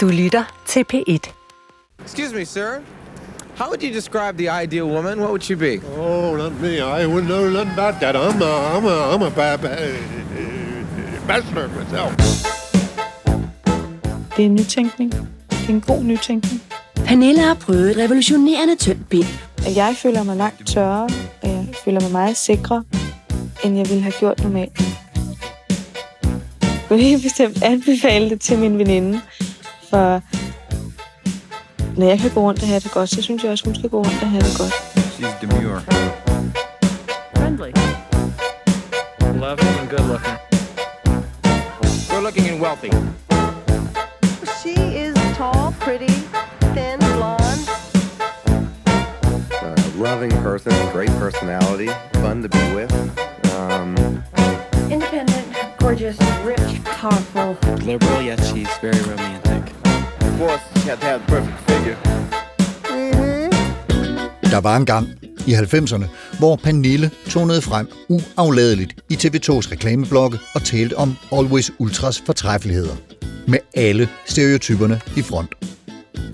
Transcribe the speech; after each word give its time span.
Du 0.00 0.08
lytter 0.08 0.62
til 0.66 0.84
P1. 0.92 1.18
Excuse 2.04 2.34
me, 2.34 2.44
sir. 2.44 2.68
How 3.56 3.66
would 3.68 3.82
you 3.82 3.94
describe 3.94 4.36
the 4.38 4.62
ideal 4.62 4.84
woman? 4.84 5.18
What 5.18 5.30
would 5.30 5.42
she 5.42 5.54
be? 5.54 5.80
Oh, 5.98 6.36
not 6.36 6.52
me. 6.60 6.68
I 6.78 7.06
wouldn't 7.06 7.28
know 7.28 7.48
nothing 7.50 7.72
about 7.78 7.94
that. 8.00 8.16
I'm 8.16 8.42
a, 8.42 8.76
I'm 8.76 8.84
a, 8.86 9.14
I'm 9.14 9.22
a 9.22 9.30
ba- 9.30 9.58
ba- 9.62 9.96
bachelor 11.26 11.68
myself. 11.68 12.12
Det 14.36 14.42
er 14.42 14.46
en 14.46 14.54
nytænkning. 14.54 15.12
Det 15.50 15.64
er 15.68 15.68
en 15.72 15.80
god 15.80 16.02
nytænkning. 16.04 16.62
Pernille 17.06 17.40
har 17.42 17.54
prøvet 17.54 17.90
et 17.90 17.96
revolutionerende 17.96 18.76
tyndt 18.76 19.08
bind. 19.08 19.26
Jeg 19.76 19.94
føler 19.96 20.22
mig 20.22 20.36
langt 20.36 20.66
tørre, 20.66 21.08
og 21.42 21.48
jeg 21.48 21.66
føler 21.84 22.00
mig 22.00 22.10
meget 22.12 22.36
sikre, 22.36 22.84
end 23.64 23.76
jeg 23.76 23.88
ville 23.88 24.02
have 24.02 24.12
gjort 24.20 24.42
normalt. 24.42 24.80
Jeg 26.62 26.98
vil 26.98 27.00
helt 27.06 27.22
bestemt 27.22 27.62
anbefale 27.62 28.30
det 28.30 28.40
til 28.40 28.58
min 28.58 28.78
veninde, 28.78 29.20
for 29.90 30.22
når 31.98 32.06
jeg 32.06 32.18
kan 32.18 32.30
gå 32.30 32.40
rundt 32.40 32.62
og 32.62 32.68
have 32.68 32.80
det 32.80 32.90
godt, 32.92 33.08
så 33.10 33.22
synes 33.22 33.42
jeg 33.44 33.50
også, 33.52 33.64
hun 33.64 33.74
skal 33.74 33.90
gå 33.90 33.98
rundt 33.98 34.22
og 34.22 34.30
have 34.30 34.42
det 34.42 34.56
godt. 34.58 34.72
She's 35.16 35.34
demure. 35.40 35.80
Friendly. 37.36 37.72
Loving 39.40 39.74
and 39.80 39.88
good 39.90 40.06
looking. 40.12 40.36
Good 42.10 42.22
looking 42.22 42.46
and 42.50 42.60
wealthy. 42.60 42.90
She 44.62 44.74
is 45.04 45.14
tall, 45.38 45.74
pretty, 45.80 46.14
thin, 46.74 46.98
blonde. 47.16 47.62
uh, 49.62 49.76
loving 50.06 50.32
person, 50.42 50.72
great 50.92 51.10
personality, 51.24 51.88
fun 52.22 52.42
to 52.42 52.48
be 52.48 52.64
with. 52.76 52.92
Um, 53.56 54.22
Independent, 54.90 55.46
gorgeous, 55.78 56.18
rich, 56.44 56.82
powerful. 56.84 57.56
Liberal, 57.90 58.22
yet 58.22 58.38
she's 58.50 58.72
very 58.80 59.00
romantic. 59.10 59.59
Course, 60.40 60.62
you 60.76 60.90
have 60.90 61.00
to 61.00 61.06
have 61.06 61.20
the 61.20 61.26
perfect 61.34 61.58
figure. 61.70 61.96
Der 64.50 64.60
var 64.60 64.76
en 64.76 64.86
gang 64.86 65.08
i 65.46 65.54
90'erne, 65.54 66.04
hvor 66.38 66.56
Pernille 66.56 67.10
tonede 67.30 67.62
frem 67.62 67.88
uafladeligt 68.08 68.94
i 69.08 69.14
TV2's 69.14 69.72
reklameblokke 69.72 70.38
og 70.54 70.62
talte 70.62 70.94
om 70.94 71.16
Always 71.32 71.72
Ultras 71.78 72.22
fortræffeligheder. 72.26 72.96
Med 73.48 73.58
alle 73.74 74.08
stereotyperne 74.24 75.00
i 75.16 75.22
front. 75.22 75.50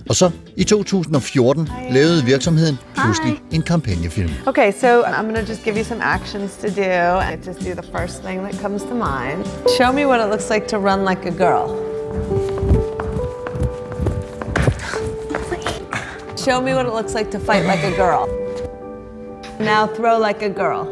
Og 0.08 0.16
så 0.16 0.30
i 0.56 0.64
2014 0.64 1.68
lavede 1.90 2.24
virksomheden 2.24 2.78
pludselig 2.94 3.42
en 3.52 3.62
kampagnefilm. 3.62 4.30
Okay, 4.46 4.72
so 4.80 5.02
I'm 5.02 5.22
going 5.22 5.36
to 5.36 5.52
just 5.52 5.64
give 5.64 5.76
you 5.76 5.84
some 5.84 6.04
actions 6.04 6.52
to 6.56 6.68
do. 6.68 7.20
I 7.30 7.36
just 7.46 7.58
do 7.58 7.82
the 7.82 7.98
first 7.98 8.22
thing 8.22 8.40
that 8.40 8.54
comes 8.60 8.82
to 8.82 8.94
mind. 8.94 9.46
Show 9.78 9.92
me 9.92 10.06
what 10.06 10.20
it 10.24 10.28
looks 10.30 10.50
like 10.50 10.66
to 10.68 10.78
run 10.78 11.08
like 11.10 11.28
a 11.28 11.34
girl. 11.44 11.96
Show 16.46 16.60
me 16.60 16.74
what 16.74 16.86
it 16.86 16.92
looks 16.92 17.12
like 17.12 17.32
to 17.32 17.40
fight 17.40 17.64
like 17.64 17.82
a 17.82 17.90
girl. 17.96 18.28
Now 19.58 19.88
throw 19.96 20.16
like 20.16 20.42
a 20.42 20.48
girl. 20.48 20.86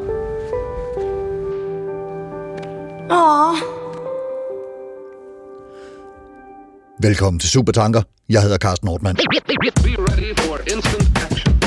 Velkommen 7.03 7.41
til 7.41 7.51
Supertanker. 7.51 8.03
Jeg 8.29 8.43
hedder 8.43 8.59
Carsten 8.59 8.87
Nordmann. 8.87 9.17
Be 9.17 9.95
ready 10.11 10.35
for 10.37 10.59
instant 10.75 11.19
action. 11.25 11.59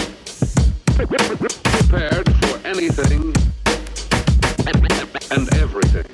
Prepared 1.64 2.28
for 2.42 2.68
anything 2.68 3.36
and 5.32 5.54
everything. 5.64 6.08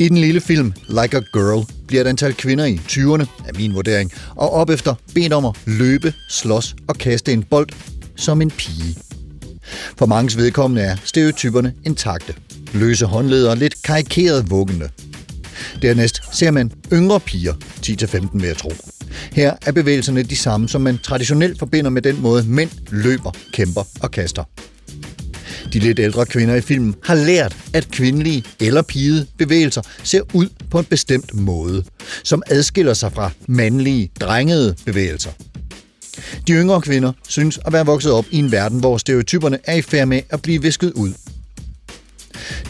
I 0.00 0.08
den 0.08 0.18
lille 0.18 0.40
film 0.40 0.72
Like 0.88 1.16
a 1.16 1.20
Girl 1.32 1.64
bliver 1.86 2.00
et 2.00 2.06
antal 2.06 2.34
kvinder 2.34 2.64
i 2.64 2.80
20'erne, 2.88 3.26
af 3.46 3.47
min 3.58 3.74
vurdering, 3.74 4.12
og 4.36 4.52
op 4.52 4.70
efter 4.70 4.94
bedt 5.14 5.32
om 5.32 5.44
at 5.44 5.56
løbe, 5.66 6.14
slås 6.28 6.76
og 6.88 6.96
kaste 6.96 7.32
en 7.32 7.42
bold 7.42 7.68
som 8.16 8.42
en 8.42 8.50
pige. 8.50 8.96
For 9.96 10.06
manges 10.06 10.36
vedkommende 10.36 10.82
er 10.82 10.96
stereotyperne 11.04 11.74
intakte. 11.84 12.34
Løse 12.72 13.06
håndleder, 13.06 13.54
lidt 13.54 13.82
karikeret 13.82 14.50
vuggende. 14.50 14.88
Dernæst 15.82 16.36
ser 16.38 16.50
man 16.50 16.72
yngre 16.92 17.20
piger, 17.20 17.54
10-15 17.86 18.28
vil 18.32 18.46
jeg 18.46 18.56
tro. 18.56 18.72
Her 19.32 19.54
er 19.66 19.72
bevægelserne 19.72 20.22
de 20.22 20.36
samme, 20.36 20.68
som 20.68 20.80
man 20.80 20.98
traditionelt 20.98 21.58
forbinder 21.58 21.90
med 21.90 22.02
den 22.02 22.22
måde, 22.22 22.44
mænd 22.48 22.70
løber, 22.90 23.30
kæmper 23.52 23.82
og 24.02 24.10
kaster. 24.10 24.44
De 25.72 25.78
lidt 25.78 25.98
ældre 25.98 26.26
kvinder 26.26 26.54
i 26.54 26.60
filmen 26.60 26.94
har 27.04 27.14
lært, 27.14 27.56
at 27.72 27.90
kvindelige 27.90 28.44
eller 28.60 28.82
pigede 28.82 29.26
bevægelser 29.38 29.82
ser 30.02 30.20
ud 30.34 30.48
på 30.70 30.78
en 30.78 30.84
bestemt 30.84 31.34
måde, 31.34 31.84
som 32.24 32.42
adskiller 32.46 32.94
sig 32.94 33.12
fra 33.12 33.30
mandlige, 33.48 34.10
drengede 34.20 34.74
bevægelser. 34.84 35.30
De 36.46 36.52
yngre 36.52 36.80
kvinder 36.80 37.12
synes 37.28 37.58
at 37.66 37.72
være 37.72 37.86
vokset 37.86 38.12
op 38.12 38.24
i 38.30 38.38
en 38.38 38.52
verden, 38.52 38.80
hvor 38.80 38.96
stereotyperne 38.98 39.58
er 39.64 39.74
i 39.74 39.82
færd 39.82 40.08
med 40.08 40.20
at 40.30 40.42
blive 40.42 40.62
visket 40.62 40.92
ud. 40.92 41.12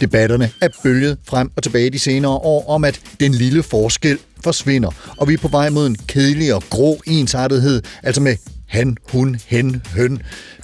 Debatterne 0.01 0.51
er 0.61 0.69
bølget 0.83 1.19
frem 1.25 1.51
og 1.57 1.63
tilbage 1.63 1.91
de 1.91 1.99
senere 1.99 2.33
år 2.33 2.69
om, 2.69 2.85
at 2.85 3.01
den 3.21 3.35
lille 3.35 3.63
forskel 3.63 4.19
forsvinder, 4.45 4.91
og 5.17 5.29
vi 5.29 5.35
er 5.35 5.39
på 5.39 5.49
vej 5.49 5.71
mod 5.71 5.87
en 5.87 5.97
kedelig 6.07 6.55
og 6.55 6.63
grå 6.71 7.03
ensartethed, 7.07 7.83
altså 8.03 8.21
med 8.21 8.37
han, 8.69 8.97
hun, 9.13 9.37
hen, 9.47 9.83
høn, 9.95 10.23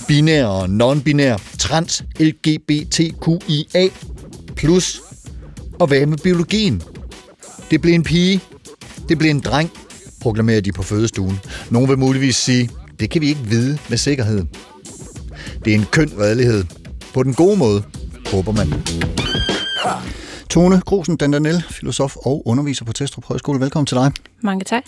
binær 0.09 0.47
og 0.47 0.65
non-binær, 0.65 1.57
trans, 1.59 2.05
LGBTQIA+, 2.21 3.89
plus, 4.57 5.01
og 5.79 5.87
hvad 5.87 6.07
med 6.07 6.19
biologien? 6.19 6.83
Det 7.71 7.81
blev 7.81 7.95
en 7.95 8.03
pige, 8.03 8.41
det 9.09 9.19
blev 9.19 9.31
en 9.31 9.41
dreng, 9.41 9.71
proklamerer 10.21 10.61
de 10.61 10.73
på 10.73 10.83
fødestuen. 10.83 11.39
Nogle 11.71 11.89
vil 11.89 11.99
muligvis 11.99 12.37
sige, 12.37 12.71
det 13.01 13.11
kan 13.11 13.21
vi 13.21 13.29
ikke 13.29 13.41
vide 13.41 13.79
med 13.89 13.99
sikkerhed. 13.99 14.45
Det 15.65 15.71
er 15.71 15.75
en 15.75 15.87
køn 15.93 16.11
redelighed. 16.19 16.65
På 17.15 17.23
den 17.23 17.35
gode 17.35 17.57
måde, 17.57 17.83
håber 18.27 18.53
man. 18.53 18.69
Tone 20.55 20.81
Grosen 20.81 21.17
Dandanel, 21.17 21.65
filosof 21.71 22.17
og 22.17 22.43
underviser 22.47 22.85
på 22.85 22.93
Testrup 22.93 23.25
Højskole. 23.25 23.61
Velkommen 23.61 23.87
til 23.87 23.97
dig. 23.97 24.13
Mange 24.41 24.65
tak. 24.65 24.83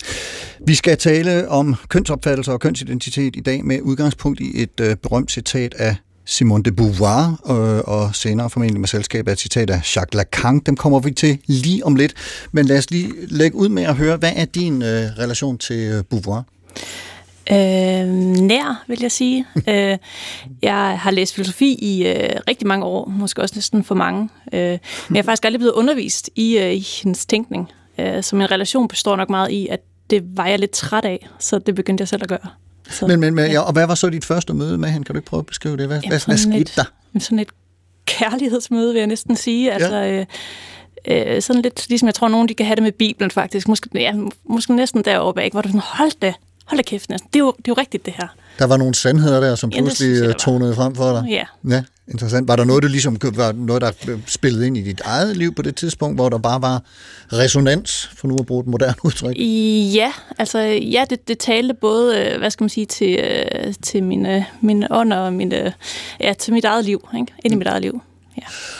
Vi 0.65 0.75
skal 0.75 0.97
tale 0.97 1.49
om 1.49 1.75
kønsopfattelse 1.89 2.51
og 2.51 2.59
kønsidentitet 2.59 3.35
i 3.35 3.39
dag 3.39 3.65
med 3.65 3.81
udgangspunkt 3.81 4.39
i 4.39 4.61
et 4.61 4.79
øh, 4.81 4.95
berømt 4.95 5.31
citat 5.31 5.73
af 5.73 5.95
Simone 6.25 6.63
de 6.63 6.71
Beauvoir, 6.71 7.41
øh, 7.49 7.95
og 7.95 8.15
senere 8.15 8.49
formentlig 8.49 8.79
med 8.79 8.87
selskab 8.87 9.27
af 9.27 9.31
et 9.31 9.39
citat 9.39 9.69
af 9.69 9.95
Jacques 9.95 10.13
Lacan. 10.13 10.59
Dem 10.59 10.75
kommer 10.75 10.99
vi 10.99 11.11
til 11.11 11.37
lige 11.45 11.85
om 11.85 11.95
lidt. 11.95 12.13
Men 12.51 12.65
lad 12.65 12.77
os 12.77 12.91
lige 12.91 13.13
lægge 13.27 13.57
ud 13.57 13.69
med 13.69 13.83
at 13.83 13.95
høre, 13.95 14.17
hvad 14.17 14.31
er 14.35 14.45
din 14.45 14.81
øh, 14.81 14.87
relation 15.19 15.57
til 15.57 15.77
øh, 15.77 16.03
Beauvoir? 16.03 16.43
Øh, 17.51 18.07
nær, 18.41 18.83
vil 18.87 18.99
jeg 19.01 19.11
sige. 19.11 19.45
øh, 19.69 19.97
jeg 20.61 20.99
har 20.99 21.11
læst 21.11 21.35
filosofi 21.35 21.73
i 21.73 22.07
øh, 22.07 22.39
rigtig 22.47 22.67
mange 22.67 22.85
år, 22.85 23.09
måske 23.09 23.41
også 23.41 23.55
næsten 23.55 23.83
for 23.83 23.95
mange. 23.95 24.29
Øh, 24.53 24.59
men 24.59 24.79
jeg 25.15 25.17
er 25.17 25.23
faktisk 25.23 25.45
aldrig 25.45 25.59
blevet 25.59 25.73
undervist 25.73 26.29
i, 26.35 26.57
øh, 26.57 26.73
i 26.73 26.85
hendes 27.03 27.25
tænkning. 27.25 27.71
Øh, 27.97 28.23
så 28.23 28.35
min 28.35 28.51
relation 28.51 28.87
består 28.87 29.15
nok 29.15 29.29
meget 29.29 29.51
i, 29.51 29.67
at 29.67 29.79
det 30.09 30.23
var 30.37 30.47
jeg 30.47 30.59
lidt 30.59 30.71
træt 30.71 31.05
af, 31.05 31.27
så 31.39 31.59
det 31.59 31.75
begyndte 31.75 32.01
jeg 32.01 32.07
selv 32.07 32.23
at 32.23 32.29
gøre. 32.29 32.47
Så, 32.89 33.07
Men, 33.07 33.19
men, 33.19 33.35
men 33.35 33.51
ja, 33.51 33.59
og 33.59 33.73
hvad 33.73 33.87
var 33.87 33.95
så 33.95 34.09
dit 34.09 34.25
første 34.25 34.53
møde 34.53 34.77
med 34.77 34.89
hende? 34.89 35.05
Kan 35.05 35.15
du 35.15 35.19
ikke 35.19 35.29
prøve 35.29 35.39
at 35.39 35.45
beskrive 35.45 35.77
det? 35.77 35.87
Hvad, 35.87 36.01
hvad, 36.07 36.25
hvad 36.25 36.37
skete 36.37 36.57
et, 36.57 36.73
der? 36.75 36.83
Sådan 37.19 37.39
et 37.39 37.49
kærlighedsmøde, 38.05 38.93
vil 38.93 38.99
jeg 38.99 39.07
næsten 39.07 39.35
sige. 39.35 39.71
Altså, 39.71 39.95
øh, 39.95 40.25
øh, 41.07 41.41
sådan 41.41 41.61
lidt, 41.61 41.89
ligesom 41.89 42.05
jeg 42.05 42.15
tror, 42.15 42.27
nogen 42.27 42.49
de 42.49 42.53
kan 42.53 42.65
have 42.65 42.75
det 42.75 42.83
med 42.83 42.91
Bibelen 42.91 43.31
faktisk. 43.31 43.67
Måske, 43.67 43.89
ja, 43.93 44.13
måske 44.49 44.75
næsten 44.75 45.01
deroppe, 45.05 45.43
ikke? 45.43 45.53
hvor 45.53 45.61
du 45.61 45.67
sådan, 45.67 45.81
hold 45.81 46.11
da, 46.21 46.33
hold 46.67 46.77
da 46.77 46.83
kæft 46.83 47.09
næsten. 47.09 47.29
Det 47.33 47.39
er 47.39 47.43
jo, 47.43 47.53
det 47.57 47.67
er 47.67 47.71
jo 47.71 47.73
rigtigt, 47.73 48.05
det 48.05 48.13
her. 48.17 48.27
Der 48.59 48.65
var 48.65 48.77
nogle 48.77 48.95
sandheder 48.95 49.39
der, 49.39 49.55
som 49.55 49.69
Ja, 49.69 49.77
pludselig 49.81 50.19
jeg, 50.19 50.27
var. 50.27 50.33
tonede 50.33 50.75
frem 50.75 50.95
for 50.95 51.11
dig. 51.11 51.25
Ja. 51.29 51.43
Ja, 51.75 51.83
interessant. 52.11 52.47
Var 52.47 52.55
der 52.55 52.63
noget, 52.63 52.83
du 52.83 52.87
ligesom, 52.87 53.17
var 53.35 53.51
noget, 53.51 53.81
der 53.81 53.91
spillede 54.25 54.67
ind 54.67 54.77
i 54.77 54.81
dit 54.81 55.01
eget 55.05 55.37
liv 55.37 55.55
på 55.55 55.61
det 55.61 55.75
tidspunkt, 55.75 56.17
hvor 56.17 56.29
der 56.29 56.37
bare 56.37 56.61
var 56.61 56.81
resonans, 57.33 58.09
for 58.17 58.27
nu 58.27 58.35
at 58.39 58.45
bruge 58.45 58.61
et 58.61 58.67
moderne 58.67 58.95
udtryk? 59.03 59.35
Ja, 59.95 60.11
altså 60.37 60.59
ja, 60.59 61.05
det, 61.09 61.27
det 61.27 61.37
talte 61.39 61.73
både, 61.73 62.17
øh, 62.19 62.37
hvad 62.39 62.49
skal 62.51 62.63
man 62.63 62.69
sige, 62.69 62.85
til, 62.85 63.19
øh, 63.19 63.73
til 63.81 64.03
mine, 64.03 64.45
mine 64.61 64.87
ånd 64.91 65.13
og 65.13 65.33
mine, 65.33 65.73
ja, 66.19 66.33
til 66.33 66.53
mit 66.53 66.65
eget 66.65 66.85
liv, 66.85 67.07
ikke? 67.17 67.33
ind 67.45 67.53
i 67.53 67.57
mit 67.57 67.67
eget 67.67 67.81
liv. 67.81 68.01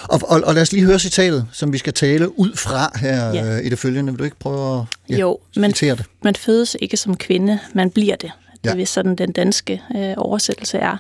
Og, 0.04 0.22
og, 0.28 0.42
og 0.46 0.54
lad 0.54 0.62
os 0.62 0.72
lige 0.72 0.86
høre 0.86 1.00
citatet, 1.00 1.48
som 1.52 1.74
vi 1.74 1.78
skal 1.78 1.94
tale 1.94 2.40
ud 2.40 2.56
fra 2.56 2.92
her 3.00 3.26
Ja. 3.28 3.34
ja. 3.34 3.58
øh, 3.60 3.66
i 3.66 3.70
det 3.70 3.80
følgende. 3.80 4.12
Vil 4.14 4.20
du 4.20 4.24
ikke 4.24 4.40
prøve 4.40 4.80
at 4.80 4.86
ja, 5.10 5.18
jo, 5.18 5.38
man, 5.56 5.74
citere 5.74 5.96
det? 5.96 6.06
man 6.24 6.36
fødes 6.36 6.78
ikke 6.82 6.98
som 6.98 7.18
kvinde, 7.18 7.60
man 7.74 7.90
bliver 7.92 8.16
det. 8.16 8.32
Det 8.64 8.76
Ja. 8.76 8.82
er 8.82 8.86
sådan, 8.86 9.16
den 9.16 9.32
danske 9.32 9.82
øh, 9.96 10.14
oversættelse 10.18 10.78
er. 10.78 10.98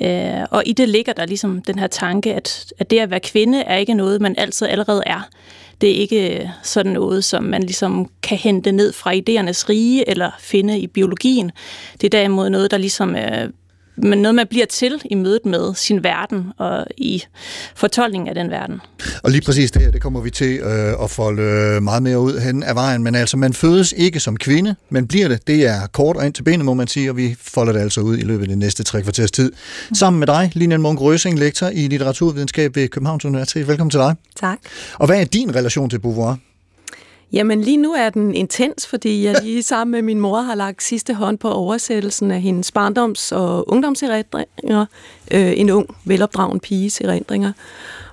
Øh, 0.00 0.46
og 0.50 0.62
i 0.66 0.72
det 0.72 0.88
ligger 0.88 1.12
der 1.12 1.26
ligesom 1.26 1.62
den 1.62 1.78
her 1.78 1.86
tanke, 1.86 2.34
at, 2.34 2.72
at 2.78 2.90
det 2.90 2.98
at 2.98 3.10
være 3.10 3.20
kvinde 3.20 3.60
er 3.60 3.76
ikke 3.76 3.94
noget, 3.94 4.20
man 4.20 4.34
altid 4.38 4.66
allerede 4.66 5.02
er. 5.06 5.28
Det 5.80 5.90
er 5.90 5.94
ikke 5.94 6.40
øh, 6.42 6.48
sådan 6.62 6.92
noget, 6.92 7.24
som 7.24 7.44
man 7.44 7.62
ligesom 7.62 8.10
kan 8.22 8.38
hente 8.38 8.72
ned 8.72 8.92
fra 8.92 9.12
idéernes 9.14 9.68
rige 9.68 10.10
eller 10.10 10.30
finde 10.40 10.78
i 10.78 10.86
biologien. 10.86 11.50
Det 12.00 12.06
er 12.14 12.18
derimod 12.18 12.50
noget, 12.50 12.70
der 12.70 12.76
ligesom 12.78 13.16
øh, 13.16 13.48
men 13.96 14.18
noget, 14.18 14.34
man 14.34 14.46
bliver 14.50 14.66
til 14.66 15.02
i 15.10 15.14
mødet 15.14 15.46
med 15.46 15.74
sin 15.74 16.04
verden 16.04 16.44
og 16.58 16.86
i 16.96 17.22
fortolkningen 17.74 18.28
af 18.28 18.34
den 18.34 18.50
verden. 18.50 18.80
Og 19.22 19.30
lige 19.30 19.42
præcis 19.42 19.70
det 19.70 19.82
her, 19.82 19.90
det 19.90 20.00
kommer 20.00 20.20
vi 20.20 20.30
til 20.30 20.58
øh, 20.58 21.02
at 21.02 21.10
folde 21.10 21.42
øh, 21.42 21.82
meget 21.82 22.02
mere 22.02 22.20
ud 22.20 22.38
hen 22.38 22.62
af 22.62 22.74
vejen. 22.74 23.02
Men 23.02 23.14
altså, 23.14 23.36
man 23.36 23.52
fødes 23.52 23.94
ikke 23.96 24.20
som 24.20 24.36
kvinde, 24.36 24.74
men 24.90 25.06
bliver 25.06 25.28
det. 25.28 25.46
Det 25.46 25.66
er 25.66 25.86
kort 25.86 26.16
og 26.16 26.26
ind 26.26 26.32
til 26.32 26.42
benet, 26.42 26.64
må 26.64 26.74
man 26.74 26.86
sige, 26.86 27.10
og 27.10 27.16
vi 27.16 27.36
folder 27.40 27.72
det 27.72 27.80
altså 27.80 28.00
ud 28.00 28.18
i 28.18 28.22
løbet 28.22 28.42
af 28.42 28.48
de 28.48 28.56
næste 28.56 28.82
tre 28.82 29.02
kvarters 29.02 29.30
tid. 29.30 29.52
Sammen 29.94 30.18
med 30.18 30.26
dig, 30.26 30.50
Lilian 30.54 30.82
Munk 30.82 31.00
Røsing, 31.00 31.38
lektor 31.38 31.68
i 31.68 31.88
litteraturvidenskab 31.88 32.76
ved 32.76 32.88
Københavns 32.88 33.24
Universitet. 33.24 33.68
Velkommen 33.68 33.90
til 33.90 34.00
dig. 34.00 34.14
Tak. 34.36 34.58
Og 34.94 35.06
hvad 35.06 35.20
er 35.20 35.24
din 35.24 35.54
relation 35.54 35.90
til 35.90 35.98
Beauvoir? 35.98 36.36
Jamen 37.32 37.60
lige 37.60 37.76
nu 37.76 37.92
er 37.92 38.10
den 38.10 38.34
intens, 38.34 38.86
fordi 38.86 39.24
jeg 39.24 39.36
lige 39.44 39.62
sammen 39.62 39.92
med 39.92 40.02
min 40.02 40.20
mor 40.20 40.40
har 40.40 40.54
lagt 40.54 40.82
sidste 40.82 41.14
hånd 41.14 41.38
på 41.38 41.50
oversættelsen 41.50 42.30
af 42.30 42.40
hendes 42.40 42.72
barndoms- 42.78 43.32
og 43.32 43.68
ungdomserindringer. 43.68 44.86
Øh, 45.30 45.52
en 45.56 45.70
ung, 45.70 45.96
velopdragen 46.04 46.60
piges 46.60 47.00
erindringer. 47.00 47.52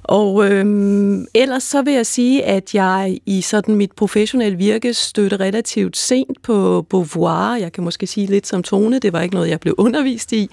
Og 0.04 0.46
øhm, 0.46 1.26
ellers 1.34 1.64
så 1.64 1.82
vil 1.82 1.94
jeg 1.94 2.06
sige, 2.06 2.44
at 2.44 2.76
jeg 2.76 3.18
i 3.26 3.42
sådan 3.42 3.76
mit 3.76 3.92
professionelle 3.92 4.58
virke 4.58 4.94
støtte 4.94 5.38
relativt 5.38 5.98
sent 5.98 6.42
på 6.42 6.86
Beauvoir. 6.90 7.56
Jeg 7.56 7.72
kan 7.72 7.84
måske 7.84 8.08
sige 8.08 8.28
lidt 8.28 8.48
som 8.48 8.64
tone, 8.64 9.00
det 9.00 9.14
var 9.14 9.22
ikke 9.22 9.36
noget, 9.36 9.50
jeg 9.50 9.60
blev 9.60 9.76
undervist 9.78 10.32
i. 10.32 10.50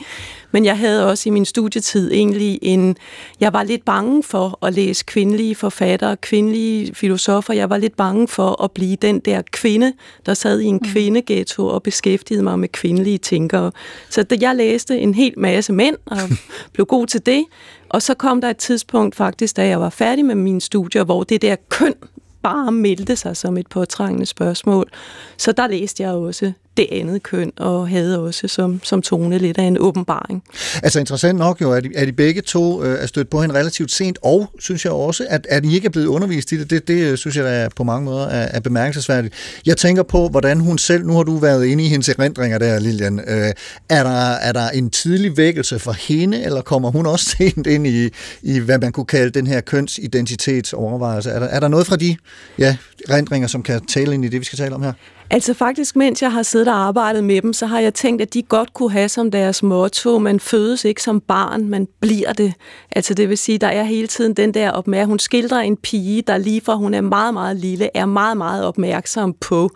Men 0.53 0.65
jeg 0.65 0.79
havde 0.79 1.11
også 1.11 1.29
i 1.29 1.33
min 1.33 1.45
studietid 1.45 2.13
egentlig 2.13 2.59
en... 2.63 2.97
Jeg 3.41 3.53
var 3.53 3.63
lidt 3.63 3.85
bange 3.85 4.23
for 4.23 4.67
at 4.67 4.75
læse 4.75 5.05
kvindelige 5.07 5.55
forfattere, 5.55 6.17
kvindelige 6.17 6.95
filosofer. 6.95 7.55
Jeg 7.55 7.71
var 7.71 7.77
lidt 7.77 7.97
bange 7.97 8.29
for 8.29 8.65
at 8.65 8.71
blive 8.71 8.97
den 8.97 9.21
der 9.21 9.43
kvinde, 9.53 9.93
der 10.27 10.35
sad 10.35 10.61
i 10.61 10.65
en 10.65 10.81
kvindeghetto 10.81 11.67
og 11.67 11.83
beskæftigede 11.83 12.43
mig 12.43 12.59
med 12.59 12.69
kvindelige 12.69 13.19
tænkere. 13.19 13.73
Så 14.11 14.25
jeg 14.41 14.57
læste 14.57 14.99
en 14.99 15.15
hel 15.15 15.35
masse 15.37 15.73
mænd 15.73 15.97
og 16.07 16.19
blev 16.75 16.87
god 16.87 17.07
til 17.07 17.27
det, 17.27 17.45
og 17.91 18.03
så 18.03 18.15
kom 18.15 18.41
der 18.41 18.51
et 18.51 18.57
tidspunkt 18.57 19.17
faktisk, 19.17 19.57
da 19.57 19.67
jeg 19.67 19.81
var 19.81 19.91
færdig 19.91 20.25
med 20.25 20.35
mine 20.35 20.61
studier, 20.61 21.05
hvor 21.05 21.23
det 21.23 21.43
der 21.43 21.57
køn 21.69 21.95
bare 22.43 22.73
meldte 22.73 23.17
sig 23.17 23.37
som 23.37 23.57
et 23.57 23.67
påtrængende 23.67 24.27
spørgsmål. 24.27 24.91
Så 25.37 25.53
der 25.53 25.67
læste 25.67 26.03
jeg 26.03 26.13
også 26.13 26.53
det 26.77 26.87
andet 26.93 27.23
køn, 27.23 27.53
og 27.57 27.89
havde 27.89 28.19
også 28.19 28.49
som, 28.49 28.81
som 28.83 29.03
tone 29.03 29.39
lidt 29.39 29.59
af 29.59 29.63
en 29.63 29.77
åbenbaring. 29.81 30.43
Altså 30.83 31.01
interessant 31.01 31.39
nok 31.39 31.61
jo, 31.61 31.73
at 31.73 31.87
I, 31.87 31.89
at 31.97 32.07
de 32.07 32.13
begge 32.13 32.41
to 32.41 32.85
øh, 32.85 33.03
er 33.03 33.07
stødt 33.07 33.31
på 33.31 33.41
hende 33.41 33.55
relativt 33.55 33.93
sent, 33.93 34.19
og 34.23 34.51
synes 34.59 34.85
jeg 34.85 34.93
også, 34.93 35.27
at, 35.29 35.47
at 35.51 35.65
I 35.65 35.75
ikke 35.75 35.87
er 35.87 35.91
blevet 35.91 36.07
undervist 36.07 36.53
i 36.53 36.59
det, 36.59 36.71
det, 36.71 36.89
det 36.89 37.11
øh, 37.11 37.17
synes 37.17 37.37
jeg 37.37 37.63
er 37.63 37.69
på 37.77 37.85
mange 37.85 38.05
måder 38.05 38.27
er, 38.27 38.49
er 38.57 38.61
bemærkelsesværdigt. 38.61 39.35
Jeg 39.67 39.77
tænker 39.77 40.03
på, 40.03 40.29
hvordan 40.29 40.61
hun 40.61 40.79
selv, 40.79 41.07
nu 41.07 41.13
har 41.13 41.23
du 41.23 41.37
været 41.37 41.67
inde 41.67 41.85
i 41.85 41.89
hendes 41.89 42.09
erindringer 42.09 42.59
der, 42.59 42.79
Lilian, 42.79 43.21
øh, 43.27 43.53
er, 43.89 44.03
der, 44.03 44.31
er 44.31 44.53
der 44.53 44.69
en 44.69 44.91
tidlig 44.91 45.37
vækkelse 45.37 45.79
for 45.79 45.93
hende, 45.93 46.43
eller 46.45 46.63
kommer 46.63 46.91
hun 46.91 47.07
også 47.07 47.25
sent 47.39 47.67
ind 47.67 47.87
i, 47.87 48.09
i 48.43 48.59
hvad 48.59 48.79
man 48.79 48.93
kunne 48.93 49.07
kalde 49.07 49.31
den 49.31 49.47
her 49.47 49.61
kønsidentitetsovervejelse? 49.61 51.31
Er 51.31 51.39
der, 51.39 51.47
er 51.47 51.61
der 51.61 51.69
noget 51.69 51.87
fra 51.87 51.97
de 51.97 52.17
ja, 52.59 52.77
erindringer, 53.09 53.49
som 53.49 53.63
kan 53.63 53.87
tale 53.87 54.15
ind 54.15 54.25
i 54.25 54.29
det, 54.29 54.41
vi 54.41 54.45
skal 54.45 54.57
tale 54.57 54.75
om 54.75 54.83
her? 54.83 54.93
Altså 55.33 55.55
faktisk, 55.55 55.97
mens 55.97 56.23
jeg 56.23 56.33
har 56.33 56.43
siddet 56.43 56.69
og 56.69 56.75
arbejdet 56.75 57.25
med 57.25 57.43
dem, 57.43 57.53
så 57.53 57.67
har 57.67 57.81
jeg 57.81 57.95
tænkt, 57.95 58.23
at 58.23 58.35
de 58.35 58.43
godt 58.43 58.75
kunne 58.75 58.91
have 58.91 59.09
som 59.09 59.31
deres 59.31 59.63
motto, 59.63 60.19
man 60.19 60.41
fødes 60.41 60.85
ikke 60.85 61.03
som 61.03 61.21
barn, 61.21 61.69
man 61.69 61.89
bliver 62.01 62.33
det. 62.33 62.53
Altså 62.93 63.15
det 63.15 63.29
vil 63.29 63.39
sige, 63.39 63.59
der 63.59 63.67
er 63.67 63.83
hele 63.85 64.07
tiden 64.07 64.35
den 64.35 64.55
der 64.55 64.71
opmærksomhed. 64.71 65.11
Hun 65.11 65.19
skildrer 65.19 65.61
en 65.61 65.77
pige, 65.77 66.23
der 66.23 66.39
lige 66.39 66.61
fra 66.61 66.75
hun 66.75 66.95
er 66.95 67.01
meget, 67.01 67.35
meget 67.35 67.57
lille, 67.57 67.89
er 67.95 68.07
meget, 68.07 68.37
meget 68.37 68.65
opmærksom 68.65 69.35
på 69.41 69.71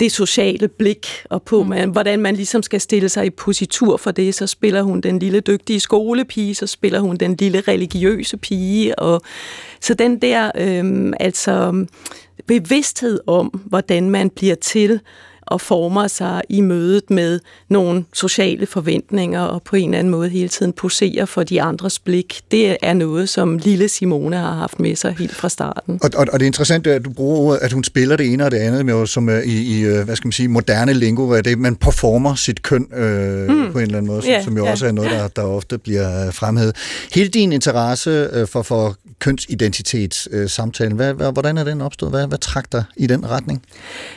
det 0.00 0.12
sociale 0.12 0.68
blik, 0.68 1.06
og 1.30 1.42
på, 1.42 1.62
man, 1.62 1.90
hvordan 1.90 2.20
man 2.20 2.34
ligesom 2.34 2.62
skal 2.62 2.80
stille 2.80 3.08
sig 3.08 3.26
i 3.26 3.30
positur 3.30 3.96
for 3.96 4.10
det. 4.10 4.34
Så 4.34 4.46
spiller 4.46 4.82
hun 4.82 5.00
den 5.00 5.18
lille 5.18 5.40
dygtige 5.40 5.80
skolepige, 5.80 6.54
så 6.54 6.66
spiller 6.66 7.00
hun 7.00 7.16
den 7.16 7.36
lille 7.36 7.60
religiøse 7.60 8.36
pige. 8.36 8.98
Og, 8.98 9.22
så 9.82 9.94
den 9.94 10.18
der, 10.18 10.50
øh, 10.54 11.12
altså 11.20 11.86
bevidsthed 12.46 13.20
om, 13.26 13.46
hvordan 13.66 14.10
man 14.10 14.30
bliver 14.30 14.54
til 14.54 15.00
og 15.42 15.60
former 15.60 16.08
sig 16.08 16.42
i 16.48 16.60
mødet 16.60 17.10
med 17.10 17.40
nogle 17.68 18.04
sociale 18.12 18.66
forventninger 18.66 19.40
og 19.40 19.62
på 19.62 19.76
en 19.76 19.84
eller 19.84 19.98
anden 19.98 20.10
måde 20.10 20.28
hele 20.28 20.48
tiden 20.48 20.72
poserer 20.72 21.24
for 21.24 21.42
de 21.42 21.62
andres 21.62 21.98
blik. 21.98 22.40
Det 22.50 22.76
er 22.82 22.92
noget, 22.92 23.28
som 23.28 23.58
lille 23.58 23.88
Simone 23.88 24.36
har 24.36 24.54
haft 24.54 24.80
med 24.80 24.96
sig 24.96 25.14
helt 25.18 25.34
fra 25.34 25.48
starten. 25.48 25.98
Og, 26.02 26.10
og, 26.16 26.26
og 26.32 26.40
det 26.40 26.42
er 26.42 26.46
interessant, 26.46 26.86
at 26.86 27.04
du 27.04 27.10
bruger 27.10 27.38
ordet, 27.38 27.58
at 27.62 27.72
hun 27.72 27.84
spiller 27.84 28.16
det 28.16 28.32
ene 28.32 28.44
og 28.44 28.50
det 28.50 28.56
andet, 28.56 28.86
med, 28.86 29.06
som 29.06 29.28
i, 29.28 29.78
i 29.78 29.90
uh, 29.90 30.04
hvad 30.04 30.16
skal 30.16 30.26
man 30.26 30.32
sige, 30.32 30.48
moderne 30.48 30.92
lingo, 30.92 31.30
at 31.30 31.44
det, 31.44 31.58
man 31.58 31.76
performer 31.76 32.34
sit 32.34 32.62
køn 32.62 32.86
uh, 32.92 32.98
mm. 32.98 33.72
på 33.72 33.78
en 33.78 33.82
eller 33.82 33.98
anden 33.98 34.06
måde, 34.06 34.22
som, 34.22 34.30
yeah, 34.30 34.44
som 34.44 34.56
jo 34.56 34.62
yeah. 34.62 34.72
også 34.72 34.86
er 34.86 34.92
noget, 34.92 35.10
der, 35.10 35.28
der 35.28 35.42
ofte 35.42 35.78
bliver 35.78 36.30
fremhævet. 36.30 36.76
Hele 37.14 37.28
din 37.28 37.52
interesse 37.52 38.28
uh, 38.42 38.48
for, 38.48 38.62
for 38.62 38.96
kønsidentitetssamtalen, 39.18 41.00
uh, 41.00 41.28
hvordan 41.32 41.58
er 41.58 41.64
den 41.64 41.80
opstået? 41.80 42.12
Hvad, 42.12 42.26
hvad 42.26 42.38
trak 42.38 42.72
dig 42.72 42.84
i 42.96 43.06
den 43.06 43.30
retning? 43.30 43.62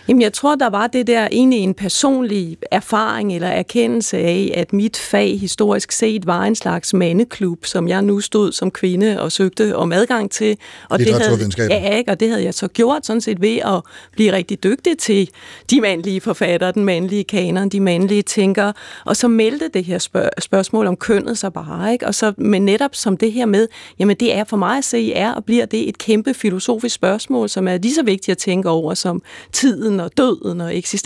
Jamen, 0.07 0.21
jeg 0.21 0.33
tror, 0.33 0.55
der 0.55 0.69
var 0.69 0.87
det 0.87 1.07
der 1.07 1.14
egentlig 1.19 1.59
en 1.59 1.73
personlig 1.73 2.57
erfaring 2.71 3.35
eller 3.35 3.47
erkendelse 3.47 4.17
af, 4.17 4.51
at 4.55 4.73
mit 4.73 4.97
fag 4.97 5.39
historisk 5.39 5.91
set 5.91 6.25
var 6.25 6.43
en 6.43 6.55
slags 6.55 6.93
mandeklub, 6.93 7.65
som 7.65 7.87
jeg 7.87 8.01
nu 8.01 8.19
stod 8.19 8.51
som 8.51 8.71
kvinde 8.71 9.21
og 9.21 9.31
søgte 9.31 9.75
om 9.75 9.91
adgang 9.91 10.31
til. 10.31 10.57
Og 10.89 10.99
det 10.99 11.13
havde, 11.23 11.39
ja, 11.69 11.97
ikke, 11.97 12.11
og 12.11 12.19
det 12.19 12.29
havde 12.29 12.43
jeg 12.43 12.53
så 12.53 12.67
gjort 12.67 13.05
sådan 13.05 13.21
set 13.21 13.41
ved 13.41 13.57
at 13.57 13.81
blive 14.11 14.31
rigtig 14.31 14.63
dygtig 14.63 14.97
til 14.97 15.29
de 15.69 15.81
mandlige 15.81 16.21
forfattere, 16.21 16.71
den 16.71 16.85
mandlige 16.85 17.23
kanon, 17.23 17.69
de 17.69 17.79
mandlige 17.79 18.21
tænkere. 18.21 18.73
Og 19.05 19.15
så 19.15 19.27
meldte 19.27 19.67
det 19.73 19.83
her 19.83 19.97
spørg- 19.97 20.41
spørgsmål 20.41 20.87
om 20.87 20.95
kønnet 20.95 21.37
sig 21.37 21.53
bare. 21.53 21.93
Ikke? 21.93 22.07
Og 22.07 22.15
så, 22.15 22.33
men 22.37 22.65
netop 22.65 22.95
som 22.95 23.17
det 23.17 23.31
her 23.31 23.45
med, 23.45 23.67
jamen 23.99 24.15
det 24.19 24.35
er 24.35 24.43
for 24.43 24.57
mig 24.57 24.77
at 24.77 24.83
se, 24.83 25.13
er 25.13 25.31
og 25.31 25.45
bliver 25.45 25.65
det 25.65 25.89
et 25.89 25.97
kæmpe 25.97 26.33
filosofisk 26.33 26.95
spørgsmål, 26.95 27.49
som 27.49 27.67
er 27.67 27.77
lige 27.77 27.93
så 27.93 28.03
vigtigt 28.03 28.29
at 28.29 28.37
tænke 28.37 28.69
over 28.69 28.93
som 28.93 29.21
tiden 29.53 29.99
og 29.99 30.11
døden 30.17 30.61
og 30.61 30.77
eksistensen. 30.77 31.04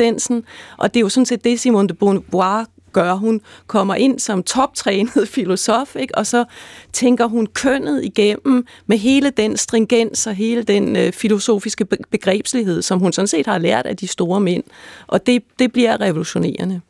Og 0.77 0.93
det 0.93 0.99
er 0.99 1.01
jo 1.01 1.09
sådan 1.09 1.25
set 1.25 1.43
det, 1.43 1.59
Simone 1.59 1.87
de 1.87 1.93
Beauvoir 1.93 2.65
gør. 2.93 3.13
Hun 3.13 3.41
kommer 3.67 3.95
ind 3.95 4.19
som 4.19 4.43
toptrænet 4.43 5.27
filosof, 5.35 5.95
ikke? 5.95 6.17
og 6.17 6.27
så 6.27 6.45
tænker 6.93 7.25
hun 7.25 7.47
kønnet 7.47 8.03
igennem 8.03 8.65
med 8.87 8.97
hele 8.97 9.29
den 9.29 9.57
stringens 9.57 10.27
og 10.27 10.33
hele 10.33 10.63
den 10.63 10.95
øh, 10.95 11.13
filosofiske 11.13 11.85
begrebslighed, 11.85 12.81
som 12.81 12.99
hun 12.99 13.13
sådan 13.13 13.27
set 13.27 13.45
har 13.45 13.57
lært 13.57 13.85
af 13.85 13.97
de 13.97 14.07
store 14.07 14.39
mænd. 14.39 14.63
Og 15.07 15.25
det, 15.25 15.43
det 15.59 15.71
bliver 15.71 16.01
revolutionerende. 16.01 16.81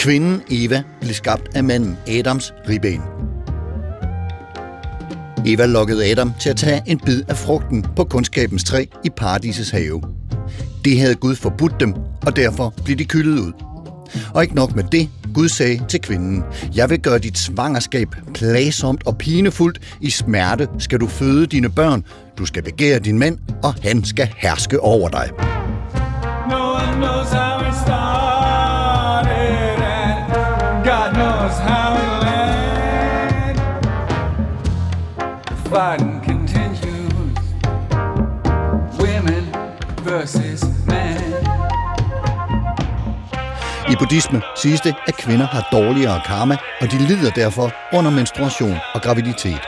Kvinden 0.00 0.42
Eva 0.50 0.82
blev 1.00 1.14
skabt 1.14 1.56
af 1.56 1.64
manden 1.64 1.98
Adams 2.08 2.52
ribben. 2.68 3.02
Eva 5.46 5.66
lokkede 5.66 6.10
Adam 6.10 6.32
til 6.40 6.50
at 6.50 6.56
tage 6.56 6.82
en 6.86 7.00
bid 7.00 7.22
af 7.28 7.36
frugten 7.36 7.86
på 7.96 8.04
kundskabens 8.04 8.64
træ 8.64 8.84
i 9.04 9.10
paradisets 9.10 9.70
have. 9.70 10.02
Det 10.84 11.00
havde 11.00 11.14
Gud 11.14 11.36
forbudt 11.36 11.80
dem, 11.80 11.94
og 12.26 12.36
derfor 12.36 12.74
blev 12.84 12.96
de 12.96 13.04
kyldet 13.04 13.38
ud. 13.38 13.52
Og 14.34 14.42
ikke 14.42 14.54
nok 14.54 14.76
med 14.76 14.84
det, 14.84 15.08
Gud 15.34 15.48
sagde 15.48 15.82
til 15.88 16.00
kvinden, 16.00 16.44
jeg 16.74 16.90
vil 16.90 17.00
gøre 17.00 17.18
dit 17.18 17.38
svangerskab 17.38 18.08
plagsomt 18.34 19.06
og 19.06 19.18
pinefuldt. 19.18 19.96
I 20.00 20.10
smerte 20.10 20.68
skal 20.78 21.00
du 21.00 21.06
føde 21.06 21.46
dine 21.46 21.68
børn. 21.68 22.04
Du 22.38 22.46
skal 22.46 22.62
begære 22.62 22.98
din 22.98 23.18
mand, 23.18 23.38
og 23.62 23.74
han 23.82 24.04
skal 24.04 24.28
herske 24.36 24.80
over 24.80 25.08
dig. 25.08 25.30
No 26.50 26.72
one 26.72 26.96
knows 26.96 27.39
buddhisme 44.00 44.42
siges 44.56 44.80
det, 44.80 44.94
at 45.06 45.16
kvinder 45.16 45.46
har 45.46 45.68
dårligere 45.72 46.20
karma, 46.26 46.56
og 46.80 46.92
de 46.92 46.98
lider 46.98 47.30
derfor 47.30 47.72
under 47.92 48.10
menstruation 48.10 48.76
og 48.94 49.02
graviditet. 49.02 49.60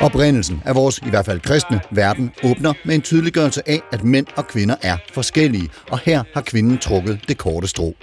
Oprindelsen 0.00 0.62
af 0.64 0.74
vores, 0.74 0.98
i 0.98 1.10
hvert 1.10 1.26
fald 1.26 1.40
kristne, 1.40 1.80
verden 1.90 2.30
åbner 2.44 2.72
med 2.84 2.94
en 2.94 3.02
tydeliggørelse 3.02 3.68
af, 3.68 3.80
at 3.92 4.04
mænd 4.04 4.26
og 4.36 4.46
kvinder 4.46 4.74
er 4.82 4.96
forskellige, 5.12 5.68
og 5.90 5.98
her 5.98 6.22
har 6.34 6.40
kvinden 6.40 6.78
trukket 6.78 7.20
det 7.28 7.38
korte 7.38 7.68
strå. 7.68 7.94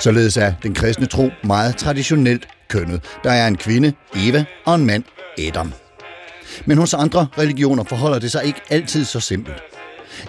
Således 0.00 0.36
er 0.36 0.52
den 0.62 0.74
kristne 0.74 1.06
tro 1.06 1.30
meget 1.44 1.76
traditionelt 1.76 2.48
kønnet. 2.68 3.04
Der 3.24 3.32
er 3.32 3.48
en 3.48 3.56
kvinde, 3.56 3.92
Eva, 4.16 4.44
og 4.66 4.74
en 4.74 4.86
mand, 4.86 5.04
Adam. 5.38 5.72
Men 6.66 6.78
hos 6.78 6.94
andre 6.94 7.26
religioner 7.38 7.84
forholder 7.84 8.18
det 8.18 8.32
sig 8.32 8.44
ikke 8.44 8.60
altid 8.70 9.04
så 9.04 9.20
simpelt. 9.20 9.62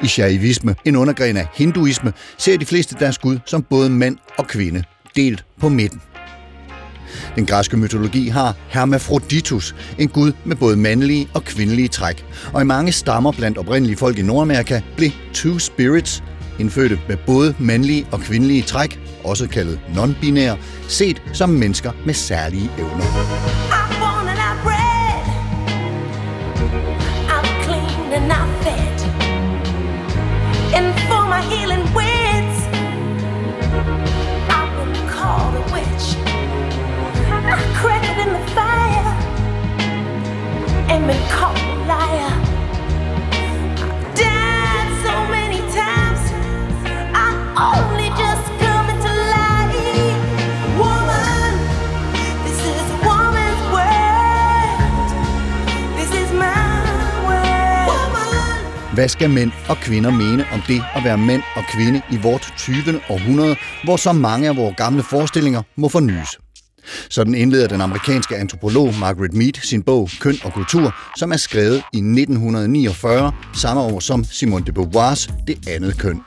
I 0.03 0.07
shaivisme, 0.07 0.75
en 0.85 0.95
undergren 0.95 1.37
af 1.37 1.47
hinduisme, 1.53 2.13
ser 2.37 2.57
de 2.57 2.65
fleste 2.65 2.95
deres 2.99 3.17
gud 3.17 3.37
som 3.45 3.63
både 3.63 3.89
mand 3.89 4.17
og 4.37 4.47
kvinde, 4.47 4.83
delt 5.15 5.45
på 5.59 5.69
midten. 5.69 6.01
Den 7.35 7.45
græske 7.45 7.77
mytologi 7.77 8.27
har 8.27 8.55
Hermaphroditus, 8.67 9.75
en 9.97 10.07
gud 10.07 10.31
med 10.45 10.55
både 10.55 10.77
mandlige 10.77 11.27
og 11.33 11.43
kvindelige 11.43 11.87
træk. 11.87 12.25
Og 12.53 12.61
i 12.61 12.65
mange 12.65 12.91
stammer 12.91 13.31
blandt 13.31 13.57
oprindelige 13.57 13.97
folk 13.97 14.17
i 14.17 14.21
Nordamerika 14.21 14.81
blev 14.97 15.09
Two 15.33 15.59
Spirits, 15.59 16.23
indfødte 16.59 16.99
med 17.07 17.17
både 17.17 17.55
mandlige 17.59 18.07
og 18.11 18.19
kvindelige 18.19 18.61
træk, 18.61 18.99
også 19.23 19.47
kaldet 19.47 19.79
non-binære, 19.93 20.57
set 20.87 21.21
som 21.33 21.49
mennesker 21.49 21.91
med 22.05 22.13
særlige 22.13 22.69
evner. 22.77 23.35
And 28.15 28.44
and 40.95 41.07
been 41.07 41.27
called 41.29 41.57
a 41.57 41.77
liar. 41.91 42.33
I've 43.83 44.03
died 44.23 44.89
so 45.05 45.13
many 45.37 45.59
times, 45.81 46.21
I 47.23 47.27
only 47.73 48.09
just 48.23 48.45
coming 48.63 48.99
to 49.05 49.11
life. 49.35 50.15
Woman, 50.81 51.51
this 52.45 52.59
is 52.73 52.85
a 52.95 52.99
woman's 53.09 53.63
world. 53.75 55.07
This 55.99 56.11
is 56.21 56.29
my 56.43 56.63
world. 57.27 57.87
Woman. 57.89 58.93
Hvad 58.93 59.07
skal 59.07 59.29
mænd 59.29 59.51
og 59.69 59.77
kvinder 59.77 60.11
mene 60.11 60.45
om 60.53 60.61
det 60.67 60.83
at 60.95 61.03
være 61.03 61.17
mænd 61.17 61.41
og 61.55 61.63
kvinde 61.73 62.01
i 62.11 62.17
vort 62.17 62.53
20. 62.57 63.01
århundrede, 63.09 63.55
hvor 63.83 63.97
så 63.97 64.13
mange 64.13 64.49
af 64.49 64.55
vores 64.57 64.75
gamle 64.77 65.03
forestillinger 65.03 65.61
må 65.75 65.89
fornyes? 65.89 66.44
Sådan 67.09 67.35
indleder 67.35 67.67
den 67.67 67.81
amerikanske 67.81 68.35
antropolog 68.35 68.93
Margaret 68.99 69.33
Mead 69.33 69.53
sin 69.63 69.83
bog 69.83 70.09
Køn 70.19 70.35
og 70.43 70.53
kultur, 70.53 70.95
som 71.17 71.31
er 71.31 71.37
skrevet 71.37 71.83
i 71.93 71.97
1949, 71.97 73.31
samme 73.53 73.81
år 73.83 73.99
som 73.99 74.23
Simone 74.23 74.65
de 74.65 74.71
Beauvoirs 74.71 75.29
Det 75.47 75.67
andet 75.67 75.97
køn. 75.97 76.21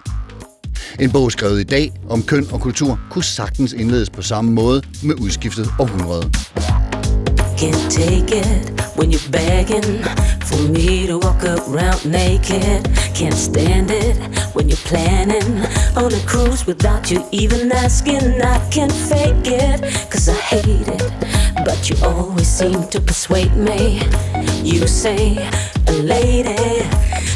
En 1.00 1.12
bog 1.12 1.32
skrevet 1.32 1.60
i 1.60 1.64
dag 1.64 1.92
om 2.08 2.22
køn 2.22 2.46
og 2.52 2.60
kultur 2.60 3.00
kunne 3.10 3.24
sagtens 3.24 3.72
indledes 3.72 4.10
på 4.10 4.22
samme 4.22 4.50
måde 4.52 4.82
med 5.02 5.14
udskiftet 5.14 5.70
århundrede. 5.78 6.87
Can't 7.58 7.90
take 7.90 8.30
it 8.30 8.80
when 8.96 9.10
you're 9.10 9.30
begging 9.30 10.04
for 10.46 10.62
me 10.68 11.08
to 11.08 11.18
walk 11.18 11.42
around 11.42 12.06
naked. 12.06 12.88
Can't 13.16 13.34
stand 13.34 13.90
it 13.90 14.16
when 14.54 14.68
you're 14.68 14.84
planning 14.86 15.66
on 15.96 16.14
a 16.14 16.20
cruise 16.24 16.68
without 16.68 17.10
you 17.10 17.26
even 17.32 17.72
asking. 17.72 18.40
I 18.40 18.64
can't 18.70 18.92
fake 18.92 19.44
it, 19.44 19.80
cause 20.08 20.28
I 20.28 20.34
hate 20.34 20.86
it. 20.86 21.12
But 21.64 21.90
you 21.90 21.96
always 22.04 22.46
seem 22.46 22.86
to 22.90 23.00
persuade 23.00 23.56
me. 23.56 24.02
You 24.62 24.86
say 24.86 25.36
a 25.88 25.92
lady 25.92 26.86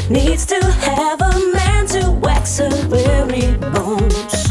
needs 0.09 0.45
to 0.45 0.63
have 0.63 1.19
a 1.19 1.51
man 1.53 1.85
to 1.87 2.11
wax 2.11 2.59
her 2.59 2.69
very 2.87 3.57
bones. 3.73 4.47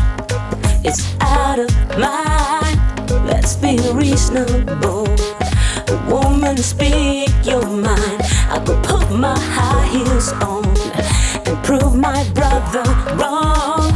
It's 0.84 1.16
out 1.22 1.58
of 1.60 1.70
mind. 1.98 2.78
Let's 3.26 3.56
be 3.56 3.78
reasonable. 3.94 5.08
Woman, 6.08 6.56
speak 6.56 7.30
your 7.44 7.66
mind. 7.66 8.20
I 8.49 8.62
could 8.64 8.82
put 8.82 9.11
my 9.11 9.38
high 9.38 9.87
heels 9.87 10.32
on 10.32 10.66
and 11.46 11.64
prove 11.64 11.94
my 11.94 12.25
brother 12.34 12.84
wrong. 13.16 13.92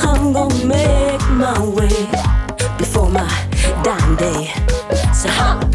I'm 0.00 0.32
gonna 0.32 0.64
make 0.64 1.22
my 1.30 1.58
way 1.76 1.96
before 2.78 3.08
my 3.10 3.28
dying 3.82 4.16
day. 4.16 4.52
So, 5.12 5.28
huh? 5.28 5.67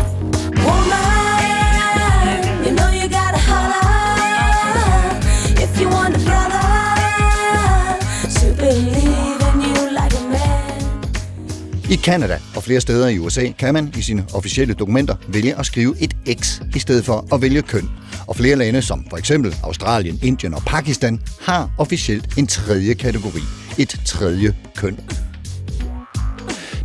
I 11.93 11.95
Kanada 11.95 12.39
og 12.55 12.63
flere 12.63 12.81
steder 12.81 13.07
i 13.07 13.19
USA 13.19 13.51
kan 13.59 13.73
man 13.73 13.93
i 13.97 14.01
sine 14.01 14.25
officielle 14.33 14.73
dokumenter 14.73 15.15
vælge 15.27 15.59
at 15.59 15.65
skrive 15.65 15.95
et 15.99 16.13
X 16.39 16.61
i 16.75 16.79
stedet 16.79 17.05
for 17.05 17.35
at 17.35 17.41
vælge 17.41 17.61
køn. 17.61 17.89
Og 18.27 18.35
flere 18.35 18.55
lande, 18.55 18.81
som 18.81 19.05
for 19.09 19.17
eksempel 19.17 19.55
Australien, 19.63 20.19
Indien 20.23 20.53
og 20.53 20.61
Pakistan, 20.65 21.19
har 21.41 21.69
officielt 21.77 22.37
en 22.37 22.47
tredje 22.47 22.93
kategori. 22.93 23.41
Et 23.77 24.01
tredje 24.05 24.55
køn. 24.75 24.99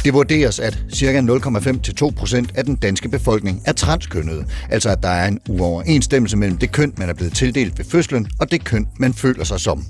Det 0.05 0.15
vurderes, 0.15 0.59
at 0.59 0.79
ca. 0.95 1.21
0,5-2% 1.21 2.47
af 2.55 2.65
den 2.65 2.77
danske 2.77 3.09
befolkning 3.09 3.63
er 3.65 3.73
transkønnede, 3.73 4.45
altså 4.71 4.91
at 4.91 5.03
der 5.03 5.09
er 5.09 5.29
en 5.29 5.41
uoverensstemmelse 5.49 6.37
mellem 6.37 6.59
det 6.59 6.73
køn, 6.73 6.93
man 6.97 7.09
er 7.09 7.15
blevet 7.15 7.33
tildelt 7.35 7.79
ved 7.79 7.85
fødslen, 7.85 8.29
og 8.41 8.51
det 8.51 8.65
køn, 8.65 8.87
man 8.99 9.15
føler 9.15 9.45
sig 9.45 9.61
som. 9.61 9.85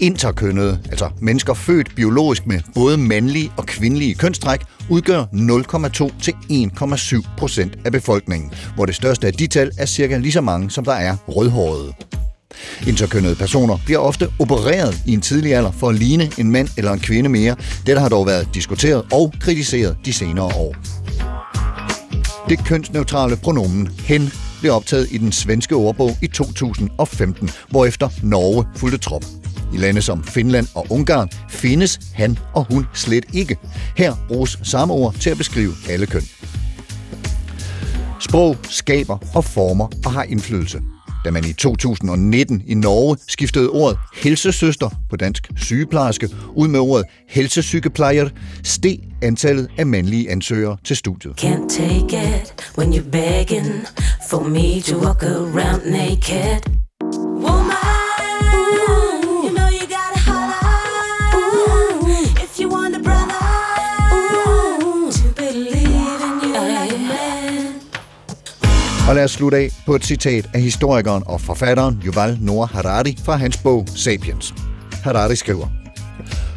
Interkønnede, 0.00 0.80
altså 0.90 1.10
mennesker 1.20 1.54
født 1.54 1.94
biologisk 1.96 2.46
med 2.46 2.60
både 2.74 2.98
mandlige 2.98 3.52
og 3.56 3.66
kvindelige 3.66 4.14
kønstræk, 4.14 4.60
udgør 4.88 5.24
0,2 5.24 6.20
til 6.22 6.34
1,7 6.50 7.36
procent 7.36 7.78
af 7.84 7.92
befolkningen, 7.92 8.52
hvor 8.74 8.86
det 8.86 8.94
største 8.94 9.26
af 9.26 9.32
de 9.32 9.46
tal 9.46 9.70
er 9.78 9.86
cirka 9.86 10.16
lige 10.16 10.32
så 10.32 10.40
mange, 10.40 10.70
som 10.70 10.84
der 10.84 10.92
er 10.92 11.16
rødhårede. 11.28 11.92
Interkønnede 12.86 13.34
personer 13.34 13.78
bliver 13.84 13.98
ofte 13.98 14.28
opereret 14.40 15.02
i 15.06 15.12
en 15.12 15.20
tidlig 15.20 15.54
alder 15.54 15.72
for 15.72 15.88
at 15.88 15.94
ligne 15.94 16.30
en 16.38 16.50
mand 16.50 16.68
eller 16.76 16.92
en 16.92 17.00
kvinde 17.00 17.28
mere. 17.28 17.56
Dette 17.86 18.00
har 18.00 18.08
dog 18.08 18.26
været 18.26 18.48
diskuteret 18.54 19.04
og 19.12 19.32
kritiseret 19.40 19.96
de 20.04 20.12
senere 20.12 20.44
år. 20.44 20.74
Det 22.48 22.64
kønsneutrale 22.66 23.36
pronomen 23.36 23.88
hen 23.98 24.32
blev 24.60 24.72
optaget 24.72 25.08
i 25.10 25.18
den 25.18 25.32
svenske 25.32 25.74
ordbog 25.74 26.16
i 26.22 26.26
2015, 26.26 27.50
hvorefter 27.70 28.08
Norge 28.22 28.64
fulgte 28.76 28.98
trop. 28.98 29.24
I 29.74 29.76
lande 29.76 30.02
som 30.02 30.24
Finland 30.24 30.66
og 30.74 30.86
Ungarn 30.90 31.28
findes 31.48 32.00
han 32.14 32.38
og 32.52 32.66
hun 32.70 32.86
slet 32.94 33.24
ikke. 33.32 33.56
Her 33.96 34.14
bruges 34.28 34.58
samme 34.62 34.94
ord 34.94 35.14
til 35.14 35.30
at 35.30 35.36
beskrive 35.36 35.72
alle 35.88 36.06
køn. 36.06 36.22
Sprog 38.20 38.56
skaber 38.62 39.18
og 39.34 39.44
former 39.44 39.88
og 40.04 40.12
har 40.12 40.22
indflydelse. 40.22 40.80
Da 41.24 41.30
man 41.30 41.44
i 41.44 41.52
2019 41.52 42.62
i 42.66 42.74
Norge 42.74 43.16
skiftede 43.28 43.68
ordet 43.68 43.98
helsesøster 44.14 44.90
på 45.10 45.16
dansk 45.16 45.50
sygeplejerske 45.56 46.28
ud 46.54 46.68
med 46.68 46.80
ordet 46.80 47.06
helsesygeplejer, 47.28 48.28
steg 48.64 48.98
antallet 49.22 49.70
af 49.78 49.86
mandlige 49.86 50.30
ansøgere 50.30 50.76
til 50.84 50.96
studiet. 50.96 51.44
Can't 51.44 51.68
take 51.68 52.38
it 52.38 52.54
when 52.78 52.94
you're 52.94 53.10
begging 53.10 53.86
for 54.30 54.48
me 54.48 54.80
to 54.80 54.96
walk 55.06 55.22
around 55.22 55.90
naked. 55.90 56.83
Og 69.08 69.14
lad 69.14 69.24
os 69.24 69.30
slutte 69.30 69.58
af 69.58 69.70
på 69.86 69.94
et 69.94 70.04
citat 70.04 70.50
af 70.54 70.60
historikeren 70.60 71.22
og 71.26 71.40
forfatteren 71.40 72.02
Yuval 72.04 72.38
Noah 72.40 72.68
Harari 72.68 73.18
fra 73.24 73.36
hans 73.36 73.56
bog 73.56 73.86
Sapiens. 73.96 74.54
Harari 74.92 75.36
skriver, 75.36 75.66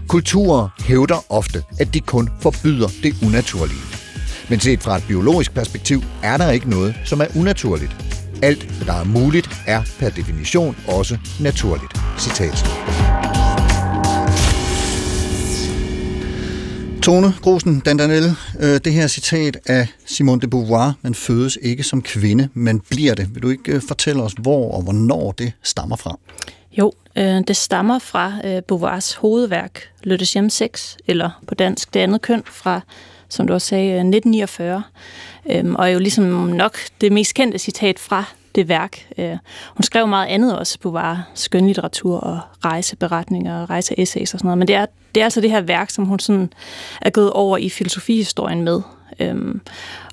Kulturer 0.07 0.69
hævder 0.79 1.25
ofte, 1.29 1.63
at 1.79 1.93
de 1.93 1.99
kun 1.99 2.29
forbyder 2.39 2.87
det 3.03 3.15
unaturlige. 3.25 3.81
Men 4.49 4.59
set 4.59 4.83
fra 4.83 4.97
et 4.97 5.03
biologisk 5.07 5.53
perspektiv 5.53 6.01
er 6.23 6.37
der 6.37 6.51
ikke 6.51 6.69
noget, 6.69 6.95
som 7.05 7.21
er 7.21 7.27
unaturligt. 7.35 7.95
Alt, 8.43 8.73
der 8.85 8.93
er 8.93 9.03
muligt, 9.03 9.49
er 9.65 9.81
per 9.99 10.09
definition 10.09 10.75
også 10.87 11.17
naturligt. 11.39 11.93
Citat 12.19 12.65
Tone 17.07 17.33
Grosen 17.41 17.79
Dandanel, 17.79 18.23
øh, 18.59 18.79
det 18.85 18.93
her 18.93 19.07
citat 19.07 19.57
af 19.65 19.87
Simone 20.05 20.41
de 20.41 20.47
Beauvoir, 20.47 20.93
man 21.01 21.15
fødes 21.15 21.57
ikke 21.61 21.83
som 21.83 22.01
kvinde, 22.01 22.49
man 22.53 22.79
bliver 22.79 23.13
det. 23.13 23.35
Vil 23.35 23.43
du 23.43 23.49
ikke 23.49 23.71
øh, 23.71 23.81
fortælle 23.87 24.23
os, 24.23 24.33
hvor 24.39 24.71
og 24.71 24.81
hvornår 24.83 25.31
det 25.31 25.53
stammer 25.63 25.95
fra? 25.95 26.19
Jo, 26.71 26.93
øh, 27.15 27.41
det 27.47 27.55
stammer 27.55 27.99
fra 27.99 28.33
øh, 28.45 28.61
Beauvoirs 28.61 29.13
hovedværk, 29.13 29.81
Le 30.03 30.15
Deuxième 30.15 30.49
Sex, 30.49 30.95
eller 31.07 31.29
på 31.47 31.55
dansk 31.55 31.93
Det 31.93 31.99
andet 31.99 32.21
køn, 32.21 32.43
fra, 32.45 32.81
som 33.29 33.47
du 33.47 33.53
også 33.53 33.67
sagde, 33.67 33.91
øh, 33.91 33.99
1949. 33.99 34.83
Øhm, 35.49 35.75
og 35.75 35.85
er 35.85 35.93
jo 35.93 35.99
ligesom 35.99 36.25
nok 36.47 36.77
det 37.01 37.11
mest 37.11 37.33
kendte 37.33 37.57
citat 37.57 37.99
fra 37.99 38.23
det 38.57 38.69
værk. 38.69 39.07
Øh, 39.17 39.37
hun 39.67 39.83
skrev 39.83 40.07
meget 40.07 40.27
andet 40.27 40.59
også, 40.59 40.79
Beauvoir, 40.79 41.29
skønlitteratur 41.33 42.17
og 42.17 42.39
rejseberetninger 42.65 43.61
og 43.61 43.69
rejseessays 43.69 44.33
og 44.33 44.39
sådan 44.39 44.47
noget. 44.47 44.57
Men 44.57 44.67
det 44.67 44.75
er, 44.75 44.85
det 45.15 45.21
er 45.21 45.25
altså 45.25 45.41
det 45.41 45.51
her 45.51 45.61
værk, 45.61 45.89
som 45.89 46.05
hun 46.05 46.19
sådan 46.19 46.53
er 47.01 47.09
gået 47.09 47.31
over 47.31 47.57
i 47.57 47.69
filosofihistorien 47.69 48.61
med. 48.61 48.81
Øhm, 49.19 49.61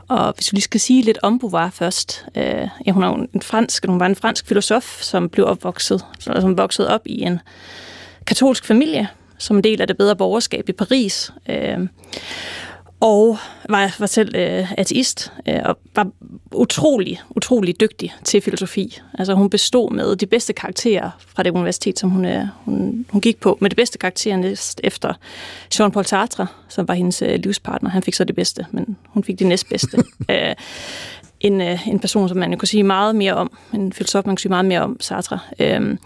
og 0.08 0.32
hvis 0.36 0.52
vi 0.52 0.56
lige 0.56 0.62
skal 0.62 0.80
sige 0.80 1.02
lidt 1.02 1.18
om 1.22 1.38
Beauvoir 1.38 1.70
først. 1.70 2.26
Øh, 2.34 2.68
ja, 2.86 2.92
hun, 2.92 3.02
er 3.02 3.26
en 3.34 3.42
fransk, 3.42 3.86
hun 3.86 4.00
var 4.00 4.06
en 4.06 4.16
fransk 4.16 4.46
filosof, 4.46 5.02
som 5.02 5.28
blev 5.28 5.46
opvokset, 5.46 6.04
som 6.18 6.58
voksede 6.58 6.88
op 6.88 7.02
i 7.04 7.22
en 7.22 7.40
katolsk 8.26 8.64
familie, 8.64 9.08
som 9.38 9.56
en 9.56 9.64
del 9.64 9.80
af 9.80 9.86
det 9.86 9.96
bedre 9.96 10.16
borgerskab 10.16 10.68
i 10.68 10.72
Paris. 10.72 11.32
Øh, 11.48 11.78
og 13.00 13.38
var, 13.68 13.96
var 13.98 14.06
selv 14.06 14.34
øh, 14.34 14.72
ateist, 14.72 15.32
øh, 15.48 15.60
og 15.64 15.78
var 15.94 16.10
utrolig, 16.52 17.20
utrolig 17.30 17.80
dygtig 17.80 18.14
til 18.24 18.40
filosofi. 18.40 18.98
Altså 19.18 19.34
hun 19.34 19.50
bestod 19.50 19.90
med 19.90 20.16
de 20.16 20.26
bedste 20.26 20.52
karakterer 20.52 21.10
fra 21.18 21.42
det 21.42 21.50
universitet, 21.50 21.98
som 21.98 22.10
hun, 22.10 22.24
øh, 22.24 22.46
hun, 22.64 23.06
hun 23.10 23.20
gik 23.20 23.40
på, 23.40 23.58
med 23.60 23.70
de 23.70 23.76
bedste 23.76 23.98
karakterer 23.98 24.36
næst 24.36 24.80
efter 24.84 25.14
Jean-Paul 25.74 26.02
Sartre, 26.02 26.46
som 26.68 26.88
var 26.88 26.94
hendes 26.94 27.22
øh, 27.22 27.34
livspartner. 27.34 27.90
Han 27.90 28.02
fik 28.02 28.14
så 28.14 28.24
det 28.24 28.36
bedste, 28.36 28.66
men 28.70 28.96
hun 29.06 29.24
fik 29.24 29.38
det 29.38 29.46
næstbedste. 29.46 29.96
øh, 30.30 30.54
en, 31.40 31.60
øh, 31.60 31.88
en 31.88 31.98
person, 31.98 32.28
som 32.28 32.38
man 32.38 32.52
jo 32.52 32.58
kunne 32.58 32.68
sige 32.68 32.82
meget 32.82 33.16
mere 33.16 33.34
om, 33.34 33.56
en 33.74 33.92
filosof, 33.92 34.26
man 34.26 34.34
kunne 34.34 34.40
sige 34.40 34.50
meget 34.50 34.64
mere 34.64 34.80
om, 34.80 34.96
Sartre. 35.00 35.38
Øh, 35.58 35.96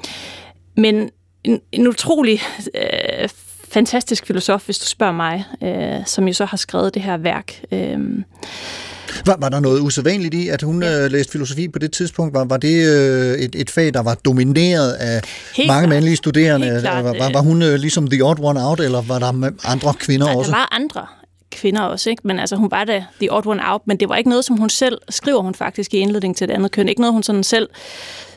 men 0.77 1.11
en, 1.45 1.61
en 1.73 1.89
utrolig 1.89 2.41
øh, 2.75 3.29
fantastisk 3.71 4.27
filosof, 4.27 4.65
hvis 4.65 4.79
du 4.79 4.87
spørger 4.87 5.13
mig, 5.13 5.45
øh, 5.63 6.07
som 6.07 6.27
jo 6.27 6.33
så 6.33 6.45
har 6.45 6.57
skrevet 6.57 6.95
det 6.95 7.03
her 7.03 7.17
værk. 7.17 7.61
Øh, 7.73 7.99
var, 9.27 9.37
var 9.41 9.49
der 9.49 9.61
noget 9.61 9.81
usædvanligt 9.81 10.35
i, 10.35 10.49
at 10.49 10.63
hun 10.63 10.83
ja. 10.83 11.05
øh, 11.05 11.11
læste 11.11 11.33
filosofi 11.33 11.69
på 11.69 11.79
det 11.79 11.93
tidspunkt? 11.93 12.35
Var, 12.35 12.45
var 12.45 12.57
det 12.57 12.89
øh, 12.89 13.39
et, 13.39 13.55
et 13.55 13.71
fag, 13.71 13.95
der 13.95 14.03
var 14.03 14.15
domineret 14.15 14.93
af 14.93 15.23
Helt 15.57 15.69
mange 15.69 15.81
klart. 15.81 15.89
mandlige 15.89 16.17
studerende? 16.17 16.81
Klart, 16.81 17.05
var, 17.05 17.15
var, 17.19 17.33
var 17.33 17.41
hun 17.41 17.63
øh, 17.63 17.75
ligesom 17.75 18.11
the 18.11 18.25
odd 18.25 18.39
one 18.43 18.67
out, 18.67 18.81
eller 18.81 19.03
var 19.03 19.19
der 19.19 19.51
andre 19.65 19.95
kvinder 19.95 20.27
nej, 20.27 20.35
også? 20.35 20.51
der 20.51 20.57
var 20.57 20.69
andre 20.73 21.07
kvinder 21.51 21.81
også, 21.81 22.11
ikke? 22.11 22.23
men 22.25 22.39
altså 22.39 22.57
hun 22.57 22.71
var 22.71 22.85
da 22.85 23.05
the 23.21 23.33
odd 23.33 23.47
one 23.47 23.63
out, 23.65 23.81
men 23.85 23.97
det 23.97 24.09
var 24.09 24.17
ikke 24.17 24.31
noget, 24.31 24.45
som 24.45 24.57
hun 24.57 24.71
selv, 24.71 24.99
skriver 25.09 25.43
hun 25.43 25.55
faktisk 25.55 25.95
i 25.95 25.99
indledning 25.99 26.37
til 26.37 26.45
et 26.45 26.51
andet 26.51 26.73
køn, 26.73 26.89
ikke 26.89 27.01
noget, 27.01 27.13
hun 27.13 27.23
sådan 27.23 27.45
selv 27.45 27.69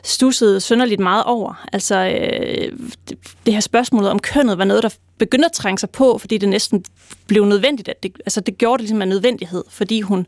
stussede 0.04 0.60
synderligt 0.60 1.00
meget 1.00 1.24
over. 1.24 1.64
Altså, 1.72 1.96
øh, 1.96 2.72
det, 3.08 3.18
det 3.46 3.54
her 3.54 3.60
spørgsmål 3.60 4.04
om 4.04 4.18
kønnet 4.18 4.58
var 4.58 4.64
noget, 4.64 4.82
der 4.82 4.88
begyndte 5.18 5.46
at 5.46 5.52
trænge 5.52 5.78
sig 5.78 5.90
på, 5.90 6.18
fordi 6.18 6.38
det 6.38 6.48
næsten 6.48 6.84
blev 7.26 7.44
nødvendigt. 7.44 7.88
At 7.88 8.02
det, 8.02 8.16
altså, 8.18 8.40
det 8.40 8.58
gjorde 8.58 8.78
det 8.78 8.80
ligesom 8.80 9.02
af 9.02 9.08
nødvendighed, 9.08 9.64
fordi 9.68 10.00
hun 10.00 10.26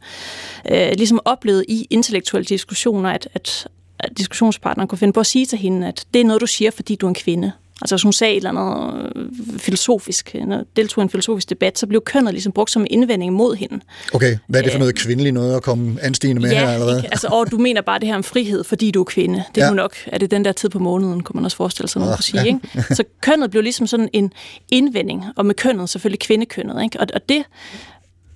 øh, 0.70 0.92
ligesom 0.96 1.20
oplevede 1.24 1.64
i 1.68 1.86
intellektuelle 1.90 2.44
diskussioner, 2.44 3.10
at, 3.10 3.28
at, 3.34 3.68
at 3.98 4.18
diskussionspartneren 4.18 4.88
kunne 4.88 4.98
finde 4.98 5.12
på 5.12 5.20
at 5.20 5.26
sige 5.26 5.46
til 5.46 5.58
hende, 5.58 5.88
at 5.88 6.06
det 6.14 6.20
er 6.20 6.24
noget, 6.24 6.40
du 6.40 6.46
siger, 6.46 6.70
fordi 6.70 6.94
du 6.94 7.06
er 7.06 7.08
en 7.08 7.14
kvinde. 7.14 7.52
Altså 7.84 7.94
hvis 7.96 8.02
hun 8.02 8.12
sagde 8.12 8.32
et 8.32 8.36
eller 8.36 8.50
andet 8.50 9.12
øh, 9.16 9.58
filosofisk, 9.58 10.36
deltog 10.76 11.02
i 11.02 11.04
en 11.04 11.10
filosofisk 11.10 11.50
debat, 11.50 11.78
så 11.78 11.86
blev 11.86 12.00
kønnet 12.00 12.34
ligesom 12.34 12.52
brugt 12.52 12.70
som 12.70 12.86
indvending 12.90 13.32
mod 13.32 13.56
hende. 13.56 13.80
Okay, 14.12 14.38
hvad 14.46 14.60
er 14.60 14.64
det 14.64 14.72
for 14.72 14.78
noget 14.78 14.94
kvindeligt 14.94 15.34
noget 15.34 15.56
at 15.56 15.62
komme 15.62 15.98
anstigende 16.02 16.42
med 16.42 16.50
ja, 16.50 16.58
her 16.58 16.68
allerede? 16.68 16.98
Ikke? 16.98 17.08
Altså, 17.10 17.28
og 17.28 17.50
du 17.50 17.58
mener 17.58 17.80
bare 17.80 17.98
det 17.98 18.08
her 18.08 18.14
om 18.14 18.24
frihed, 18.24 18.64
fordi 18.64 18.90
du 18.90 19.00
er 19.00 19.04
kvinde. 19.04 19.44
Det 19.54 19.62
er 19.62 19.66
ja. 19.66 19.72
nok, 19.72 19.96
er 20.06 20.18
det 20.18 20.30
den 20.30 20.44
der 20.44 20.52
tid 20.52 20.68
på 20.68 20.78
måneden, 20.78 21.22
kunne 21.22 21.34
man 21.34 21.44
også 21.44 21.56
forestille 21.56 21.88
sig, 21.88 22.00
man 22.00 22.14
kunne 22.14 22.24
sige. 22.24 22.40
Ja. 22.40 22.46
Ikke? 22.46 22.94
Så 22.94 23.04
kønnet 23.20 23.50
blev 23.50 23.62
ligesom 23.62 23.86
sådan 23.86 24.08
en 24.12 24.32
indvending, 24.70 25.24
og 25.36 25.46
med 25.46 25.54
kønnet 25.54 25.88
selvfølgelig 25.88 26.20
kvindekønnet. 26.20 26.82
Ikke? 26.82 27.00
Og, 27.00 27.06
og 27.14 27.28
det 27.28 27.44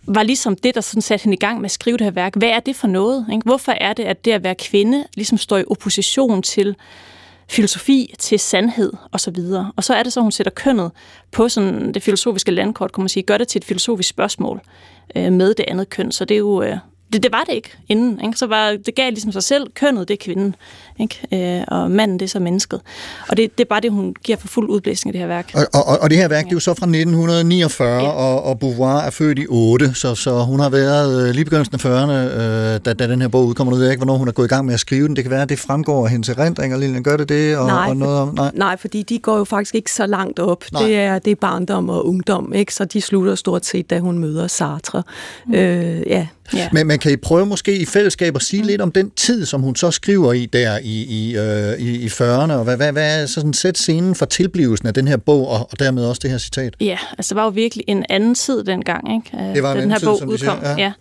var 0.07 0.23
ligesom 0.23 0.57
det, 0.57 0.75
der 0.75 0.81
sådan 0.81 1.03
satte 1.03 1.25
hende 1.25 1.37
i 1.37 1.39
gang 1.39 1.61
med 1.61 1.65
at 1.65 1.71
skrive 1.71 1.97
det 1.97 2.05
her 2.05 2.11
værk. 2.11 2.37
Hvad 2.37 2.49
er 2.49 2.61
det 2.61 2.77
for 2.77 2.89
noget? 2.89 3.27
Ikke? 3.33 3.43
Hvorfor 3.45 3.73
er 3.73 3.93
det, 3.93 4.05
at 4.05 4.25
det 4.25 4.31
at 4.31 4.45
være 4.45 4.55
kvinde 4.55 5.05
ligesom 5.15 5.39
står 5.39 5.59
i 5.59 5.65
opposition 5.71 6.43
til 6.43 6.77
filosofi 7.49 8.15
til 8.19 8.39
sandhed 8.39 8.93
og 9.13 9.21
så 9.21 9.31
videre. 9.31 9.73
Og 9.77 9.85
så 9.85 9.95
er 9.95 10.03
det 10.03 10.13
så, 10.13 10.21
hun 10.21 10.33
sætter 10.33 10.51
kønnet 10.51 10.91
på 11.33 11.49
sådan 11.49 11.95
det 11.95 12.03
filosofiske 12.03 12.51
landkort, 12.51 12.93
kan 12.93 13.03
man 13.03 13.09
sige, 13.09 13.23
gør 13.23 13.39
det 13.39 13.49
til 13.49 13.59
et 13.59 13.65
filosofisk 13.65 14.09
spørgsmål 14.09 14.61
øh, 15.17 15.33
med 15.33 15.55
det 15.55 15.65
andet 15.69 15.91
køn. 15.91 16.13
Så 16.13 16.25
det 16.25 16.35
er 16.35 16.39
jo, 16.39 16.63
øh, 16.63 16.77
det, 17.13 17.23
det 17.23 17.33
var 17.33 17.45
det 17.45 17.55
ikke 17.55 17.79
inden. 17.89 18.21
Ikke? 18.25 18.39
Så 18.39 18.47
var, 18.47 18.71
det 18.71 18.95
gav 18.95 19.11
ligesom 19.11 19.33
sig 19.33 19.43
selv, 19.43 19.71
kønnet 19.75 20.09
det 20.09 20.15
er 20.15 20.25
kvinden, 20.25 20.55
ikke? 21.01 21.59
Øh, 21.59 21.65
og 21.69 21.91
manden 21.91 22.19
det 22.19 22.25
er 22.25 22.29
så 22.29 22.41
mennesket. 22.41 22.81
Og 23.29 23.37
det, 23.37 23.59
det 23.59 23.65
er 23.65 23.69
bare 23.69 23.81
det, 23.81 23.91
hun 23.91 24.15
giver 24.25 24.39
for 24.39 24.49
fuld 24.49 24.69
udblæsning 24.69 25.15
i 25.15 25.19
det 25.19 25.21
her 25.21 25.29
værk. 25.29 25.51
Og, 25.55 25.85
og, 25.87 25.99
og 26.01 26.11
det 26.11 26.19
her 26.19 26.29
værk, 26.29 26.45
det 26.45 26.51
er 26.51 26.57
jo 26.57 26.61
så 26.61 26.75
fra 26.75 26.87
1949, 26.87 28.03
ja. 28.03 28.09
og, 28.09 28.45
og 28.45 28.59
Beauvoir 28.59 29.01
er 29.01 29.11
født 29.11 29.39
i 29.39 29.47
8, 29.49 29.95
så, 29.95 30.15
så 30.15 30.43
hun 30.43 30.61
har 30.61 30.69
været 30.69 31.29
øh, 31.29 31.35
lige 31.35 31.45
begyndelsen 31.45 31.75
af 31.75 31.85
40'erne, 31.85 32.13
øh, 32.13 32.81
da, 32.85 32.93
da 32.93 33.09
den 33.09 33.21
her 33.21 33.29
bog 33.29 33.47
udkommer. 33.47 33.71
Nu 33.71 33.77
ved 33.77 33.85
jeg 33.85 33.93
ikke, 33.93 34.05
hvornår 34.05 34.19
hun 34.19 34.29
er 34.29 34.33
gået 34.33 34.47
i 34.47 34.49
gang 34.49 34.67
med 34.67 34.75
at 34.75 34.81
skrive 34.81 35.09
den. 35.09 35.17
Det 35.17 35.25
kan 35.25 35.31
være, 35.31 35.43
at 35.43 35.49
det 35.49 35.59
fremgår 35.59 36.05
af 36.05 36.11
hendes 36.11 36.29
erindringer, 36.29 36.79
Lilian. 36.79 37.03
Gør 37.03 37.17
det 37.17 37.29
det? 37.29 37.57
Og, 37.57 37.67
nej, 37.67 37.89
og 37.89 37.97
noget 37.97 38.19
om, 38.19 38.35
nej. 38.35 38.51
nej, 38.55 38.77
fordi 38.77 39.03
de 39.03 39.19
går 39.19 39.39
jo 39.39 39.45
faktisk 39.45 39.75
ikke 39.75 39.93
så 39.93 40.07
langt 40.07 40.39
op. 40.39 40.65
Det 40.79 40.97
er, 40.97 41.19
det 41.19 41.31
er 41.31 41.37
barndom 41.41 41.89
og 41.89 42.07
ungdom, 42.09 42.53
ikke? 42.53 42.75
så 42.75 42.85
de 42.85 43.01
slutter 43.01 43.35
stort 43.35 43.67
set, 43.67 43.91
da 43.91 43.99
hun 43.99 44.19
møder 44.19 44.47
Sartre. 44.47 45.03
Mm. 45.47 45.55
Øh, 45.55 46.03
ja, 46.07 46.27
Ja. 46.55 46.69
Men, 46.73 46.87
men 46.87 46.99
kan 46.99 47.13
I 47.13 47.17
prøve 47.17 47.47
måske 47.47 47.79
i 47.79 47.85
fællesskab 47.85 48.37
at 48.37 48.43
sige 48.43 48.63
mm. 48.63 48.69
lidt 48.69 48.81
om 48.81 48.93
den 48.93 49.11
tid, 49.11 49.47
som 49.47 49.61
hun 49.61 49.77
så 49.77 49.91
skriver 49.91 50.33
i 50.33 50.47
der 50.47 50.79
i, 50.89 51.03
i, 51.03 51.37
øh, 51.37 51.79
i, 51.79 52.05
i 52.05 52.07
40'erne, 52.07 52.53
og 52.53 52.65
hvad, 52.65 52.77
hvad, 52.77 52.93
hvad 52.93 53.23
er 53.23 53.27
sådan 53.27 53.53
sæt 53.53 53.79
scenen 53.79 54.15
for 54.15 54.27
tilblivelsen 54.27 54.89
af 54.89 54.95
den 54.95 55.09
her 55.09 55.17
bog, 55.17 55.49
og, 55.49 55.69
og 55.71 55.79
dermed 55.79 56.05
også 56.05 56.21
det 56.23 56.31
her 56.31 56.39
citat? 56.39 56.75
Ja, 56.81 56.99
altså 57.19 57.35
det 57.35 57.37
var 57.37 57.45
jo 57.45 57.51
virkelig 57.51 57.85
en 57.89 58.05
anden 58.09 58.35
tid 58.35 58.65
dengang, 58.65 59.15
ikke? 59.15 59.55
Det 59.55 59.63
var 59.63 59.73
en 59.73 59.81
den 59.81 59.91
her 59.91 59.99
tid, 59.99 60.07
bog 60.07 60.19
som 60.19 60.29
udkom. 60.29 60.59
Siger, 60.59 60.71
ja. 60.71 60.77
ja 60.79 60.93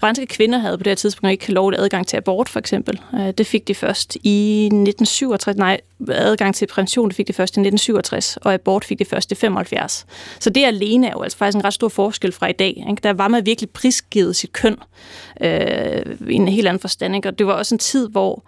franske 0.00 0.26
kvinder 0.26 0.58
havde 0.58 0.78
på 0.78 0.82
det 0.82 0.90
her 0.90 0.94
tidspunkt 0.94 1.30
ikke 1.30 1.52
lovlig 1.52 1.80
adgang 1.80 2.06
til 2.06 2.16
abort, 2.16 2.48
for 2.48 2.58
eksempel. 2.58 3.00
Øh, 3.14 3.30
det 3.38 3.46
fik 3.46 3.68
de 3.68 3.74
først 3.74 4.16
i 4.22 4.64
1967. 4.64 5.56
Nej, 5.56 5.80
adgang 6.08 6.54
til 6.54 6.66
prævention 6.66 7.08
det 7.08 7.16
fik 7.16 7.28
de 7.28 7.32
først 7.32 7.56
i 7.56 7.60
1967, 7.60 8.36
og 8.36 8.54
abort 8.54 8.84
fik 8.84 8.98
de 8.98 9.04
først 9.04 9.32
i 9.32 9.34
75. 9.34 10.06
Så 10.40 10.50
det 10.50 10.64
alene 10.64 11.06
er 11.06 11.12
jo 11.12 11.22
altså 11.22 11.38
faktisk 11.38 11.56
en 11.56 11.64
ret 11.64 11.74
stor 11.74 11.88
forskel 11.88 12.32
fra 12.32 12.46
i 12.46 12.52
dag. 12.52 12.84
Ikke? 12.90 13.00
Der 13.02 13.12
var 13.12 13.28
man 13.28 13.46
virkelig 13.46 13.70
prisgivet 13.70 14.36
sit 14.36 14.52
køn 14.52 14.76
øh, 15.40 16.02
i 16.28 16.34
en 16.34 16.48
helt 16.48 16.68
anden 16.68 16.80
forstand. 16.80 17.16
Ikke? 17.16 17.28
Og 17.28 17.38
det 17.38 17.46
var 17.46 17.52
også 17.52 17.74
en 17.74 17.78
tid, 17.78 18.08
hvor 18.08 18.42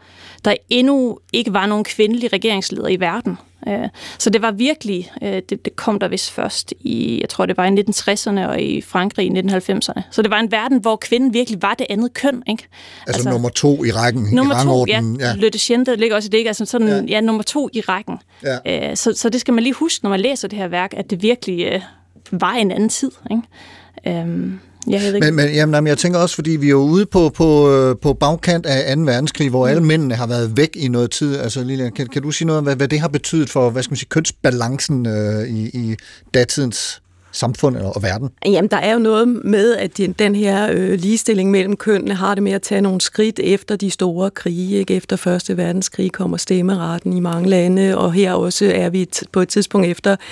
der 0.45 0.55
endnu 0.71 1.19
ikke 1.33 1.53
var 1.53 1.67
nogen 1.67 1.85
kvindelige 1.85 2.31
regeringsleder 2.33 2.89
i 2.89 3.01
verden. 3.01 3.39
Øh, 3.69 3.89
så 4.19 4.31
det 4.31 4.43
var 4.43 4.51
virkelig, 4.51 5.13
øh, 5.23 5.43
det, 5.49 5.65
det 5.65 5.77
kom 5.77 5.99
der 5.99 6.09
vist 6.09 6.31
først 6.31 6.75
i, 6.81 7.21
jeg 7.21 7.29
tror 7.29 7.47
det 7.47 7.57
var 7.57 7.65
i 7.65 7.69
1960'erne 7.69 8.49
og 8.49 8.61
i 8.63 8.81
Frankrig 8.81 9.27
i 9.27 9.41
1990'erne. 9.41 10.03
Så 10.11 10.23
det 10.23 10.31
var 10.31 10.41
en 10.41 10.53
verden, 10.53 10.79
hvor 10.81 10.97
kvinden 10.97 11.35
virkelig 11.35 11.63
var 11.63 11.75
det 11.75 11.87
andet 11.91 12.15
køn. 12.15 12.43
Ikke? 12.47 12.69
Altså, 13.07 13.19
altså 13.19 13.31
nummer 13.31 13.49
to 13.49 13.85
i 13.85 13.91
rækken, 13.91 14.29
nummer 14.33 14.55
i 14.55 14.59
rangordenen. 14.59 15.15
To, 15.19 15.25
ja, 15.25 15.29
ja. 15.29 15.87
Le 15.89 15.97
ligger 15.97 16.17
også 16.17 16.27
i 16.27 16.31
det, 16.31 16.39
ikke? 16.39 16.51
Altså 16.51 16.65
sådan, 16.65 16.89
ja. 16.89 17.03
ja, 17.09 17.21
nummer 17.21 17.43
to 17.43 17.69
i 17.73 17.81
rækken. 17.81 18.19
Ja. 18.43 18.91
Øh, 18.91 18.97
så, 18.97 19.13
så 19.17 19.29
det 19.29 19.41
skal 19.41 19.55
man 19.55 19.63
lige 19.63 19.75
huske, 19.75 20.05
når 20.05 20.11
man 20.11 20.21
læser 20.21 20.49
det 20.49 20.59
her 20.59 20.69
værk, 20.69 20.95
at 20.97 21.11
det 21.11 21.23
virkelig 21.23 21.83
var 22.31 22.53
en 22.53 22.71
anden 22.71 22.89
tid. 22.89 23.11
Ikke? 23.31 24.21
Øhm, 24.21 24.61
jeg 24.89 25.01
ved 25.01 25.15
ikke. 25.15 25.27
Men, 25.27 25.35
men 25.35 25.55
jamen, 25.55 25.75
jamen, 25.75 25.89
jeg 25.89 25.99
tænker 25.99 26.19
også, 26.19 26.35
fordi 26.35 26.51
vi 26.51 26.67
er 26.67 26.71
jo 26.71 26.83
ude 26.83 27.07
på, 27.07 27.29
på, 27.29 27.97
på 28.03 28.15
bagkant 28.15 28.67
af 28.67 28.97
2. 28.97 29.03
verdenskrig, 29.03 29.51
hvor 29.51 29.67
mm. 29.67 29.71
alle 29.71 29.83
mændene 29.83 30.15
har 30.15 30.27
været 30.27 30.57
væk 30.57 30.71
i 30.77 30.89
noget 30.89 31.11
tid. 31.11 31.39
Altså, 31.39 31.65
Lilian, 31.65 31.93
kan, 31.93 32.07
kan 32.07 32.23
du 32.23 32.31
sige 32.31 32.47
noget 32.47 32.59
om, 32.59 32.65
hvad, 32.65 32.77
hvad 32.77 32.89
det 32.89 33.01
har 33.01 33.09
betydet 33.09 33.51
for 33.51 33.71
hvad 33.71 33.83
skal 33.83 33.93
man 33.93 33.97
sige, 33.97 34.09
kønsbalancen 34.09 35.07
øh, 35.07 35.49
i, 35.49 35.71
i 35.75 35.97
datidens 36.35 37.02
samfund 37.33 37.77
og 37.77 38.03
verden? 38.03 38.31
Jamen, 38.47 38.71
der 38.71 38.77
er 38.77 38.93
jo 38.93 38.99
noget 38.99 39.29
med, 39.29 39.77
at 39.77 40.01
den 40.19 40.35
her 40.35 40.69
øh, 40.73 40.93
ligestilling 40.95 41.51
mellem 41.51 41.77
kønnene 41.77 42.15
har 42.15 42.35
det 42.35 42.43
med 42.43 42.53
at 42.53 42.63
tage 42.63 42.81
nogle 42.81 43.01
skridt 43.01 43.41
efter 43.43 43.77
de 43.77 43.91
store 43.91 44.31
krige. 44.31 44.79
Ikke? 44.79 44.95
Efter 44.95 45.17
Første 45.17 45.57
Verdenskrig 45.57 46.13
kommer 46.13 46.37
stemmeretten 46.37 47.13
i 47.13 47.21
mange 47.21 47.49
lande, 47.49 47.99
og 47.99 48.13
her 48.13 48.33
også 48.33 48.73
er 48.75 48.91
vi 48.91 49.09
på 49.33 49.41
et 49.41 49.49
tidspunkt 49.49 49.87
efter 49.87 50.17
2. 50.17 50.23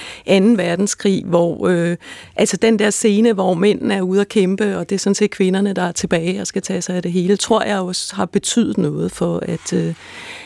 verdenskrig, 0.57 1.25
hvor 1.27 1.69
øh, 1.69 1.97
altså 2.37 2.57
den 2.57 2.79
der 2.79 2.91
scene, 2.91 3.33
hvor 3.33 3.55
mændene 3.55 3.95
er 3.95 4.03
ude 4.03 4.21
at 4.21 4.29
kæmpe, 4.29 4.79
og 4.79 4.89
det 4.89 4.95
er 4.95 4.99
sådan 4.99 5.15
set 5.15 5.31
kvinderne, 5.31 5.73
der 5.73 5.83
er 5.83 5.93
tilbage 5.93 6.41
og 6.41 6.47
skal 6.47 6.63
tage 6.63 6.83
sig 6.83 6.97
af 6.97 7.03
det 7.03 7.13
hele, 7.13 7.37
tror 7.37 7.63
jeg 7.63 7.79
også 7.79 8.15
har 8.15 8.27
betydet 8.27 8.79
noget 8.79 9.13
for, 9.13 9.43
at, 9.43 9.73
øh, 9.73 9.95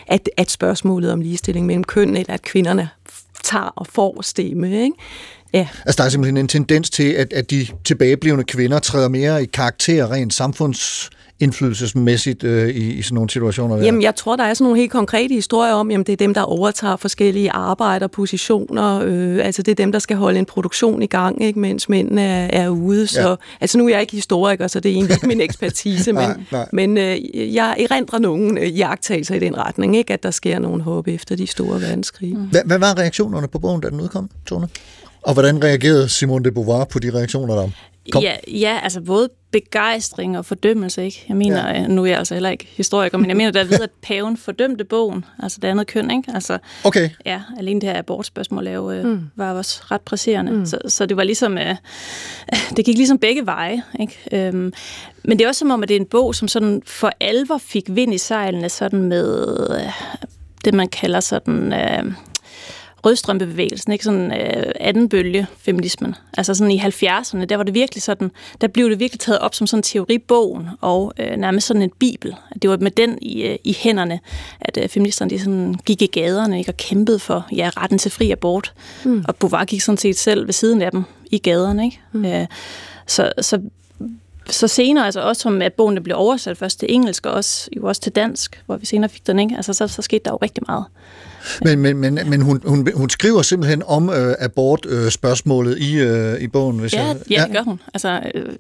at, 0.07 0.29
at 0.37 0.51
spørgsmålet 0.51 1.13
om 1.13 1.21
ligestilling 1.21 1.67
mellem 1.67 1.85
køn, 1.85 2.17
eller 2.17 2.35
at 2.35 2.43
kvinderne 2.43 2.89
tager 3.45 3.73
og 3.77 3.87
får 3.87 4.23
stemme, 4.23 4.83
ikke? 4.83 4.97
Ja. 5.55 5.69
Altså, 5.87 5.99
der 5.99 6.05
er 6.05 6.09
simpelthen 6.09 6.37
en 6.37 6.49
tendens 6.49 6.91
til, 6.91 7.13
at, 7.13 7.33
at 7.33 7.51
de 7.51 7.67
tilbageblivende 7.85 8.45
kvinder 8.45 8.79
træder 8.79 9.09
mere 9.09 9.43
i 9.43 9.47
karakter 9.47 10.11
rent 10.11 10.35
samfunds 10.35 11.11
indflydelsesmæssigt 11.45 12.45
øh, 12.45 12.69
i, 12.69 12.93
i 12.93 13.03
sådan 13.03 13.15
nogle 13.15 13.31
situationer? 13.31 13.77
Der? 13.77 13.85
Jamen, 13.85 14.03
jeg 14.03 14.15
tror, 14.15 14.37
der 14.37 14.45
er 14.45 14.55
sådan 14.55 14.65
nogle 14.65 14.79
helt 14.81 14.93
konkrete 14.93 15.35
historier 15.35 15.73
om, 15.73 15.91
jamen, 15.91 16.05
det 16.05 16.13
er 16.13 16.17
dem, 16.17 16.35
der 16.35 16.43
overtager 16.43 16.97
forskellige 16.97 17.51
arbejderpositioner. 17.51 19.03
Øh, 19.05 19.47
altså, 19.47 19.63
det 19.63 19.71
er 19.71 19.77
dem, 19.77 19.93
der 19.93 19.99
skal 19.99 20.17
holde 20.17 20.39
en 20.39 20.45
produktion 20.45 21.03
i 21.03 21.07
gang, 21.07 21.43
ikke, 21.43 21.59
mens 21.59 21.89
mændene 21.89 22.23
er, 22.23 22.63
er 22.63 22.69
ude. 22.69 23.07
Så, 23.07 23.29
ja. 23.29 23.35
Altså, 23.61 23.79
nu 23.79 23.85
er 23.87 23.89
jeg 23.89 24.01
ikke 24.01 24.13
historiker, 24.13 24.67
så 24.67 24.81
det 24.81 24.91
er 24.91 24.95
egentlig 24.95 25.15
ikke 25.15 25.27
min 25.27 25.41
ekspertise, 25.41 26.13
men, 26.21 26.23
nej, 26.23 26.37
nej. 26.53 26.69
men 26.73 26.99
øh, 26.99 27.55
jeg 27.55 27.77
erindrer 27.79 28.19
nogle 28.19 28.61
øh, 28.61 28.79
jagttagelser 28.79 29.35
i 29.35 29.39
den 29.39 29.59
retning, 29.59 29.97
ikke, 29.97 30.13
at 30.13 30.23
der 30.23 30.31
sker 30.31 30.59
nogle 30.59 30.83
håb 30.83 31.09
efter 31.09 31.37
de 31.37 31.47
store 31.47 31.81
verdenskrige. 31.81 32.35
Mm. 32.35 32.43
Hvad, 32.43 32.63
hvad 32.67 32.79
var 32.79 32.99
reaktionerne 32.99 33.49
på 33.49 33.59
bogen, 33.59 33.81
da 33.81 33.91
den 33.91 34.01
udkom, 34.01 34.31
Tone? 34.47 34.69
Og 35.23 35.33
hvordan 35.33 35.65
reagerede 35.65 36.09
Simone 36.09 36.45
de 36.45 36.53
Beauvoir 36.53 36.85
på 36.85 36.99
de 36.99 37.11
reaktioner 37.11 37.55
der? 37.55 37.69
Kom. 38.13 38.23
Ja, 38.23 38.37
ja, 38.49 38.81
altså 38.83 39.01
både 39.01 39.29
begejstring 39.51 40.39
og 40.39 40.45
fordømmelse, 40.45 41.05
ikke? 41.05 41.25
Jeg 41.29 41.37
mener, 41.37 41.69
ja. 41.71 41.87
nu 41.87 42.03
er 42.03 42.07
jeg 42.07 42.19
altså 42.19 42.35
heller 42.35 42.51
ikke 42.51 42.69
historiker, 42.77 43.19
men 43.19 43.29
jeg 43.29 43.37
mener 43.37 43.51
derved, 43.51 43.81
at 43.81 43.91
paven 44.03 44.37
fordømte 44.37 44.85
bogen, 44.85 45.25
altså 45.43 45.59
det 45.63 45.69
andet 45.69 45.87
køn, 45.87 46.11
ikke? 46.11 46.31
Altså, 46.35 46.59
Okay. 46.85 47.11
Ja, 47.27 47.43
alene 47.59 47.81
det 47.81 47.89
her 47.89 47.99
abortspørgsmål 47.99 48.67
er 48.67 48.73
jo, 48.73 48.91
øh, 48.91 49.05
Mm. 49.05 49.21
var 49.37 49.53
også 49.53 49.83
ret 49.91 50.01
presserende. 50.01 50.53
Mm. 50.53 50.67
Så, 50.67 50.79
så 50.89 51.07
det 51.07 51.17
var 51.17 51.25
ligesom, 51.25 51.59
øh, 51.59 51.77
det 52.77 52.85
gik 52.85 52.97
ligesom 52.97 53.19
begge 53.19 53.47
veje, 53.47 53.83
ikke? 54.01 54.19
Øhm, 54.33 54.73
men 55.25 55.39
det 55.39 55.45
er 55.45 55.49
også 55.49 55.59
som 55.59 55.71
om, 55.71 55.83
at 55.83 55.89
det 55.89 55.97
er 55.97 56.01
en 56.01 56.07
bog, 56.07 56.35
som 56.35 56.49
sådan 56.49 56.83
for 56.87 57.13
alvor 57.21 57.59
fik 57.59 57.85
vind 57.89 58.15
i 58.15 58.19
sejlene, 58.19 58.69
sådan 58.69 59.03
med 59.03 59.57
øh, 59.71 59.93
det, 60.65 60.75
man 60.75 60.89
kalder 60.89 61.21
sådan... 61.21 61.73
Øh, 61.73 62.13
rødstrømpebevægelsen, 63.05 63.93
ikke 63.93 64.05
sådan 64.05 64.33
øh, 64.33 64.73
anden 64.81 65.09
bølge 65.09 65.47
feminismen. 65.59 66.15
Altså 66.37 66.55
sådan 66.55 66.71
i 66.71 66.79
70'erne, 66.79 67.45
der 67.45 67.57
var 67.57 67.65
det 67.65 67.75
virkelig 67.75 68.03
sådan, 68.03 68.31
der 68.61 68.69
blev 68.69 68.91
det 68.91 69.01
virkelig 69.01 69.21
taget 69.21 69.39
op 69.39 69.55
som 69.55 69.67
sådan 69.67 69.79
en 69.79 69.83
teoribogen 69.83 70.69
og 70.81 71.13
øh, 71.19 71.37
nærmest 71.37 71.67
sådan 71.67 71.83
en 71.83 71.91
bibel. 71.99 72.37
At 72.51 72.63
Det 72.63 72.71
var 72.71 72.77
med 72.77 72.91
den 72.91 73.19
i, 73.23 73.43
øh, 73.43 73.57
i 73.65 73.77
hænderne, 73.81 74.21
at 74.61 74.79
øh, 74.83 74.89
feministerne 74.89 75.31
de 75.31 75.39
sådan 75.39 75.75
gik 75.87 76.03
i 76.03 76.07
gaderne 76.07 76.59
ikke, 76.59 76.71
og 76.71 76.77
kæmpede 76.77 77.19
for 77.19 77.47
ja, 77.53 77.71
retten 77.77 77.99
til 77.99 78.11
fri 78.11 78.31
abort. 78.31 78.73
Mm. 79.05 79.25
Og 79.29 79.37
Beauvoir 79.37 79.65
gik 79.65 79.81
sådan 79.81 79.99
set 79.99 80.19
selv 80.19 80.47
ved 80.47 80.53
siden 80.53 80.83
af 80.83 80.91
dem 80.91 81.05
i 81.31 81.39
gaderne. 81.39 81.85
Ikke? 81.85 82.01
Mm. 82.13 82.25
Øh, 82.25 82.47
så, 83.07 83.33
så 83.41 83.61
så 84.51 84.69
senere, 84.69 85.05
altså 85.05 85.21
også 85.21 85.43
som 85.43 85.63
at 85.63 85.73
bogen 85.73 86.03
blev 86.03 86.17
oversat 86.17 86.57
først 86.57 86.79
til 86.79 86.95
engelsk, 86.95 87.27
og 87.27 87.33
også, 87.33 87.69
jo 87.77 87.87
også 87.87 88.01
til 88.01 88.13
dansk, 88.13 88.63
hvor 88.67 88.77
vi 88.77 88.87
senere 88.87 89.09
fik 89.09 89.27
den, 89.27 89.39
ikke? 89.39 89.57
Altså, 89.57 89.73
så, 89.73 89.89
så 89.89 90.03
skete 90.03 90.25
der 90.25 90.31
jo 90.31 90.39
rigtig 90.43 90.63
meget. 90.69 90.85
Men, 91.65 91.79
men, 91.79 91.97
men, 91.97 92.19
men 92.27 92.41
hun, 92.41 92.61
hun, 92.65 92.89
hun 92.95 93.11
skriver 93.11 93.43
simpelthen 93.43 93.83
om 93.87 94.11
øh, 94.11 94.35
abortspørgsmålet 94.39 95.05
øh, 95.05 95.11
spørgsmålet 95.11 95.79
i, 95.79 95.97
øh, 95.99 96.41
i 96.41 96.49
bogen. 96.49 96.79
Hvis 96.79 96.93
Ja, 96.93 97.07
jeg, 97.07 97.17
ja, 97.31 97.45
det 97.45 97.53
gør 97.53 97.63
hun. 97.63 97.81
Altså, 97.95 98.21
øh, 98.35 98.53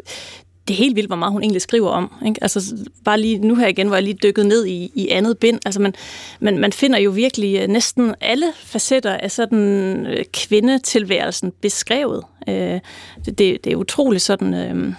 det 0.69 0.75
er 0.75 0.79
helt 0.79 0.97
vildt, 0.97 1.09
hvor 1.09 1.17
meget 1.17 1.33
hun 1.33 1.43
egentlig 1.43 1.63
skriver 1.63 1.91
om. 1.91 2.13
Ikke? 2.27 2.39
Altså, 2.43 2.77
bare 3.05 3.21
lige 3.21 3.39
nu 3.39 3.55
her 3.55 3.67
igen, 3.67 3.87
hvor 3.87 3.97
jeg 3.97 4.03
lige 4.03 4.19
dykket 4.23 4.47
ned 4.47 4.67
i, 4.67 4.93
i 4.95 5.09
andet 5.09 5.39
bind. 5.39 5.61
Altså, 5.67 5.81
man, 5.81 5.95
man, 6.41 6.59
man 6.59 6.73
finder 6.73 6.99
jo 6.99 7.11
virkelig 7.11 7.61
øh, 7.63 7.69
næsten 7.69 8.15
alle 8.21 8.47
facetter 8.57 9.13
af 9.13 9.31
sådan 9.31 10.07
øh, 10.07 10.25
kvindetilværelsen 10.33 11.53
beskrevet. 11.61 12.25
Øh, 12.49 12.55
det, 13.25 13.39
det, 13.39 13.65
det 13.65 13.73
er 13.73 13.77
utroligt 13.77 14.23
sådan 14.23 14.55
øh, 14.55 14.93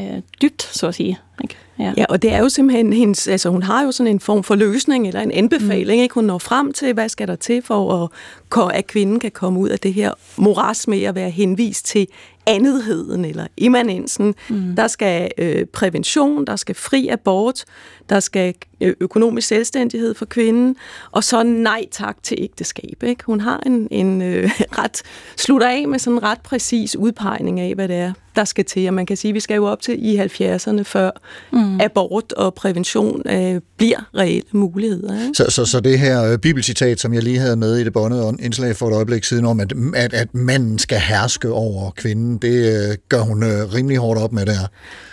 øh, 0.00 0.22
dybt, 0.42 0.62
så 0.62 0.86
at 0.86 0.94
sige. 0.94 1.18
Ikke? 1.42 1.56
Ja. 1.78 1.92
Ja, 1.96 2.04
og 2.08 2.22
det 2.22 2.32
er 2.32 2.38
jo 2.38 2.48
simpelthen 2.48 2.92
hendes, 2.92 3.28
altså 3.28 3.48
hun 3.48 3.62
har 3.62 3.84
jo 3.84 3.92
sådan 3.92 4.12
en 4.12 4.20
form 4.20 4.42
for 4.42 4.54
løsning 4.54 5.06
eller 5.06 5.20
en 5.20 5.30
anbefaling, 5.30 5.98
mm. 5.98 6.02
ikke? 6.02 6.14
Hun 6.14 6.24
når 6.24 6.38
frem 6.38 6.72
til, 6.72 6.92
hvad 6.92 7.08
skal 7.08 7.28
der 7.28 7.36
til 7.36 7.62
for, 7.62 8.10
at, 8.56 8.76
at 8.78 8.86
kvinden 8.86 9.20
kan 9.20 9.30
komme 9.30 9.60
ud 9.60 9.68
af 9.68 9.78
det 9.78 9.94
her 9.94 10.12
moras 10.36 10.88
med 10.88 11.02
at 11.02 11.14
være 11.14 11.30
henvist 11.30 11.86
til 11.86 12.06
andetheden 12.48 13.24
eller 13.24 13.46
immanensen. 13.56 14.34
Mm. 14.48 14.76
Der 14.76 14.86
skal 14.86 15.30
øh, 15.38 15.66
prævention, 15.66 16.44
der 16.44 16.56
skal 16.56 16.74
fri 16.74 17.08
abort, 17.08 17.64
der 18.08 18.20
skal 18.20 18.54
øh, 18.80 18.94
økonomisk 19.00 19.48
selvstændighed 19.48 20.14
for 20.14 20.24
kvinden, 20.24 20.76
og 21.10 21.24
så 21.24 21.42
nej 21.42 21.84
tak 21.90 22.16
til 22.22 22.36
ægteskab. 22.40 23.02
Ikke? 23.02 23.24
Hun 23.24 23.40
har 23.40 23.62
en, 23.66 23.88
en 23.90 24.22
øh, 24.22 24.50
ret, 24.78 25.02
slutter 25.36 25.68
af 25.68 25.88
med 25.88 25.98
sådan 25.98 26.16
en 26.16 26.22
ret 26.22 26.40
præcis 26.40 26.96
udpegning 26.96 27.60
af, 27.60 27.74
hvad 27.74 27.88
det 27.88 27.96
er, 27.96 28.12
der 28.36 28.44
skal 28.44 28.64
til. 28.64 28.88
Og 28.88 28.94
man 28.94 29.06
kan 29.06 29.16
sige, 29.16 29.30
at 29.30 29.34
vi 29.34 29.40
skal 29.40 29.54
jo 29.54 29.66
op 29.66 29.82
til 29.82 30.06
i 30.06 30.18
70'erne, 30.18 30.82
før 30.82 31.10
mm. 31.52 31.67
Abort 31.80 32.32
og 32.32 32.54
prævention 32.54 33.22
øh, 33.30 33.60
bliver 33.76 34.10
reelle 34.16 34.48
muligheder. 34.52 35.22
Ikke? 35.22 35.34
Så, 35.34 35.44
så, 35.48 35.64
så 35.64 35.80
det 35.80 35.98
her 35.98 36.32
øh, 36.32 36.38
bibelcitat, 36.38 37.00
som 37.00 37.14
jeg 37.14 37.22
lige 37.22 37.38
havde 37.38 37.56
med 37.56 37.76
i 37.76 37.84
det 37.84 37.92
båndede 37.92 38.36
indslag 38.40 38.76
for 38.76 38.88
et 38.88 38.94
øjeblik 38.94 39.24
siden 39.24 39.44
om, 39.44 39.60
at, 39.60 39.72
at, 39.94 40.14
at 40.14 40.34
manden 40.34 40.78
skal 40.78 40.98
herske 40.98 41.52
over 41.52 41.90
kvinden, 41.90 42.38
det 42.38 42.88
øh, 42.90 42.96
gør 43.08 43.20
hun 43.20 43.42
øh, 43.42 43.74
rimelig 43.74 43.98
hårdt 43.98 44.20
op 44.20 44.32
med 44.32 44.46
der. 44.46 44.68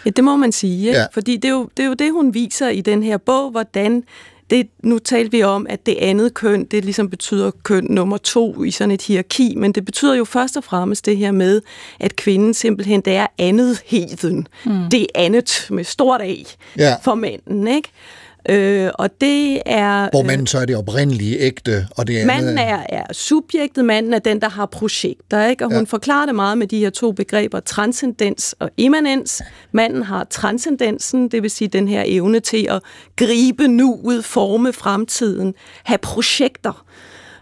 Ja, 0.05 0.09
det 0.09 0.23
må 0.23 0.35
man 0.35 0.51
sige, 0.51 0.87
ikke? 0.87 0.99
Ja. 0.99 1.05
fordi 1.13 1.35
det 1.35 1.45
er, 1.45 1.53
jo, 1.53 1.69
det 1.77 1.83
er 1.83 1.87
jo 1.87 1.93
det, 1.93 2.11
hun 2.11 2.33
viser 2.33 2.69
i 2.69 2.81
den 2.81 3.03
her 3.03 3.17
bog, 3.17 3.51
hvordan 3.51 4.03
det, 4.49 4.67
nu 4.83 4.99
talte 4.99 5.31
vi 5.31 5.43
om, 5.43 5.65
at 5.69 5.85
det 5.85 5.95
andet 6.01 6.33
køn, 6.33 6.65
det 6.65 6.83
ligesom 6.85 7.09
betyder 7.09 7.51
køn 7.63 7.83
nummer 7.89 8.17
to 8.17 8.63
i 8.63 8.71
sådan 8.71 8.91
et 8.91 9.01
hierarki, 9.01 9.53
men 9.57 9.71
det 9.71 9.85
betyder 9.85 10.15
jo 10.15 10.25
først 10.25 10.57
og 10.57 10.63
fremmest 10.63 11.05
det 11.05 11.17
her 11.17 11.31
med, 11.31 11.61
at 11.99 12.15
kvinden 12.15 12.53
simpelthen, 12.53 13.01
det 13.01 13.15
er 13.15 13.27
andetheden. 13.37 14.47
Mm. 14.65 14.71
Det 14.91 15.01
er 15.01 15.05
andet 15.15 15.67
med 15.69 15.83
stort 15.83 16.21
A 16.21 16.33
Ja. 16.77 16.95
for 17.03 17.15
manden, 17.15 17.67
ikke? 17.67 17.89
Øh, 18.49 18.89
og 18.93 19.09
det 19.21 19.61
er... 19.65 20.09
Hvor 20.11 20.23
manden 20.23 20.47
så 20.47 20.57
er 20.57 20.65
det 20.65 20.75
oprindelige 20.75 21.39
ægte, 21.39 21.87
og 21.91 22.07
det 22.07 22.13
andet... 22.13 22.27
Manden 22.27 22.57
er, 22.57 22.83
er 22.89 23.13
subjektet, 23.13 23.85
manden 23.85 24.13
er 24.13 24.19
den, 24.19 24.41
der 24.41 24.49
har 24.49 24.65
projekter, 24.65 25.45
ikke? 25.45 25.63
og 25.63 25.69
hun 25.69 25.75
Ja. 25.75 25.79
ja. 25.79 25.85
forklarer 25.85 26.25
det 26.25 26.35
meget 26.35 26.57
med 26.57 26.67
de 26.67 26.79
her 26.79 26.89
to 26.89 27.11
begreber, 27.11 27.59
transcendens 27.59 28.55
og 28.59 28.69
immanens. 28.77 29.41
Manden 29.71 30.03
har 30.03 30.23
transcendensen, 30.23 31.27
det 31.27 31.43
vil 31.43 31.51
sige 31.51 31.67
den 31.67 31.87
her 31.87 32.03
evne 32.05 32.39
til 32.39 32.67
at 32.69 32.81
gribe 33.15 33.67
nuet, 33.67 34.25
forme 34.25 34.73
fremtiden, 34.73 35.53
have 35.83 35.97
projekter, 35.97 36.85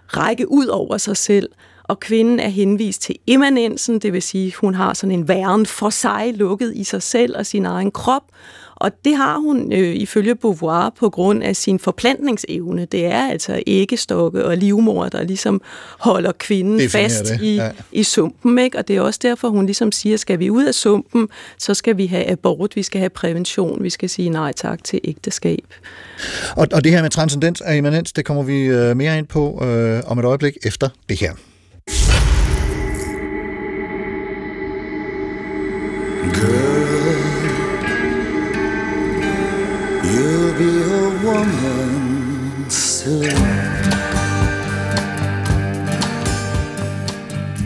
række 0.07 0.51
ud 0.51 0.67
over 0.67 0.97
sig 0.97 1.17
selv. 1.17 1.49
Og 1.83 1.99
kvinden 1.99 2.39
er 2.39 2.49
henvist 2.49 3.01
til 3.01 3.15
immanensen, 3.27 3.99
det 3.99 4.13
vil 4.13 4.21
sige, 4.21 4.53
hun 4.61 4.75
har 4.75 4.93
sådan 4.93 5.11
en 5.11 5.27
væren 5.27 5.65
for 5.65 5.89
sig, 5.89 6.31
lukket 6.35 6.73
i 6.75 6.83
sig 6.83 7.01
selv 7.01 7.37
og 7.37 7.45
sin 7.45 7.65
egen 7.65 7.91
krop. 7.91 8.23
Og 8.75 8.91
det 9.05 9.15
har 9.15 9.37
hun 9.37 9.73
øh, 9.73 9.95
ifølge 9.95 10.35
Beauvoir 10.35 10.89
på 10.99 11.09
grund 11.09 11.43
af 11.43 11.55
sin 11.55 11.79
forplantningsevne. 11.79 12.85
Det 12.85 13.05
er 13.05 13.29
altså 13.29 13.63
æggestokke 13.67 14.45
og 14.45 14.57
livmor, 14.57 15.09
der 15.09 15.23
ligesom 15.23 15.61
holder 15.99 16.31
kvinden 16.31 16.79
Definerer 16.79 17.09
fast 17.09 17.25
det, 17.25 17.41
i, 17.41 17.55
ja. 17.55 17.71
i 17.91 18.03
sumpen. 18.03 18.59
Ikke? 18.59 18.77
Og 18.77 18.87
det 18.87 18.95
er 18.95 19.01
også 19.01 19.19
derfor, 19.23 19.49
hun 19.49 19.65
ligesom 19.65 19.91
siger, 19.91 20.17
skal 20.17 20.39
vi 20.39 20.49
ud 20.49 20.65
af 20.65 20.73
sumpen, 20.73 21.27
så 21.57 21.73
skal 21.73 21.97
vi 21.97 22.05
have 22.05 22.29
abort, 22.29 22.75
vi 22.75 22.83
skal 22.83 22.99
have 22.99 23.09
prævention, 23.09 23.83
vi 23.83 23.89
skal 23.89 24.09
sige 24.09 24.29
nej 24.29 24.51
tak 24.51 24.83
til 24.83 24.99
ægteskab. 25.03 25.65
Og, 26.55 26.67
og 26.73 26.83
det 26.83 26.91
her 26.91 27.01
med 27.01 27.09
transcendens 27.09 27.61
og 27.61 27.77
immanens, 27.77 28.13
det 28.13 28.25
kommer 28.25 28.43
vi 28.43 28.61
øh, 28.61 28.97
mere 28.97 29.17
ind 29.17 29.27
på 29.27 29.65
øh, 29.65 30.01
om 30.05 30.19
et 30.19 30.25
øjeblik 30.25 30.57
efter 30.63 30.89
det 31.09 31.19
her. 31.19 31.33
You'll 36.43 36.82
woman 41.25 42.65
soon. 42.69 43.23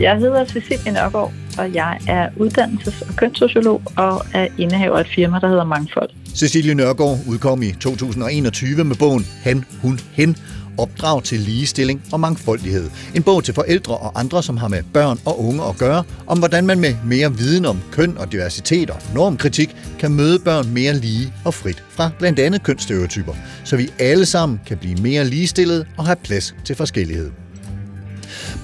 Jeg 0.00 0.16
hedder 0.16 0.44
Cecilie 0.44 0.92
Nørgaard, 0.92 1.32
og 1.58 1.74
jeg 1.74 1.98
er 2.08 2.28
uddannelses- 2.36 3.08
og 3.08 3.16
kønssociolog 3.16 3.82
og 3.96 4.26
er 4.34 4.48
indehaver 4.58 4.96
af 4.96 5.00
et 5.00 5.08
firma, 5.14 5.38
der 5.40 5.48
hedder 5.48 5.64
Mangfold. 5.64 6.10
Cecilie 6.34 6.74
Nørgaard 6.74 7.18
udkom 7.28 7.62
i 7.62 7.72
2021 7.72 8.84
med 8.84 8.96
bogen 8.96 9.26
Han, 9.42 9.64
Hun, 9.82 10.00
Hen. 10.12 10.36
Opdrag 10.78 11.22
til 11.22 11.40
ligestilling 11.40 12.02
og 12.12 12.20
mangfoldighed. 12.20 12.90
En 13.14 13.22
bog 13.22 13.44
til 13.44 13.54
forældre 13.54 13.96
og 13.96 14.20
andre, 14.20 14.42
som 14.42 14.56
har 14.56 14.68
med 14.68 14.82
børn 14.92 15.18
og 15.24 15.44
unge 15.44 15.64
at 15.64 15.78
gøre, 15.78 16.04
om 16.26 16.38
hvordan 16.38 16.66
man 16.66 16.80
med 16.80 16.94
mere 17.04 17.34
viden 17.34 17.64
om 17.64 17.80
køn 17.92 18.18
og 18.18 18.32
diversitet 18.32 18.90
og 18.90 18.96
normkritik 19.14 19.76
kan 19.98 20.10
møde 20.12 20.38
børn 20.38 20.68
mere 20.68 20.94
lige 20.94 21.32
og 21.44 21.54
frit 21.54 21.84
fra 21.90 22.10
blandt 22.18 22.38
andet 22.38 22.62
kønsstereotyper, 22.62 23.34
så 23.64 23.76
vi 23.76 23.90
alle 23.98 24.26
sammen 24.26 24.60
kan 24.66 24.78
blive 24.78 24.96
mere 24.96 25.24
ligestillede 25.24 25.86
og 25.96 26.06
have 26.06 26.16
plads 26.16 26.54
til 26.64 26.76
forskellighed. 26.76 27.30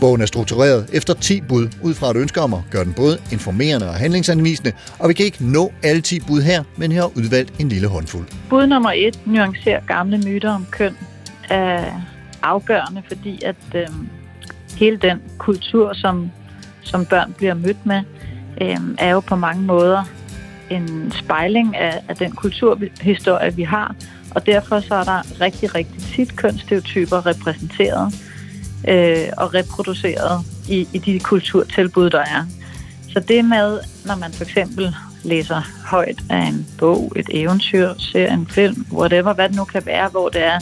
Bogen 0.01 0.21
er 0.21 0.27
struktureret 0.27 0.87
efter 0.93 1.15
10 1.15 1.41
bud 1.41 1.69
ud 1.83 1.95
fra 1.95 2.11
et 2.11 2.17
ønske 2.17 2.41
om 2.41 2.55
at 2.55 2.61
gøre 2.71 2.85
den 2.85 2.93
både 2.93 3.19
informerende 3.33 3.89
og 3.89 3.95
handlingsanvisende, 3.95 4.73
og 4.99 5.09
vi 5.09 5.15
kan 5.15 5.27
ikke 5.27 5.45
nå 5.45 5.73
alle 5.83 6.01
10 6.01 6.21
bud 6.21 6.43
her, 6.43 6.65
men 6.77 6.93
her 6.93 7.01
har 7.01 7.11
udvalgt 7.17 7.53
en 7.59 7.69
lille 7.69 7.89
håndfuld. 7.89 8.27
Bud 8.51 8.67
nummer 8.67 8.93
1 8.95 9.21
nuancerer 9.27 9.81
gamle 9.87 10.19
myter 10.19 10.51
om 10.53 10.67
køn, 10.71 10.97
er 11.51 12.01
afgørende, 12.43 13.03
fordi 13.09 13.43
at 13.45 13.57
øh, 13.75 13.87
hele 14.79 14.97
den 14.97 15.23
kultur, 15.39 15.93
som, 15.93 16.31
som 16.83 17.07
børn 17.07 17.33
bliver 17.37 17.55
mødt 17.55 17.87
med, 17.87 18.03
øh, 18.61 18.77
er 18.99 19.11
jo 19.11 19.21
på 19.21 19.37
mange 19.37 19.63
måder 19.63 20.05
en 20.71 21.13
spejling 21.13 21.77
af, 21.77 22.05
af 22.09 22.17
den 22.17 22.33
kulturhistorie, 22.33 23.57
vi 23.57 23.63
har. 23.63 23.95
Og 24.35 24.47
derfor 24.47 24.81
så 24.81 24.95
er 24.95 25.05
der 25.05 25.41
rigtig, 25.41 25.75
rigtig 25.75 26.03
tit 26.03 26.37
kønsstereotyper 26.37 27.27
repræsenteret 27.27 28.15
øh, 28.89 29.29
og 29.37 29.55
reproduceret 29.55 30.45
i, 30.69 30.89
i 30.93 30.99
de 30.99 31.21
kulturtilbud, 31.21 32.11
der 32.11 32.21
er. 32.21 32.47
Så 33.13 33.21
det 33.21 33.45
med, 33.45 33.81
når 34.07 34.17
man 34.17 34.33
for 34.33 34.45
eksempel 34.45 34.95
læser 35.25 35.63
højt 35.87 36.19
af 36.31 36.47
en 36.47 36.67
bog, 36.79 37.13
et 37.17 37.27
eventyr, 37.31 37.95
ser 37.99 38.33
en 38.33 38.47
film, 38.47 38.87
whatever, 38.93 39.33
hvad 39.33 39.49
det 39.49 39.57
nu 39.57 39.65
kan 39.65 39.87
være, 39.87 40.09
hvor 40.09 40.29
det 40.29 40.47
er, 40.47 40.59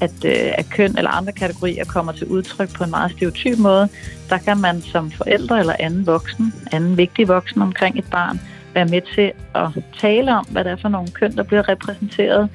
at, 0.00 0.24
øh, 0.24 0.52
at 0.58 0.66
køn 0.70 0.98
eller 0.98 1.10
andre 1.10 1.32
kategorier 1.32 1.84
kommer 1.84 2.12
til 2.12 2.26
udtryk 2.26 2.74
på 2.74 2.84
en 2.84 2.90
meget 2.90 3.12
stereotyp 3.12 3.58
måde, 3.58 3.88
der 4.28 4.38
kan 4.38 4.58
man 4.58 4.82
som 4.82 5.10
forældre 5.10 5.60
eller 5.60 5.76
anden 5.78 6.06
voksen, 6.06 6.54
anden 6.72 6.96
vigtig 6.96 7.28
voksen 7.28 7.62
omkring 7.62 7.98
et 7.98 8.10
barn, 8.10 8.40
være 8.74 8.84
med 8.84 9.00
til 9.14 9.32
at 9.54 9.68
tale 10.00 10.36
om, 10.36 10.46
hvad 10.50 10.64
det 10.64 10.72
er 10.72 10.76
for 10.76 10.88
nogle 10.88 11.08
køn, 11.08 11.36
der 11.36 11.42
bliver 11.42 11.68
repræsenteret, 11.68 12.48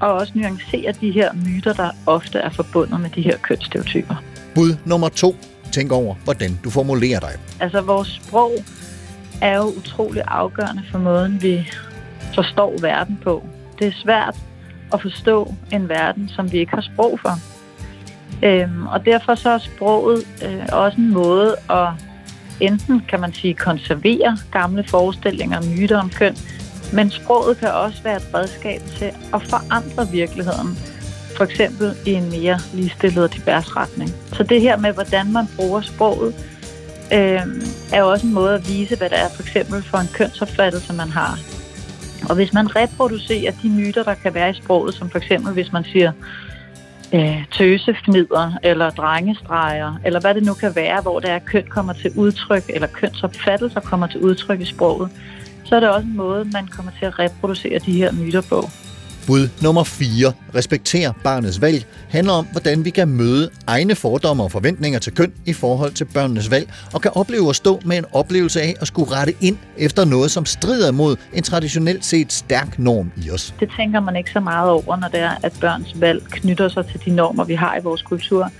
og 0.00 0.12
også 0.12 0.32
nuancere 0.36 0.92
de 1.00 1.10
her 1.10 1.32
myter, 1.32 1.72
der 1.72 1.90
ofte 2.06 2.38
er 2.38 2.50
forbundet 2.50 3.00
med 3.00 3.10
de 3.10 3.22
her 3.22 3.36
kønsstereotyper. 3.36 4.14
Bud 4.54 4.76
nummer 4.84 5.08
to. 5.08 5.36
Tænk 5.72 5.92
over, 5.92 6.14
hvordan 6.24 6.58
du 6.64 6.70
formulerer 6.70 7.20
dig. 7.20 7.30
Altså 7.60 7.80
vores 7.80 8.08
sprog 8.08 8.52
er 9.42 9.56
jo 9.56 9.64
utrolig 9.64 10.22
afgørende 10.28 10.82
for 10.90 10.98
måden, 10.98 11.42
vi 11.42 11.70
forstår 12.34 12.80
verden 12.80 13.18
på. 13.24 13.46
Det 13.78 13.86
er 13.86 13.92
svært 14.02 14.36
at 14.92 15.02
forstå 15.02 15.54
en 15.72 15.88
verden, 15.88 16.28
som 16.28 16.52
vi 16.52 16.58
ikke 16.58 16.74
har 16.74 16.80
sprog 16.80 17.20
for. 17.20 17.38
Øhm, 18.42 18.86
og 18.86 19.06
derfor 19.06 19.34
så 19.34 19.50
er 19.50 19.58
sproget 19.58 20.26
øh, 20.44 20.66
også 20.72 20.98
en 20.98 21.12
måde 21.12 21.56
at 21.70 21.88
enten, 22.60 23.02
kan 23.08 23.20
man 23.20 23.32
sige, 23.32 23.54
konservere 23.54 24.38
gamle 24.52 24.84
forestillinger 24.84 25.58
og 25.58 25.64
myter 25.64 26.00
om 26.00 26.10
køn, 26.10 26.36
men 26.92 27.10
sproget 27.10 27.58
kan 27.58 27.72
også 27.72 28.02
være 28.02 28.16
et 28.16 28.28
redskab 28.34 28.80
til 28.98 29.10
at 29.34 29.42
forandre 29.42 30.12
virkeligheden, 30.12 30.78
for 31.36 31.44
eksempel 31.44 31.94
i 32.06 32.12
en 32.12 32.30
mere 32.30 32.58
ligestillet 32.74 33.24
og 33.24 33.34
divers 33.34 33.76
retning. 33.76 34.10
Så 34.32 34.42
det 34.42 34.60
her 34.60 34.76
med, 34.76 34.92
hvordan 34.92 35.32
man 35.32 35.46
bruger 35.56 35.80
sproget, 35.80 36.34
øh, 37.12 37.40
er 37.92 37.98
jo 37.98 38.10
også 38.10 38.26
en 38.26 38.34
måde 38.34 38.54
at 38.54 38.68
vise, 38.68 38.96
hvad 38.96 39.10
der 39.10 39.16
er 39.16 39.28
for 39.28 39.42
eksempel 39.42 39.82
for 39.82 39.98
en 39.98 40.08
kønsopfattelse, 40.14 40.92
man 40.92 41.08
har. 41.08 41.38
Og 42.28 42.34
hvis 42.34 42.52
man 42.52 42.76
reproducerer 42.76 43.52
de 43.62 43.68
myter, 43.68 44.02
der 44.02 44.14
kan 44.14 44.34
være 44.34 44.50
i 44.50 44.54
sproget, 44.54 44.94
som 44.94 45.10
for 45.10 45.18
eksempel 45.18 45.52
hvis 45.52 45.72
man 45.72 45.84
siger 45.84 46.12
øh, 47.14 47.44
tøsefnider 47.52 48.52
eller 48.62 48.90
drengestreger, 48.90 49.94
eller 50.04 50.20
hvad 50.20 50.34
det 50.34 50.44
nu 50.44 50.54
kan 50.54 50.76
være, 50.76 51.00
hvor 51.00 51.20
der 51.20 51.28
er, 51.28 51.38
køn 51.38 51.66
kommer 51.68 51.92
til 51.92 52.12
udtryk, 52.16 52.62
eller 52.68 52.86
kønsopfattelser 52.86 53.80
kommer 53.80 54.06
til 54.06 54.20
udtryk 54.20 54.60
i 54.60 54.64
sproget, 54.64 55.10
så 55.64 55.76
er 55.76 55.80
det 55.80 55.88
også 55.88 56.06
en 56.06 56.16
måde, 56.16 56.44
man 56.44 56.66
kommer 56.66 56.92
til 56.98 57.06
at 57.06 57.18
reproducere 57.18 57.78
de 57.78 57.92
her 57.92 58.12
myter 58.12 58.42
på. 58.48 58.68
Bud 59.26 59.48
nummer 59.62 59.84
4. 59.84 60.32
Respekter 60.54 61.12
barnets 61.24 61.60
valg 61.60 61.86
handler 62.10 62.32
om, 62.32 62.46
hvordan 62.52 62.84
vi 62.84 62.90
kan 62.90 63.08
møde 63.08 63.50
egne 63.66 63.94
fordomme 63.94 64.42
og 64.42 64.52
forventninger 64.52 64.98
til 64.98 65.14
køn 65.14 65.32
i 65.46 65.52
forhold 65.52 65.92
til 65.92 66.04
børnenes 66.04 66.50
valg, 66.50 66.72
og 66.94 67.02
kan 67.02 67.10
opleve 67.14 67.48
at 67.48 67.56
stå 67.56 67.80
med 67.84 67.98
en 67.98 68.04
oplevelse 68.12 68.62
af 68.62 68.74
at 68.80 68.86
skulle 68.86 69.10
rette 69.10 69.34
ind 69.40 69.58
efter 69.76 70.04
noget, 70.04 70.30
som 70.30 70.44
strider 70.44 70.92
mod 70.92 71.16
en 71.32 71.42
traditionelt 71.42 72.04
set 72.04 72.32
stærk 72.32 72.78
norm 72.78 73.12
i 73.16 73.30
os. 73.30 73.54
Det 73.60 73.70
tænker 73.76 74.00
man 74.00 74.16
ikke 74.16 74.30
så 74.30 74.40
meget 74.40 74.70
over, 74.70 74.96
når 74.96 75.08
det 75.08 75.20
er, 75.20 75.34
at 75.42 75.52
børns 75.60 76.00
valg 76.00 76.22
knytter 76.30 76.68
sig 76.68 76.86
til 76.86 77.00
de 77.04 77.10
normer, 77.10 77.44
vi 77.44 77.54
har 77.54 77.76
i 77.76 77.80
vores 77.82 78.02
kultur. 78.02 78.50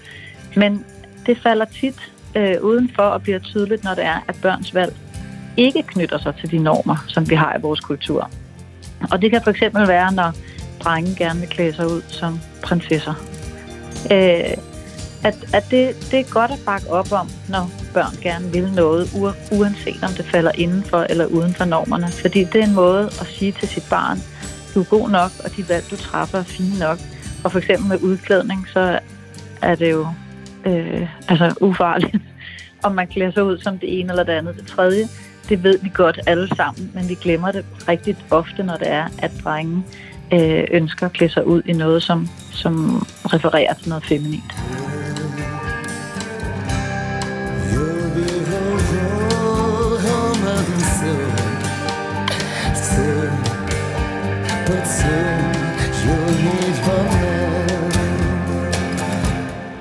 Men 0.56 0.84
det 1.26 1.38
falder 1.42 1.64
tit 1.80 2.12
øh, 2.36 2.62
udenfor 2.62 3.02
og 3.02 3.22
bliver 3.22 3.38
tydeligt, 3.38 3.84
når 3.84 3.94
det 3.94 4.04
er, 4.04 4.24
at 4.28 4.36
børns 4.42 4.74
valg 4.74 4.96
ikke 5.56 5.82
knytter 5.82 6.18
sig 6.18 6.34
til 6.40 6.50
de 6.50 6.58
normer, 6.58 7.04
som 7.08 7.30
vi 7.30 7.34
har 7.34 7.56
i 7.58 7.60
vores 7.60 7.80
kultur. 7.80 8.30
Og 9.10 9.22
det 9.22 9.30
kan 9.30 9.40
for 9.44 9.50
eksempel 9.50 9.88
være, 9.88 10.12
når 10.12 10.32
drenge 10.86 11.14
gerne 11.16 11.40
vil 11.40 11.48
klæde 11.48 11.74
sig 11.74 11.86
ud 11.86 12.02
som 12.08 12.40
prinsesser. 12.62 13.14
Øh, 14.12 14.56
at, 15.24 15.36
at 15.54 15.64
det, 15.70 16.08
det 16.10 16.20
er 16.20 16.32
godt 16.32 16.50
at 16.50 16.58
bakke 16.66 16.90
op 16.90 17.12
om, 17.12 17.30
når 17.48 17.70
børn 17.94 18.16
gerne 18.22 18.52
vil 18.52 18.72
noget, 18.72 19.10
uanset 19.52 20.02
om 20.02 20.10
det 20.16 20.24
falder 20.24 20.50
indenfor 20.54 21.06
eller 21.10 21.26
uden 21.26 21.54
for 21.54 21.64
normerne. 21.64 22.08
Fordi 22.08 22.44
det 22.44 22.60
er 22.60 22.64
en 22.64 22.74
måde 22.74 23.04
at 23.04 23.26
sige 23.26 23.52
til 23.52 23.68
sit 23.68 23.86
barn, 23.90 24.18
du 24.74 24.80
er 24.80 24.84
god 24.84 25.10
nok, 25.10 25.30
og 25.44 25.56
de 25.56 25.68
valg, 25.68 25.84
du 25.90 25.96
træffer, 25.96 26.38
er 26.38 26.42
fine 26.42 26.78
nok. 26.78 26.98
Og 27.44 27.52
for 27.52 27.58
eksempel 27.58 27.88
med 27.88 28.02
udklædning, 28.02 28.68
så 28.68 28.98
er 29.62 29.74
det 29.74 29.90
jo 29.90 30.06
øh, 30.66 31.08
altså 31.28 31.54
ufarligt, 31.60 32.16
om 32.86 32.92
man 32.92 33.06
klæder 33.06 33.32
sig 33.32 33.44
ud 33.44 33.58
som 33.58 33.78
det 33.78 34.00
ene 34.00 34.12
eller 34.12 34.22
det 34.22 34.32
andet. 34.32 34.56
Det 34.56 34.66
tredje, 34.66 35.04
det 35.48 35.62
ved 35.62 35.78
vi 35.82 35.90
godt 35.94 36.20
alle 36.26 36.56
sammen, 36.56 36.90
men 36.94 37.08
vi 37.08 37.14
glemmer 37.14 37.52
det 37.52 37.64
rigtig 37.88 38.16
ofte, 38.30 38.62
når 38.62 38.76
det 38.76 38.88
er, 38.88 39.08
at 39.18 39.30
drenge 39.44 39.84
øh, 40.32 40.64
ønsker 40.70 41.06
at 41.06 41.12
klæde 41.12 41.32
sig 41.32 41.46
ud 41.46 41.62
i 41.66 41.72
noget, 41.72 42.02
som, 42.02 42.28
som 42.52 43.06
refererer 43.24 43.74
til 43.74 43.88
noget 43.88 44.04
feminint. 44.04 44.52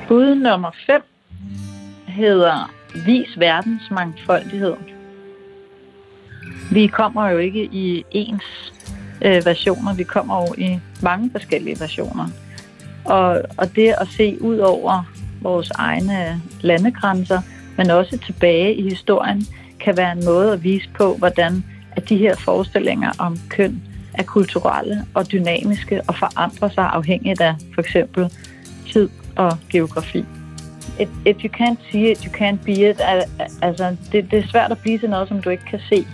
Bud 0.07 0.35
nummer 0.35 0.71
5 0.85 1.01
hedder 2.07 2.71
Vis 3.05 3.39
verdens 3.39 3.91
mangfoldighed. 3.91 4.75
Vi 6.71 6.87
kommer 6.87 7.29
jo 7.29 7.37
ikke 7.37 7.63
i 7.63 8.05
ens 8.11 8.73
øh, 9.21 9.45
versioner. 9.45 9.93
Vi 9.93 10.03
kommer 10.03 10.41
jo 10.41 10.53
i 10.57 10.79
mange 11.01 11.31
forskellige 11.31 11.79
versioner. 11.79 12.27
Og, 13.05 13.41
og 13.57 13.75
det 13.75 13.95
at 13.97 14.07
se 14.07 14.41
ud 14.41 14.57
over 14.57 15.03
vores 15.41 15.71
egne 15.75 16.41
landegrænser, 16.61 17.41
men 17.77 17.89
også 17.89 18.17
tilbage 18.17 18.75
i 18.75 18.89
historien, 18.89 19.45
kan 19.79 19.97
være 19.97 20.11
en 20.11 20.25
måde 20.25 20.53
at 20.53 20.63
vise 20.63 20.89
på, 20.97 21.15
hvordan 21.15 21.63
at 21.91 22.09
de 22.09 22.17
her 22.17 22.35
forestillinger 22.35 23.11
om 23.17 23.37
køn 23.49 23.81
er 24.13 24.23
kulturelle 24.23 25.05
og 25.13 25.31
dynamiske 25.31 26.01
og 26.07 26.15
forandrer 26.15 26.69
sig 26.69 26.83
afhængigt 26.83 27.41
af 27.41 27.55
for 27.73 27.81
eksempel 27.81 28.31
tid 28.91 29.09
og 29.35 29.57
geografi. 29.69 30.25
If, 30.99 31.09
if 31.25 31.37
you 31.43 31.49
can't 31.49 31.91
see 31.91 32.11
it, 32.11 32.23
you 32.23 32.31
can't 32.31 32.65
be 32.65 32.89
it. 32.89 33.01
Altså, 33.61 33.95
det, 34.11 34.31
det 34.31 34.39
er 34.39 34.47
svært 34.47 34.71
at 34.71 34.77
blive 34.77 34.97
til 34.97 35.09
noget, 35.09 35.27
som 35.27 35.41
du 35.41 35.49
ikke 35.49 35.65
kan 35.65 35.79
se. 35.89 36.07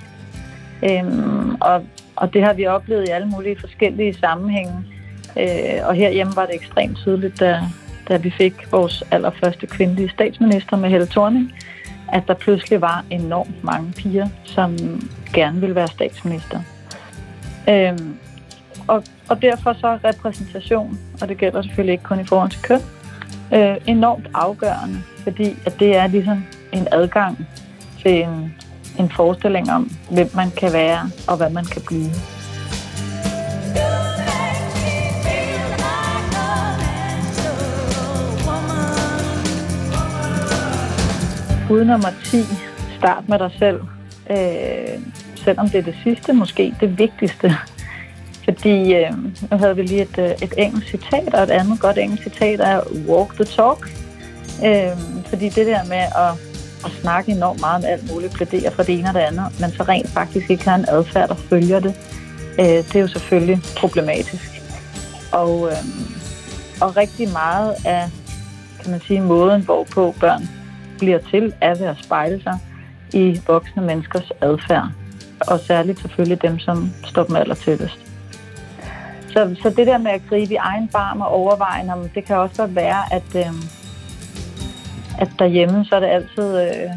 Øhm, 0.83 1.55
og 1.55 1.83
og 2.21 2.33
det 2.33 2.43
har 2.43 2.53
vi 2.53 2.65
oplevet 2.65 3.07
i 3.07 3.11
alle 3.11 3.27
mulige 3.27 3.59
forskellige 3.59 4.13
sammenhænge. 4.13 4.73
Øh, 5.39 5.87
og 5.87 5.95
herhjemme 5.95 6.35
var 6.35 6.45
det 6.45 6.55
ekstremt 6.55 6.97
tydeligt, 6.97 7.39
da, 7.39 7.59
da 8.09 8.17
vi 8.17 8.29
fik 8.29 8.71
vores 8.71 9.03
allerførste 9.11 9.67
kvindelige 9.67 10.09
statsminister 10.09 10.77
med 10.77 10.89
Helle 10.89 11.05
Thorning, 11.05 11.53
at 12.13 12.23
der 12.27 12.33
pludselig 12.33 12.81
var 12.81 13.05
enormt 13.09 13.63
mange 13.63 13.91
piger, 13.91 14.27
som 14.43 14.77
gerne 15.33 15.59
ville 15.59 15.75
være 15.75 15.87
statsminister. 15.87 16.59
Øh, 17.69 17.97
og, 18.87 19.03
og 19.29 19.41
derfor 19.41 19.73
så 19.73 19.87
er 19.87 20.05
repræsentation, 20.05 20.99
og 21.21 21.29
det 21.29 21.37
gælder 21.37 21.61
selvfølgelig 21.61 21.93
ikke 21.93 22.03
kun 22.03 22.19
i 22.19 22.25
forhold 22.25 22.49
til 22.49 22.61
køn, 22.61 22.81
øh, 23.53 23.77
enormt 23.87 24.27
afgørende, 24.33 25.01
fordi 25.23 25.55
at 25.65 25.79
det 25.79 25.97
er 25.97 26.07
ligesom 26.07 26.45
en 26.73 26.87
adgang 26.91 27.47
til 28.01 28.23
en 28.23 28.55
en 29.01 29.11
forestilling 29.15 29.71
om, 29.71 29.91
hvem 30.11 30.29
man 30.35 30.51
kan 30.51 30.73
være 30.73 31.09
og 31.27 31.37
hvad 31.37 31.49
man 31.49 31.65
kan 31.65 31.81
blive. 31.87 32.11
Bud 41.67 41.83
nummer 41.83 42.09
10. 42.25 42.37
Start 42.97 43.29
med 43.29 43.39
dig 43.39 43.51
selv. 43.59 43.81
Øh, 44.29 44.99
selvom 45.35 45.69
det 45.69 45.75
er 45.75 45.83
det 45.83 45.95
sidste, 46.03 46.33
måske 46.33 46.75
det 46.79 46.99
vigtigste. 46.99 47.55
Fordi 48.43 48.93
øh, 48.93 49.13
nu 49.51 49.57
havde 49.57 49.75
vi 49.75 49.81
lige 49.81 50.01
et, 50.01 50.17
øh, 50.17 50.29
et 50.29 50.53
engelsk 50.57 50.87
citat, 50.87 51.33
og 51.33 51.43
et 51.43 51.49
andet 51.49 51.79
godt 51.79 51.97
engelsk 51.97 52.23
citat 52.23 52.59
er 52.59 52.81
walk 53.07 53.33
the 53.35 53.43
talk. 53.43 53.89
Øh, 54.65 54.97
fordi 55.25 55.49
det 55.49 55.67
der 55.67 55.83
med 55.83 55.97
at 55.97 56.50
at 56.85 56.91
snakke 57.01 57.31
enormt 57.31 57.59
meget 57.61 57.75
om 57.75 57.89
alt 57.91 58.11
muligt, 58.11 58.33
plædere 58.33 58.71
for 58.71 58.83
det 58.83 58.99
ene 58.99 59.07
og 59.07 59.13
det 59.13 59.19
andet, 59.19 59.45
men 59.59 59.71
så 59.71 59.83
rent 59.83 60.09
faktisk 60.09 60.49
ikke 60.49 60.69
har 60.69 60.75
en 60.75 60.85
adfærd, 60.87 61.29
der 61.29 61.35
følger 61.35 61.79
det, 61.79 61.93
øh, 62.59 62.65
det 62.65 62.95
er 62.95 62.99
jo 62.99 63.07
selvfølgelig 63.07 63.59
problematisk. 63.77 64.61
Og, 65.31 65.67
øh, 65.67 65.77
og 66.81 66.97
rigtig 66.97 67.29
meget 67.29 67.75
af, 67.85 68.09
kan 68.81 68.91
man 68.91 69.01
sige, 69.01 69.21
måden, 69.21 69.61
hvorpå 69.61 70.15
børn 70.19 70.49
bliver 70.99 71.19
til, 71.31 71.53
er 71.61 71.75
ved 71.75 71.85
at 71.85 71.97
spejle 72.03 72.43
sig 72.43 72.59
i 73.13 73.41
voksne 73.47 73.81
menneskers 73.81 74.31
adfærd. 74.41 74.87
Og 75.47 75.59
særligt 75.59 75.99
selvfølgelig 75.99 76.41
dem, 76.41 76.59
som 76.59 76.93
står 77.05 77.23
dem 77.23 77.35
aller 77.35 77.55
tættest. 77.55 77.99
Så, 79.27 79.55
så 79.61 79.69
det 79.69 79.87
der 79.87 79.97
med 79.97 80.11
at 80.11 80.21
gribe 80.29 80.53
i 80.53 80.55
egen 80.55 80.87
barm 80.87 81.21
og 81.21 81.27
overveje, 81.27 82.09
det 82.15 82.25
kan 82.25 82.37
også 82.37 82.55
godt 82.55 82.75
være, 82.75 83.13
at, 83.13 83.35
øh, 83.35 83.53
at 85.21 85.29
derhjemme, 85.39 85.85
så 85.85 85.95
er 85.95 85.99
det 85.99 86.07
altid 86.07 86.61
øh, 86.61 86.89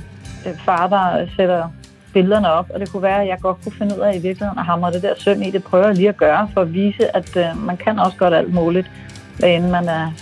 øh, 0.46 0.58
far, 0.64 0.86
der 0.86 1.26
sætter 1.36 1.68
billederne 2.12 2.50
op, 2.50 2.70
og 2.74 2.80
det 2.80 2.92
kunne 2.92 3.02
være, 3.02 3.22
at 3.22 3.28
jeg 3.28 3.38
godt 3.42 3.56
kunne 3.62 3.72
finde 3.78 3.94
ud 3.94 4.00
af 4.00 4.16
i 4.16 4.18
virkeligheden 4.18 4.58
at 4.58 4.64
hamre 4.64 4.92
det 4.92 5.02
der 5.02 5.14
søm 5.18 5.42
i. 5.42 5.50
Det 5.50 5.64
prøver 5.64 5.86
jeg 5.86 5.94
lige 5.94 6.08
at 6.08 6.16
gøre 6.16 6.48
for 6.54 6.60
at 6.60 6.74
vise, 6.74 7.16
at 7.16 7.36
øh, 7.36 7.66
man 7.66 7.76
kan 7.76 7.98
også 7.98 8.16
godt 8.16 8.34
alt 8.34 8.54
muligt, 8.54 8.90
hvad 9.38 9.48
end 9.48 9.68
man 9.68 9.88
er 9.88 10.12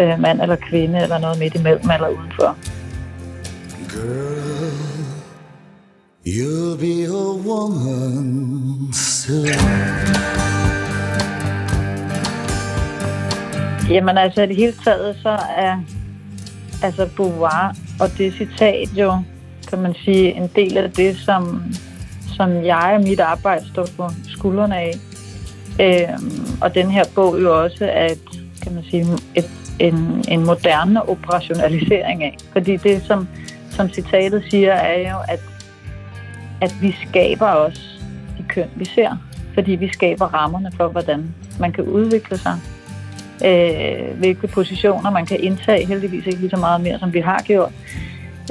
øh, 0.00 0.20
mand 0.20 0.40
eller 0.42 0.56
kvinde, 0.56 1.02
eller 1.02 1.18
noget 1.18 1.38
midt 1.38 1.54
imellem 1.54 1.90
eller 1.90 2.08
udenfor. 2.08 2.56
Girl, 3.92 4.86
you'll 6.26 6.76
be 6.80 7.04
a 7.04 7.48
woman 7.48 8.92
soon. 8.92 10.06
Jamen 13.90 14.18
altså, 14.18 14.42
i 14.42 14.46
det 14.46 14.56
hele 14.56 14.72
taget, 14.84 15.16
så 15.22 15.38
er 15.56 15.76
altså 16.82 17.08
Beauvoir 17.16 17.76
og 18.00 18.08
det 18.18 18.34
citat 18.34 18.88
jo, 18.92 19.18
kan 19.68 19.78
man 19.78 19.94
sige, 20.04 20.32
en 20.32 20.50
del 20.56 20.76
af 20.76 20.92
det, 20.92 21.16
som, 21.16 21.62
som 22.36 22.64
jeg 22.64 22.92
og 22.98 23.02
mit 23.02 23.20
arbejde 23.20 23.68
står 23.68 23.86
på 23.96 24.10
skuldrene 24.28 24.76
af. 24.76 24.94
Øhm, 25.80 26.58
og 26.60 26.74
den 26.74 26.90
her 26.90 27.04
bog 27.14 27.42
jo 27.42 27.62
også 27.62 27.84
er 27.84 28.06
et, 28.06 28.42
kan 28.62 28.74
man 28.74 28.84
sige, 28.90 29.06
et, 29.34 29.50
en, 29.78 30.24
en 30.28 30.46
moderne 30.46 31.08
operationalisering 31.08 32.24
af. 32.24 32.36
Fordi 32.52 32.76
det, 32.76 33.02
som, 33.02 33.28
som 33.70 33.88
citatet 33.88 34.44
siger, 34.50 34.72
er 34.72 35.10
jo, 35.10 35.16
at 35.28 35.40
at 36.60 36.74
vi 36.80 36.96
skaber 37.08 37.46
også 37.46 37.82
de 38.38 38.44
køn, 38.48 38.68
vi 38.76 38.84
ser. 38.84 39.16
Fordi 39.54 39.72
vi 39.72 39.88
skaber 39.92 40.26
rammerne 40.26 40.72
for, 40.76 40.88
hvordan 40.88 41.34
man 41.60 41.72
kan 41.72 41.84
udvikle 41.84 42.38
sig. 42.38 42.58
Øh, 43.44 44.18
hvilke 44.18 44.46
positioner 44.46 45.10
man 45.10 45.26
kan 45.26 45.40
indtage, 45.40 45.86
heldigvis 45.86 46.26
ikke 46.26 46.38
lige 46.38 46.50
så 46.50 46.56
meget 46.56 46.80
mere, 46.80 46.98
som 46.98 47.12
vi 47.12 47.20
har 47.20 47.42
gjort. 47.42 47.72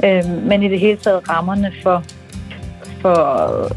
Øh, 0.04 0.24
men 0.42 0.62
i 0.62 0.68
det 0.68 0.80
hele 0.80 0.96
taget 0.96 1.28
rammerne 1.28 1.72
for, 1.82 2.04
for 3.00 3.72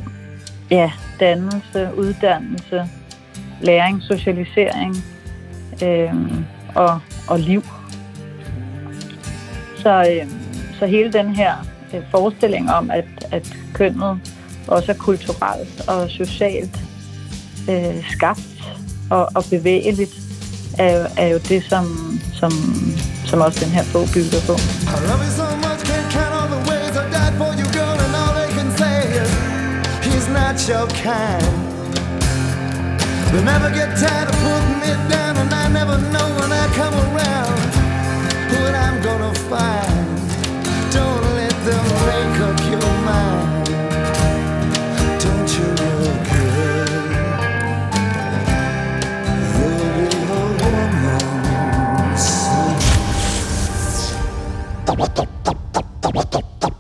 ja, 0.72 0.92
dannelse, 1.20 1.90
uddannelse, 1.98 2.86
læring, 3.62 4.02
socialisering 4.02 4.96
øh, 5.84 6.14
og, 6.76 7.00
og 7.28 7.40
liv. 7.40 7.64
Så, 9.78 10.00
øh, 10.12 10.30
så 10.80 10.86
hele 10.86 11.14
den 11.14 11.36
her 11.36 11.54
øh, 11.94 12.02
forestilling 12.12 12.72
om, 12.72 12.92
at, 12.92 13.06
at 13.32 13.58
kønnet 13.74 14.20
også 14.68 14.92
er 14.92 14.96
kulturelt 14.96 15.88
og 15.88 16.10
socialt 16.10 16.80
øh, 17.70 18.12
skabt 18.12 18.76
og, 19.10 19.30
og 19.36 19.44
bevægeligt, 19.50 20.29
er 20.78 20.92
jo, 20.98 21.06
er 21.18 21.28
jo 21.28 21.40
det, 21.50 21.64
som, 21.70 21.86
som, 22.40 22.52
som 23.26 23.42
også 23.42 23.60
den 23.66 23.74
her 23.78 23.86
bog 23.94 24.08
bygger 24.14 24.42
på. 24.48 24.54
I 24.54 24.98
love 25.08 25.22
you 25.26 25.32
so 25.42 25.48
much, 25.66 25.80
can't 25.90 26.10
count 26.12 26.34
all 26.40 26.50
the 26.56 26.62
ways 26.70 26.94
I 27.02 27.06
died 27.18 27.36
for 27.42 27.52
you, 27.60 27.68
girl, 27.78 27.98
and 28.06 28.14
all 28.22 28.34
they 28.40 28.50
can 28.58 28.70
say 28.82 28.98
is 29.22 29.30
he's 30.08 30.28
not 30.40 30.56
your 30.70 30.88
kind. 31.08 31.70
They 33.32 33.44
never 33.54 33.70
get 33.80 33.90
tired 34.04 34.28
of 34.32 34.38
putting 34.46 34.82
it 34.94 35.02
down, 35.16 35.34
and 35.42 35.54
I 35.54 35.66
never 35.80 35.98
know 36.14 36.28
when 36.40 36.52
I 36.52 36.66
come 36.80 36.96
around 37.08 37.60
what 38.52 38.74
I'm 38.76 38.98
gonna 39.04 39.34
find. 39.52 40.08
Don't 40.92 41.26
let 41.40 41.56
them 41.68 41.86
make 42.10 42.40
up 42.48 42.59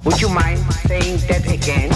Would 0.05 0.21
you 0.21 0.29
mind 0.29 0.59
saying 0.87 1.19
that 1.19 1.45
again? 1.45 1.93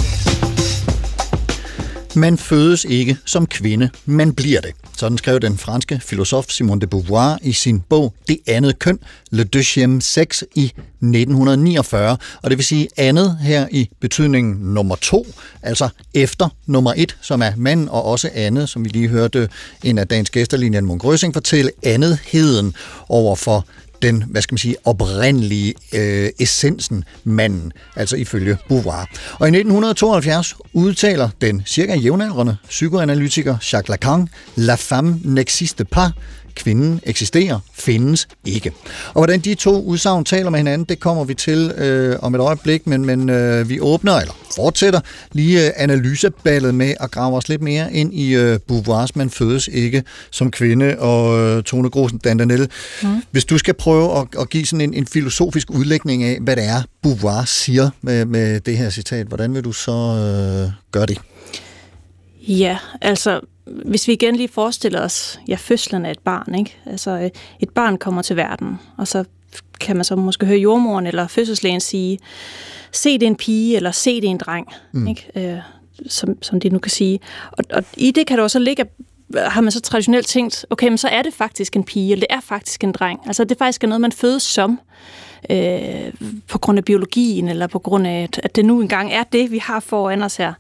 Man 2.15 2.38
fødes 2.38 2.86
ikke 2.89 3.17
som 3.26 3.45
kvinde, 3.45 3.89
man 4.06 4.34
bliver 4.34 4.62
det. 4.62 4.71
Sådan 4.97 5.17
skrev 5.17 5.39
den 5.39 5.58
franske 5.58 5.99
filosof 6.04 6.45
Simone 6.49 6.82
de 6.82 6.88
Beauvoir 6.88 7.38
i 7.41 7.54
sin 7.54 7.80
bog 7.80 8.13
Det 8.28 8.38
andet 8.47 8.80
køn, 8.80 8.99
Le 9.32 9.45
Deuxième 9.56 10.02
Sex, 10.02 10.41
i 10.56 10.63
1949. 10.65 12.17
Og 12.41 12.49
det 12.49 12.58
vil 12.58 12.65
sige 12.65 12.88
andet 12.97 13.38
her 13.41 13.67
i 13.71 13.89
betydningen 14.02 14.73
nummer 14.73 14.95
to, 14.95 15.28
altså 15.62 15.89
efter 16.13 16.49
nummer 16.65 16.93
et, 16.97 17.17
som 17.21 17.41
er 17.41 17.52
mand, 17.58 17.89
og 17.89 18.06
også 18.06 18.30
andet, 18.34 18.69
som 18.69 18.86
vi 18.86 18.89
lige 18.89 19.08
hørte 19.08 19.49
en 19.84 19.97
af 19.97 20.08
dagens 20.08 20.30
gæster, 20.30 20.58
Lilian 20.58 20.86
Munk 20.86 21.04
fortælle 21.34 21.71
andetheden 21.84 22.76
over 23.10 23.36
for 23.36 23.65
den, 24.04 24.24
hvad 24.28 24.42
skal 24.42 24.54
man 24.54 24.58
sige, 24.58 24.76
oprindelige 24.86 25.74
øh, 25.94 26.30
essensen 26.39 27.04
manden, 27.24 27.72
altså 27.96 28.16
ifølge 28.16 28.58
Beauvoir. 28.68 29.06
Og 29.39 29.48
i 29.48 29.50
1972 29.50 30.56
udtaler 30.74 31.30
den 31.42 31.63
cirka 31.66 31.96
jævnaldrende 31.96 32.58
psykoanalytiker 32.70 33.58
Jacques 33.74 33.89
Lacan, 33.89 34.28
La 34.56 34.76
femme 34.76 35.20
n'existe 35.24 35.84
pas, 35.84 36.12
kvinden 36.56 37.00
eksisterer, 37.04 37.60
findes 37.74 38.28
ikke. 38.46 38.72
Og 39.08 39.13
hvordan 39.13 39.39
de 39.39 39.56
to 39.56 39.84
udsagn 39.84 40.26
taler 40.26 40.50
med 40.50 40.60
hinanden, 40.60 40.88
det 40.89 41.00
kommer 41.00 41.24
vi 41.24 41.34
til 41.34 41.72
øh, 41.78 42.16
om 42.22 42.36
et 42.36 42.42
øjeblik, 42.42 42.88
men, 42.88 43.06
men 43.06 43.30
øh, 43.30 43.70
vi 43.70 43.80
åbner, 43.80 44.13
eller 44.13 44.34
fortsætter 44.56 45.00
lige 45.32 45.66
øh, 45.66 45.72
analyseballet 45.76 46.76
med 46.76 46.94
at 47.00 47.12
grave 47.12 47.38
os 47.38 47.50
lidt 47.50 47.62
mere 47.62 47.94
ind 47.94 48.13
i 48.13 48.36
øh, 48.36 48.60
Beauvoirs 48.68 49.16
Man 49.16 49.30
fødes 49.30 49.70
ikke 49.74 50.04
som 50.32 50.52
kvinde 50.52 51.00
og 51.00 51.39
øh, 51.39 51.63
Tone 51.63 51.89
Grosen 51.89 52.18
Dandanelle. 52.18 52.68
Mm. 53.04 53.24
Hvis 53.32 53.46
du 53.46 53.58
skal 53.58 53.74
prøve 53.74 54.18
at, 54.18 54.28
at 54.39 54.50
give 54.50 54.66
sådan 54.66 54.82
en, 54.82 54.94
en 54.94 55.08
filosofisk 55.08 55.72
udlægning 55.72 56.24
af, 56.24 56.38
hvad 56.42 56.56
det 56.56 56.63
er, 56.63 56.82
Beauvoir 57.04 57.46
siger 57.46 57.89
med, 58.02 58.26
med 58.26 58.60
det 58.60 58.78
her 58.78 58.89
citat, 58.89 59.28
hvordan 59.28 59.54
vil 59.54 59.63
du 59.63 59.72
så 59.72 59.92
øh, 59.92 60.72
gøre 60.92 61.06
det? 61.06 61.18
Ja, 62.48 62.78
altså 63.02 63.42
hvis 63.65 64.08
vi 64.08 64.13
igen 64.13 64.36
lige 64.36 64.47
forestiller 64.47 65.02
os, 65.02 65.39
ja, 65.47 65.56
fødslen 65.56 66.06
af 66.06 66.12
et 66.12 66.19
barn, 66.19 66.56
ikke? 66.56 66.78
Altså, 66.86 67.12
øh, 67.12 67.30
et 67.60 67.69
barn 67.69 67.97
kommer 67.97 68.21
til 68.21 68.36
verden, 68.36 68.80
og 68.97 69.08
så 69.08 69.23
kan 69.80 69.95
man 69.95 70.06
så 70.06 70.15
måske 70.15 70.45
høre 70.45 70.58
jordmoren 70.58 71.08
eller 71.08 71.28
fødselslægen 71.28 71.82
sige, 71.82 72.19
se 72.91 73.19
det 73.19 73.26
en 73.28 73.36
pige, 73.36 73.76
eller 73.76 73.91
se 73.91 74.21
det 74.21 74.30
en 74.30 74.38
dreng, 74.38 74.67
mm. 74.91 75.08
ikke? 75.08 75.30
Øh, 75.36 75.58
som, 76.08 76.43
som 76.43 76.60
de 76.60 76.69
nu 76.69 76.80
kan 76.80 76.91
sige. 76.91 77.19
Og, 77.52 77.63
og 77.73 77.84
i 77.97 78.12
det 78.12 78.28
kan 78.28 78.38
der 78.38 78.43
også 78.43 78.60
ligge, 78.60 78.86
har 79.36 79.62
man 79.62 79.71
så 79.71 79.82
traditionelt 79.82 80.28
tænkt, 80.28 80.65
okay, 80.69 80.88
men 80.88 80.97
så 80.97 81.08
er 81.08 81.21
det 81.21 81.34
faktisk 81.34 81.76
en 81.76 81.84
pige, 81.84 82.12
eller 82.12 82.26
det 82.30 82.36
er 82.36 82.41
faktisk 82.41 82.84
en 82.84 82.91
dreng. 82.91 83.19
Altså 83.26 83.43
det 83.43 83.52
er 83.52 83.60
faktisk 83.60 83.84
noget, 83.84 84.02
man 84.02 84.12
fødes 84.12 84.43
som, 84.43 84.80
øh, 85.49 86.13
på 86.47 86.58
grund 86.58 86.78
af 86.78 86.86
biologien, 86.86 87.47
eller 87.47 87.67
på 87.67 87.80
grund 87.80 88.08
af, 88.08 88.30
at 88.43 88.56
det 88.56 88.65
nu 88.65 88.82
engang 88.82 89.13
er 89.13 89.23
det, 89.23 89.52
vi 89.52 89.58
har 89.58 89.80
foran 89.80 90.23
os 90.23 90.36
her. 90.36 90.54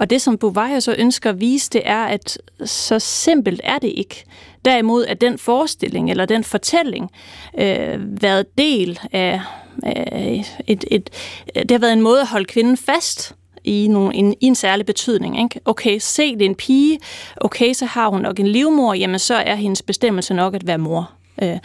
Og 0.00 0.10
det, 0.10 0.22
som 0.22 0.38
Beauvoir 0.38 0.80
så 0.80 0.94
ønsker 0.98 1.30
at 1.30 1.40
vise, 1.40 1.70
det 1.70 1.82
er, 1.84 2.04
at 2.04 2.38
så 2.64 2.98
simpelt 2.98 3.60
er 3.64 3.78
det 3.78 3.92
ikke. 3.96 4.24
Derimod 4.64 5.04
er 5.08 5.14
den 5.14 5.38
forestilling, 5.38 6.10
eller 6.10 6.26
den 6.26 6.44
fortælling, 6.44 7.10
øh, 7.58 8.22
været 8.22 8.58
del 8.58 9.00
af 9.12 9.40
øh, 9.86 10.44
et, 10.66 10.84
et, 10.90 11.10
det 11.54 11.70
har 11.70 11.78
været 11.78 11.92
en 11.92 12.02
måde 12.02 12.20
at 12.20 12.26
holde 12.26 12.44
kvinden 12.44 12.76
fast 12.76 13.34
i, 13.64 13.88
nogle, 13.88 14.14
en, 14.14 14.34
i 14.40 14.46
en 14.46 14.54
særlig 14.54 14.86
betydning. 14.86 15.42
Ikke? 15.42 15.60
Okay, 15.64 15.98
se, 15.98 16.32
det 16.32 16.42
er 16.42 16.46
en 16.46 16.54
pige. 16.54 16.98
Okay, 17.36 17.72
så 17.72 17.86
har 17.86 18.08
hun 18.08 18.20
nok 18.20 18.40
en 18.40 18.48
livmor. 18.48 18.94
Jamen, 18.94 19.18
så 19.18 19.34
er 19.34 19.54
hendes 19.54 19.82
bestemmelse 19.82 20.34
nok 20.34 20.54
at 20.54 20.66
være 20.66 20.78
mor. 20.78 21.10
Øh, 21.42 21.58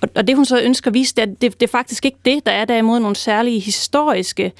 og, 0.00 0.08
og 0.14 0.26
det, 0.26 0.36
hun 0.36 0.44
så 0.44 0.60
ønsker 0.60 0.90
at 0.90 0.94
vise, 0.94 1.14
det 1.14 1.22
er, 1.22 1.26
det, 1.26 1.60
det 1.60 1.62
er 1.62 1.70
faktisk 1.70 2.04
ikke 2.04 2.18
det. 2.24 2.46
Der 2.46 2.52
er 2.52 2.64
derimod 2.64 3.00
nogle 3.00 3.16
særlige 3.16 3.60
historiske 3.60 4.52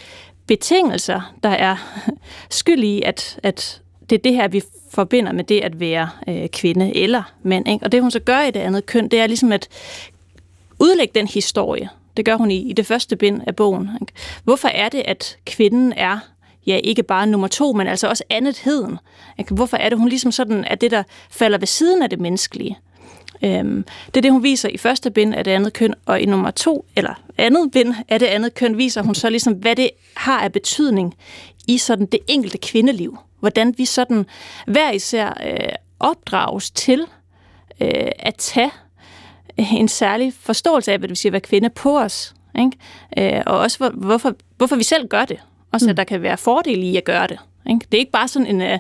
betingelser, 0.47 1.35
der 1.43 1.49
er 1.49 1.77
skyld 2.51 2.85
i, 2.85 3.03
at, 3.03 3.41
at 3.43 3.83
det 4.11 4.19
er 4.19 4.23
det 4.23 4.35
her, 4.35 4.49
vi 4.49 4.63
forbinder 4.91 5.33
med 5.33 5.45
det 5.45 5.61
at 5.61 5.81
være 5.81 6.09
øh, 6.29 6.49
kvinde 6.49 6.97
eller 6.97 7.23
mand. 7.43 7.69
Ikke? 7.69 7.85
Og 7.85 7.93
det, 7.93 8.03
hun 8.03 8.11
så 8.11 8.21
gør 8.21 8.41
i 8.41 8.51
det 8.51 8.61
andet 8.61 8.87
køn, 8.87 9.09
det 9.09 9.21
er 9.21 9.27
ligesom 9.27 9.53
at 9.53 9.69
udlægge 10.79 11.13
den 11.15 11.27
historie. 11.27 11.89
Det 12.17 12.25
gør 12.25 12.37
hun 12.37 12.51
i, 12.51 12.71
i 12.71 12.73
det 12.73 12.87
første 12.87 13.17
bind 13.17 13.41
af 13.47 13.57
bogen. 13.57 13.91
Ikke? 14.01 14.13
Hvorfor 14.45 14.69
er 14.69 14.89
det, 14.89 15.03
at 15.05 15.39
kvinden 15.47 15.93
er 15.93 16.19
ja, 16.67 16.81
ikke 16.85 17.03
bare 17.03 17.27
nummer 17.27 17.49
to, 17.49 17.73
men 17.73 17.87
altså 17.87 18.09
også 18.09 18.25
andetheden? 18.31 18.99
Ikke? 19.39 19.55
Hvorfor 19.55 19.77
er 19.77 19.89
det, 19.89 19.99
hun 19.99 20.09
ligesom 20.09 20.33
sådan 20.33 20.65
er 20.65 20.75
det, 20.75 20.91
der 20.91 21.03
falder 21.31 21.59
ved 21.59 21.67
siden 21.67 22.03
af 22.03 22.11
det 22.11 22.21
menneskelige? 22.21 22.79
Øhm, 23.45 23.85
det 24.07 24.17
er 24.17 24.21
det, 24.21 24.33
hun 24.33 24.43
viser 24.43 24.69
i 24.69 24.77
første 24.77 25.11
bind 25.11 25.35
af 25.35 25.45
det 25.45 25.51
andet 25.51 25.73
køn, 25.73 25.95
og 26.07 26.21
i 26.21 26.27
nummer 26.27 26.51
to, 26.51 26.85
eller 26.97 27.15
andet 27.39 27.71
bind 27.73 27.95
af 28.09 28.19
det 28.19 28.27
andet 28.27 28.55
køn, 28.55 28.79
viser 28.79 29.03
hun 29.03 29.15
så 29.15 29.31
ligesom, 29.31 29.53
hvad 29.53 29.77
det 29.77 29.91
har 30.17 30.41
af 30.41 30.53
betydning 30.53 31.15
i 31.69 31.79
sådan 31.79 32.07
det 32.07 32.21
enkelte 32.29 32.59
kvindeliv. 32.59 33.19
Hvordan 33.41 33.75
vi 33.77 33.85
sådan 33.85 34.27
hver 34.67 34.91
især 34.91 35.41
øh, 35.47 35.69
opdrages 36.01 36.71
til 36.71 37.07
øh, 37.81 38.11
at 38.19 38.35
tage 38.35 38.71
en 39.57 39.89
særlig 39.89 40.33
forståelse 40.41 40.93
af, 40.93 40.99
hvad 40.99 41.09
det 41.09 41.11
vil 41.11 41.17
sige 41.17 41.29
at 41.29 41.33
være 41.33 41.41
kvinde 41.41 41.71
på 41.71 41.99
os. 41.99 42.35
Ikke? 42.59 43.37
Øh, 43.37 43.43
og 43.47 43.59
også 43.59 43.79
hvor, 43.79 43.91
hvorfor, 43.91 44.35
hvorfor 44.57 44.77
vi 44.77 44.83
selv 44.83 45.09
gør 45.09 45.25
det. 45.25 45.41
Også 45.73 45.91
at 45.91 45.97
der 45.97 46.05
kan 46.05 46.23
være 46.23 46.37
fordele 46.37 46.83
i 46.83 46.97
at 46.97 47.05
gøre 47.05 47.27
det. 47.27 47.39
Ikke? 47.71 47.87
Det 47.93 47.99
er 47.99 48.01
ikke 48.01 48.13
bare 48.13 48.29
sådan 48.29 48.47
en, 48.47 48.61
øh, 48.61 48.79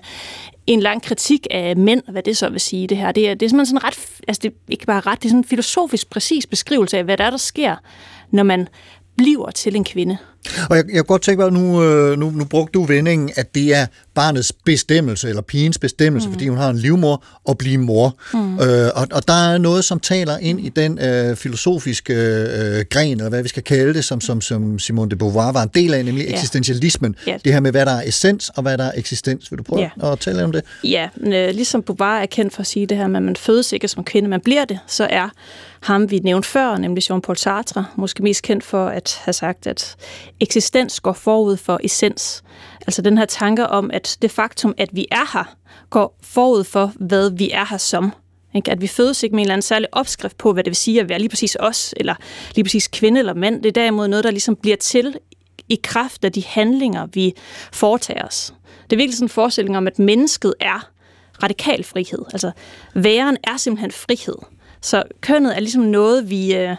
en 0.66 0.80
lang 0.80 1.02
kritik 1.02 1.46
af 1.50 1.76
mænd, 1.76 2.02
hvad 2.08 2.22
det 2.22 2.36
så 2.36 2.48
vil 2.48 2.60
sige, 2.60 2.86
det 2.86 2.96
her. 2.96 3.12
Det 3.12 3.28
er, 3.28 3.34
det 3.34 3.46
er 3.46 3.50
simpelthen 3.50 3.78
sådan 3.78 3.84
ret, 3.84 4.20
altså 4.28 4.40
det 4.42 4.48
er 4.48 4.54
ikke 4.68 4.86
bare 4.86 5.00
ret, 5.00 5.18
det 5.18 5.24
er 5.24 5.30
sådan 5.30 5.40
en 5.40 5.44
filosofisk 5.44 6.10
præcis 6.10 6.46
beskrivelse 6.46 6.98
af, 6.98 7.04
hvad 7.04 7.16
der 7.16 7.24
er, 7.24 7.30
der 7.30 7.36
sker, 7.36 7.76
når 8.30 8.42
man 8.42 8.68
bliver 9.16 9.50
til 9.50 9.76
en 9.76 9.84
kvinde. 9.84 10.18
Og 10.70 10.76
jeg, 10.76 10.84
jeg 10.88 10.96
kunne 10.96 11.04
godt 11.04 11.22
tænke 11.22 11.42
mig, 11.42 11.52
nu, 11.52 11.82
øh, 11.82 12.18
nu, 12.18 12.30
nu 12.30 12.44
brugte 12.44 12.72
du 12.72 12.84
vendingen, 12.84 13.30
at 13.36 13.54
det 13.54 13.74
er 13.74 13.86
barnets 14.14 14.52
bestemmelse, 14.64 15.28
eller 15.28 15.42
pigens 15.42 15.78
bestemmelse, 15.78 16.28
mm. 16.28 16.34
fordi 16.34 16.48
hun 16.48 16.58
har 16.58 16.70
en 16.70 16.78
livmor, 16.78 17.24
at 17.48 17.58
blive 17.58 17.78
mor. 17.78 18.16
Mm. 18.34 18.54
Øh, 18.54 18.90
og, 18.94 19.06
og 19.12 19.28
der 19.28 19.52
er 19.52 19.58
noget, 19.58 19.84
som 19.84 20.00
taler 20.00 20.38
ind 20.38 20.60
i 20.60 20.68
den 20.68 20.98
øh, 20.98 21.36
filosofiske 21.36 22.14
øh, 22.14 22.84
gren, 22.90 23.16
eller 23.16 23.28
hvad 23.28 23.42
vi 23.42 23.48
skal 23.48 23.62
kalde 23.62 23.94
det, 23.94 24.04
som, 24.04 24.20
som, 24.20 24.40
som 24.40 24.78
Simone 24.78 25.10
de 25.10 25.16
Beauvoir 25.16 25.52
var 25.52 25.62
en 25.62 25.70
del 25.74 25.94
af, 25.94 26.04
nemlig 26.04 26.24
yeah. 26.24 26.32
eksistentialismen. 26.32 27.14
Yeah. 27.28 27.40
Det 27.44 27.52
her 27.52 27.60
med, 27.60 27.70
hvad 27.70 27.86
der 27.86 27.92
er 27.92 28.02
essens, 28.06 28.50
og 28.56 28.62
hvad 28.62 28.78
der 28.78 28.84
er 28.84 28.92
eksistens. 28.96 29.50
Vil 29.50 29.58
du 29.58 29.62
prøve 29.62 29.82
yeah. 29.82 30.12
at 30.12 30.18
tale 30.18 30.44
om 30.44 30.52
det? 30.52 30.64
Ja, 30.84 31.08
øh, 31.20 31.54
ligesom 31.54 31.82
Beauvoir 31.82 32.18
er 32.18 32.26
kendt 32.26 32.54
for 32.54 32.60
at 32.60 32.66
sige 32.66 32.86
det 32.86 32.96
her 32.96 33.06
med, 33.06 33.16
at 33.16 33.22
man 33.22 33.36
fødes 33.36 33.72
ikke 33.72 33.88
som 33.88 34.04
kvinde, 34.04 34.28
man 34.28 34.40
bliver 34.40 34.64
det, 34.64 34.78
så 34.86 35.06
er 35.10 35.28
ham, 35.82 36.10
vi 36.10 36.18
nævnte 36.18 36.48
før, 36.48 36.76
nemlig 36.76 37.10
Jean-Paul 37.10 37.34
Sartre, 37.34 37.84
måske 37.96 38.22
mest 38.22 38.42
kendt 38.42 38.64
for 38.64 38.86
at 38.86 39.18
have 39.24 39.32
sagt, 39.32 39.66
at 39.66 39.96
eksistens 40.42 41.00
går 41.00 41.12
forud 41.12 41.56
for 41.56 41.80
essens. 41.84 42.42
Altså 42.80 43.02
den 43.02 43.18
her 43.18 43.24
tanke 43.24 43.66
om, 43.66 43.90
at 43.92 44.18
det 44.22 44.30
faktum, 44.30 44.74
at 44.78 44.88
vi 44.92 45.06
er 45.10 45.32
her, 45.32 45.54
går 45.90 46.18
forud 46.22 46.64
for, 46.64 46.92
hvad 46.96 47.30
vi 47.30 47.50
er 47.50 47.64
her 47.64 47.76
som. 47.76 48.12
Ikke? 48.54 48.70
At 48.70 48.80
vi 48.80 48.86
fødes 48.86 49.22
ikke 49.22 49.34
med 49.34 49.40
en 49.40 49.44
eller 49.44 49.54
anden 49.54 49.62
særlig 49.62 49.88
opskrift 49.92 50.38
på, 50.38 50.52
hvad 50.52 50.64
det 50.64 50.70
vil 50.70 50.76
sige 50.76 51.00
at 51.00 51.08
være 51.08 51.18
lige 51.18 51.28
præcis 51.28 51.56
os, 51.60 51.94
eller 51.96 52.14
lige 52.54 52.64
præcis 52.64 52.88
kvinde 52.88 53.18
eller 53.18 53.34
mand. 53.34 53.62
Det 53.62 53.68
er 53.68 53.72
derimod 53.72 54.08
noget, 54.08 54.24
der 54.24 54.30
ligesom 54.30 54.56
bliver 54.56 54.76
til 54.76 55.16
i 55.68 55.80
kraft 55.82 56.24
af 56.24 56.32
de 56.32 56.44
handlinger, 56.46 57.06
vi 57.12 57.34
foretager 57.72 58.24
os. 58.24 58.54
Det 58.84 58.92
er 58.92 58.96
virkelig 58.96 59.16
sådan 59.16 59.24
en 59.24 59.28
forestilling 59.28 59.76
om, 59.76 59.86
at 59.86 59.98
mennesket 59.98 60.54
er 60.60 60.88
radikal 61.42 61.84
frihed. 61.84 62.24
Altså, 62.32 62.50
væren 62.94 63.36
er 63.44 63.56
simpelthen 63.56 63.92
frihed. 63.92 64.36
Så 64.80 65.02
kønnet 65.20 65.56
er 65.56 65.60
ligesom 65.60 65.82
noget, 65.82 66.30
vi, 66.30 66.54
øh, 66.54 66.76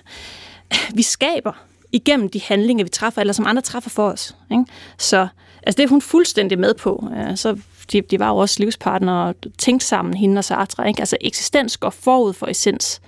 vi 0.94 1.02
skaber 1.02 1.66
igennem 1.94 2.30
de 2.30 2.42
handlinger, 2.42 2.84
vi 2.84 2.90
træffer, 2.90 3.22
eller 3.22 3.34
som 3.34 3.46
andre 3.48 3.62
træffer 3.62 3.90
for 3.90 4.10
os. 4.10 4.36
Ikke? 4.52 4.66
Så 4.98 5.28
altså, 5.64 5.78
det 5.78 5.84
er 5.84 5.90
hun 5.90 6.02
fuldstændig 6.02 6.60
med 6.60 6.74
på. 6.74 7.08
Så 7.36 7.58
de, 7.92 8.02
de 8.02 8.20
var 8.20 8.30
jo 8.30 8.38
også 8.38 8.56
livspartnere 8.60 9.28
og 9.28 9.36
tænkte 9.58 9.86
sammen, 9.88 10.14
hende 10.14 10.40
og 10.40 10.44
Sartre. 10.44 10.88
Ikke? 10.88 11.00
Altså 11.00 11.18
eksistens 11.22 11.78
går 11.78 11.90
forud 11.90 12.34
for 12.34 12.48
essens. 12.48 13.02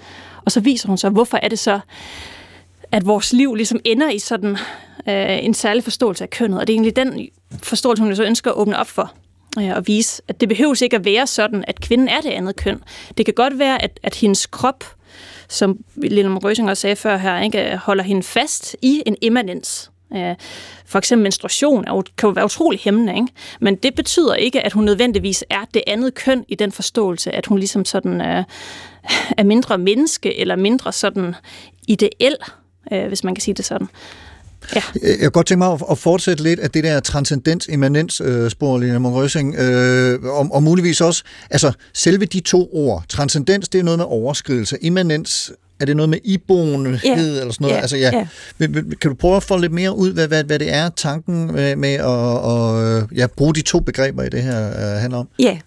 Og 0.45 0.51
så 0.51 0.59
viser 0.59 0.87
hun 0.87 0.97
så, 0.97 1.09
hvorfor 1.09 1.39
er 1.43 1.47
det 1.47 1.59
så, 1.59 1.79
at 2.91 3.05
vores 3.05 3.33
liv 3.33 3.55
ligesom 3.55 3.79
ender 3.85 4.09
i 4.09 4.19
sådan 4.19 4.57
øh, 5.09 5.45
en 5.45 5.53
særlig 5.53 5.83
forståelse 5.83 6.23
af 6.23 6.29
kønnet. 6.29 6.59
Og 6.59 6.67
det 6.67 6.73
er 6.73 6.75
egentlig 6.75 6.95
den 6.95 7.29
forståelse, 7.63 8.03
hun 8.03 8.15
så 8.15 8.23
ønsker 8.23 8.51
at 8.51 8.57
åbne 8.57 8.79
op 8.79 8.87
for 8.87 9.13
øh, 9.59 9.71
og 9.75 9.87
vise, 9.87 10.21
at 10.27 10.41
det 10.41 10.49
behøves 10.49 10.81
ikke 10.81 10.95
at 10.95 11.05
være 11.05 11.27
sådan, 11.27 11.63
at 11.67 11.79
kvinden 11.79 12.07
er 12.07 12.21
det 12.21 12.29
andet 12.29 12.55
køn. 12.55 12.83
Det 13.17 13.25
kan 13.25 13.33
godt 13.33 13.59
være, 13.59 13.81
at, 13.81 13.99
at 14.03 14.15
hendes 14.15 14.45
krop, 14.45 14.94
som 15.49 15.77
Lille 15.95 16.37
Røsing 16.37 16.69
også 16.69 16.81
sagde 16.81 16.95
før 16.95 17.17
her, 17.17 17.41
ikke, 17.41 17.77
holder 17.77 18.03
hende 18.03 18.23
fast 18.23 18.75
i 18.81 19.03
en 19.05 19.15
immanens. 19.21 19.91
For 20.85 20.97
eksempel 20.97 21.23
menstruation 21.23 21.87
er, 21.87 22.01
kan 22.17 22.27
jo 22.27 22.33
være 22.33 22.45
utrolig 22.45 22.79
hæmmende, 22.79 23.15
ikke? 23.15 23.27
men 23.59 23.75
det 23.75 23.95
betyder 23.95 24.35
ikke, 24.35 24.61
at 24.61 24.73
hun 24.73 24.83
nødvendigvis 24.83 25.43
er 25.49 25.65
det 25.73 25.81
andet 25.87 26.13
køn 26.13 26.45
i 26.47 26.55
den 26.55 26.71
forståelse, 26.71 27.31
at 27.31 27.45
hun 27.45 27.57
ligesom 27.57 27.85
sådan 27.85 28.21
er, 28.21 28.43
er 29.37 29.43
mindre 29.43 29.77
menneske 29.77 30.39
eller 30.39 30.55
mindre 30.55 30.91
sådan 30.91 31.35
ideel, 31.87 32.35
øh, 32.91 33.07
hvis 33.07 33.23
man 33.23 33.35
kan 33.35 33.41
sige 33.41 33.55
det 33.55 33.65
sådan. 33.65 33.87
Ja. 34.75 34.81
Jeg 35.01 35.19
kan 35.19 35.31
godt 35.31 35.47
tænke 35.47 35.57
mig 35.57 35.79
at 35.91 35.97
fortsætte 35.97 36.43
lidt 36.43 36.59
af 36.59 36.71
det 36.71 36.83
der 36.83 36.99
transcendens-immanens-spor, 36.99 38.77
Lina 38.77 38.99
Monrøsing, 38.99 39.55
øh, 39.55 40.23
og, 40.23 40.47
og 40.51 40.63
muligvis 40.63 41.01
også, 41.01 41.23
altså 41.49 41.71
selve 41.93 42.25
de 42.25 42.39
to 42.39 42.69
ord, 42.73 43.03
transcendens, 43.09 43.69
det 43.69 43.79
er 43.79 43.83
noget 43.83 43.99
med 43.99 44.05
overskridelse, 44.09 44.77
immanens 44.81 45.51
er 45.79 45.85
det 45.85 45.95
noget 45.95 46.09
med 46.09 46.19
iboenhed 46.23 46.99
yeah. 47.05 47.19
eller 47.19 47.53
sådan 47.53 47.55
noget? 47.59 47.75
Ja, 47.75 47.81
altså, 47.81 47.97
ja. 47.97 48.11
ja. 48.59 48.67
Kan 49.01 49.09
du 49.09 49.13
prøve 49.13 49.35
at 49.35 49.43
få 49.43 49.57
lidt 49.57 49.71
mere 49.71 49.95
ud, 49.95 50.13
hvad, 50.13 50.27
hvad, 50.27 50.43
hvad 50.43 50.59
det 50.59 50.73
er, 50.73 50.89
tanken 50.89 51.53
med, 51.53 51.75
med 51.75 51.93
at 51.93 52.05
og, 52.05 53.03
ja, 53.15 53.27
bruge 53.27 53.55
de 53.55 53.61
to 53.61 53.79
begreber 53.79 54.23
i 54.23 54.29
det 54.29 54.43
her 54.43 54.69
uh, 54.69 55.01
handler 55.01 55.19
om? 55.19 55.27
Ja, 55.39 55.57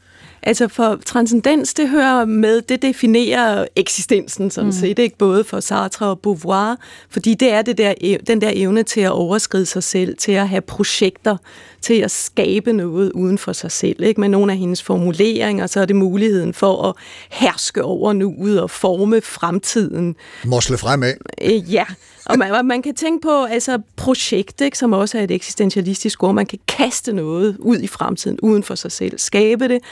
Altså 0.43 0.68
for 0.68 0.99
transcendens, 1.07 1.74
det 1.74 1.89
hører 1.89 2.24
med, 2.24 2.62
det 2.62 2.82
definerer 2.82 3.66
eksistensen 3.76 4.51
sådan 4.51 4.66
mm. 4.66 4.72
set, 4.72 4.99
ikke? 4.99 5.18
både 5.18 5.45
for 5.45 5.61
Sartre 5.61 6.07
og 6.07 6.20
Beauvoir, 6.20 6.76
fordi 7.11 7.34
det 7.34 7.53
er 7.53 7.62
det 7.62 7.78
der, 7.78 7.95
den 8.26 8.41
der 8.41 8.51
evne 8.55 8.82
til 8.82 9.01
at 9.01 9.11
overskride 9.11 9.66
sig 9.66 9.82
selv, 9.82 10.16
til 10.16 10.32
at 10.32 10.49
have 10.49 10.61
projekter, 10.61 11.36
til 11.80 11.95
at 11.95 12.11
skabe 12.11 12.72
noget 12.72 13.12
uden 13.12 13.39
for 13.39 13.53
sig 13.53 13.72
selv. 13.72 14.03
Ikke? 14.03 14.20
Med 14.20 14.28
nogle 14.28 14.53
af 14.53 14.59
hendes 14.59 14.82
formuleringer, 14.82 15.66
så 15.66 15.80
er 15.80 15.84
det 15.84 15.97
muligheden 15.97 16.55
for 16.55 16.82
at 16.89 16.95
herske 17.30 17.84
over 17.84 18.12
nuet 18.12 18.62
og 18.62 18.70
forme 18.70 19.20
fremtiden. 19.20 20.16
Mosle 20.45 20.78
fremad. 20.78 21.14
Øh, 21.43 21.72
ja, 21.74 21.84
og 22.28 22.39
man, 22.39 22.66
man 22.66 22.82
kan 22.82 22.95
tænke 22.95 23.22
på 23.22 23.45
altså, 23.45 23.78
projekt, 23.97 24.61
ikke, 24.61 24.78
som 24.78 24.93
også 24.93 25.18
er 25.18 25.22
et 25.22 25.30
eksistentialistisk 25.30 26.22
ord. 26.22 26.34
Man 26.34 26.47
kan 26.47 26.59
kaste 26.68 27.12
noget 27.12 27.57
ud 27.59 27.78
i 27.78 27.86
fremtiden, 27.86 28.39
uden 28.43 28.62
for 28.62 28.74
sig 28.74 28.93
selv, 28.93 29.18
skabe 29.18 29.68
det. 29.68 29.82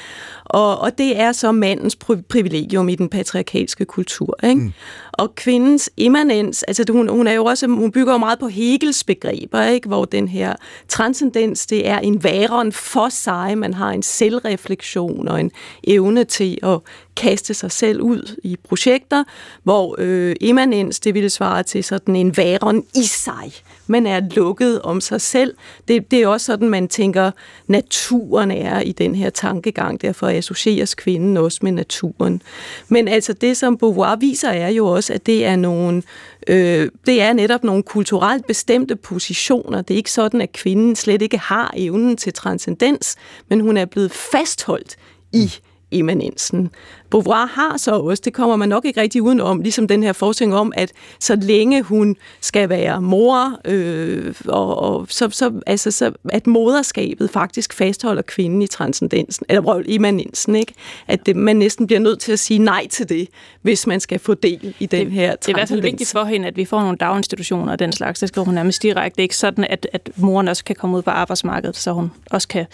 Og, 0.47 0.79
og 0.79 0.99
det 0.99 1.21
er 1.21 1.33
så 1.33 1.53
mandens 1.53 1.97
privilegium 2.29 2.89
i 2.89 2.95
den 2.95 3.09
patriarkalske 3.09 3.85
kultur. 3.85 4.39
Ikke? 4.45 4.61
Mm. 4.61 4.73
Og 5.13 5.35
kvindens 5.35 5.91
immanens, 5.97 6.63
altså 6.63 6.85
hun, 6.91 7.09
hun 7.09 7.27
er 7.27 7.33
jo 7.33 7.45
også, 7.45 7.67
hun 7.67 7.93
bygger 7.93 8.13
jo 8.13 8.19
meget 8.19 8.39
på 8.39 8.49
Hegels 8.49 9.05
begreber, 9.05 9.63
ikke? 9.63 9.89
hvor 9.89 10.05
den 10.05 10.29
her 10.29 10.55
transcendens, 10.89 11.67
det 11.67 11.89
er 11.89 11.99
en 11.99 12.25
væren 12.25 12.73
for 12.73 13.09
sig. 13.09 13.59
Man 13.59 13.75
har 13.75 13.91
en 13.91 14.03
selvreflektion 14.03 15.29
og 15.29 15.41
en 15.41 15.51
evne 15.85 16.25
til 16.25 16.59
at 16.63 16.79
kaste 17.17 17.55
sig 17.55 17.73
selv 17.73 18.01
ud 18.01 18.41
i 18.45 18.57
projekter, 18.69 19.25
hvor 19.63 19.97
øh, 19.99 20.37
immanens, 20.41 21.01
det 21.01 21.15
ville 21.15 21.31
svare 21.31 21.63
til 21.63 21.85
sådan 21.85 22.17
en 22.17 22.37
væren 22.37 22.85
i 22.95 23.03
sig. 23.03 23.53
Man 23.87 24.07
er 24.07 24.21
lukket 24.35 24.83
om 24.83 25.01
sig 25.01 25.21
selv. 25.21 25.55
Det, 25.89 26.11
det 26.11 26.23
er 26.23 26.29
også 26.29 26.47
sådan, 26.47 26.69
man 26.69 26.89
tænker, 26.89 27.31
naturen 27.67 28.51
er 28.51 28.81
i 28.81 28.93
den 28.93 29.15
her 29.15 29.31
tankegang. 29.31 30.03
Derfor 30.03 30.29
associeres 30.29 30.95
kvinden 30.95 31.37
også 31.37 31.59
med 31.63 31.73
naturen. 31.73 32.43
Men 32.89 33.09
altså 33.09 33.33
det, 33.33 33.57
som 33.57 33.77
Beauvoir 33.77 34.17
viser, 34.17 34.49
er 34.49 34.69
jo 34.69 34.87
også, 34.87 35.13
at 35.13 35.27
det 35.27 35.45
er 35.45 35.57
nogle 35.57 36.03
øh, 36.47 36.91
det 37.07 37.23
er 37.23 37.33
netop 37.33 37.65
nogle 37.65 37.83
kulturelt 37.83 38.47
bestemte 38.47 38.97
positioner. 38.97 39.83
Det 39.83 39.95
er 39.95 39.99
ikke 39.99 40.13
sådan, 40.13 40.41
at 40.41 40.53
kvinden 40.53 40.97
slet 40.97 41.23
ikke 41.23 41.39
har 41.39 41.75
evnen 41.77 42.17
til 42.17 42.33
transcendens, 42.33 43.17
men 43.49 43.61
hun 43.61 43.77
er 43.77 43.85
blevet 43.85 44.13
fastholdt 44.13 44.97
i 45.33 45.53
immanensen. 45.91 46.71
Beauvoir 47.11 47.47
har 47.47 47.77
så 47.77 47.99
også, 47.99 48.23
det 48.25 48.33
kommer 48.33 48.57
man 48.57 48.69
nok 48.69 48.85
ikke 48.85 49.01
rigtig 49.01 49.23
udenom, 49.23 49.61
ligesom 49.61 49.89
den 49.89 50.03
her 50.03 50.13
forestilling 50.13 50.57
om, 50.57 50.73
at 50.77 50.93
så 51.21 51.37
længe 51.37 51.83
hun 51.83 52.17
skal 52.41 52.69
være 52.69 53.01
mor, 53.01 53.61
øh, 53.65 54.35
og, 54.49 54.79
og 54.79 55.07
så, 55.11 55.31
så, 55.31 55.53
altså, 55.67 55.91
så, 55.91 56.13
at 56.29 56.47
moderskabet 56.47 57.31
faktisk 57.31 57.73
fastholder 57.73 58.23
kvinden 58.23 58.63
i 58.63 58.67
transcendensen, 58.67 59.47
eller 59.49 59.83
immanensen, 59.87 60.57
ikke? 60.57 60.75
At 61.09 61.27
det, 61.27 61.37
man 61.37 61.57
næsten 61.57 61.87
bliver 61.87 62.01
nødt 62.01 62.21
til 62.21 62.33
at 62.33 62.39
sige 62.39 62.59
nej 62.59 62.87
til 62.87 63.09
det, 63.09 63.29
hvis 63.63 63.87
man 63.87 64.01
skal 64.01 64.19
få 64.19 64.35
del 64.35 64.75
i 64.79 64.87
den 64.87 65.07
det, 65.07 65.13
her 65.13 65.37
Det 65.37 65.49
er 65.49 65.51
i 65.51 65.53
hvert 65.53 65.69
fald 65.69 65.83
vigtigt 65.83 66.11
for 66.11 66.25
hende, 66.25 66.49
at 66.49 66.57
vi 66.57 66.65
får 66.65 66.81
nogle 66.81 66.97
daginstitutioner 66.97 67.73
og 67.73 67.79
den 67.79 67.93
slags. 67.93 68.21
Det 68.21 68.29
skriver 68.29 68.45
hun 68.45 68.55
nærmest 68.55 68.83
direkte. 68.83 69.17
Det 69.17 69.21
er 69.21 69.23
ikke 69.23 69.37
sådan, 69.37 69.65
at, 69.71 69.89
at 69.93 70.11
moren 70.17 70.49
også 70.49 70.65
kan 70.65 70.77
komme 70.77 70.97
ud 70.97 71.03
på 71.03 71.11
arbejdsmarkedet, 71.11 71.77
så 71.77 71.93
hun 71.93 72.11
også 72.31 72.49
kan 72.49 72.67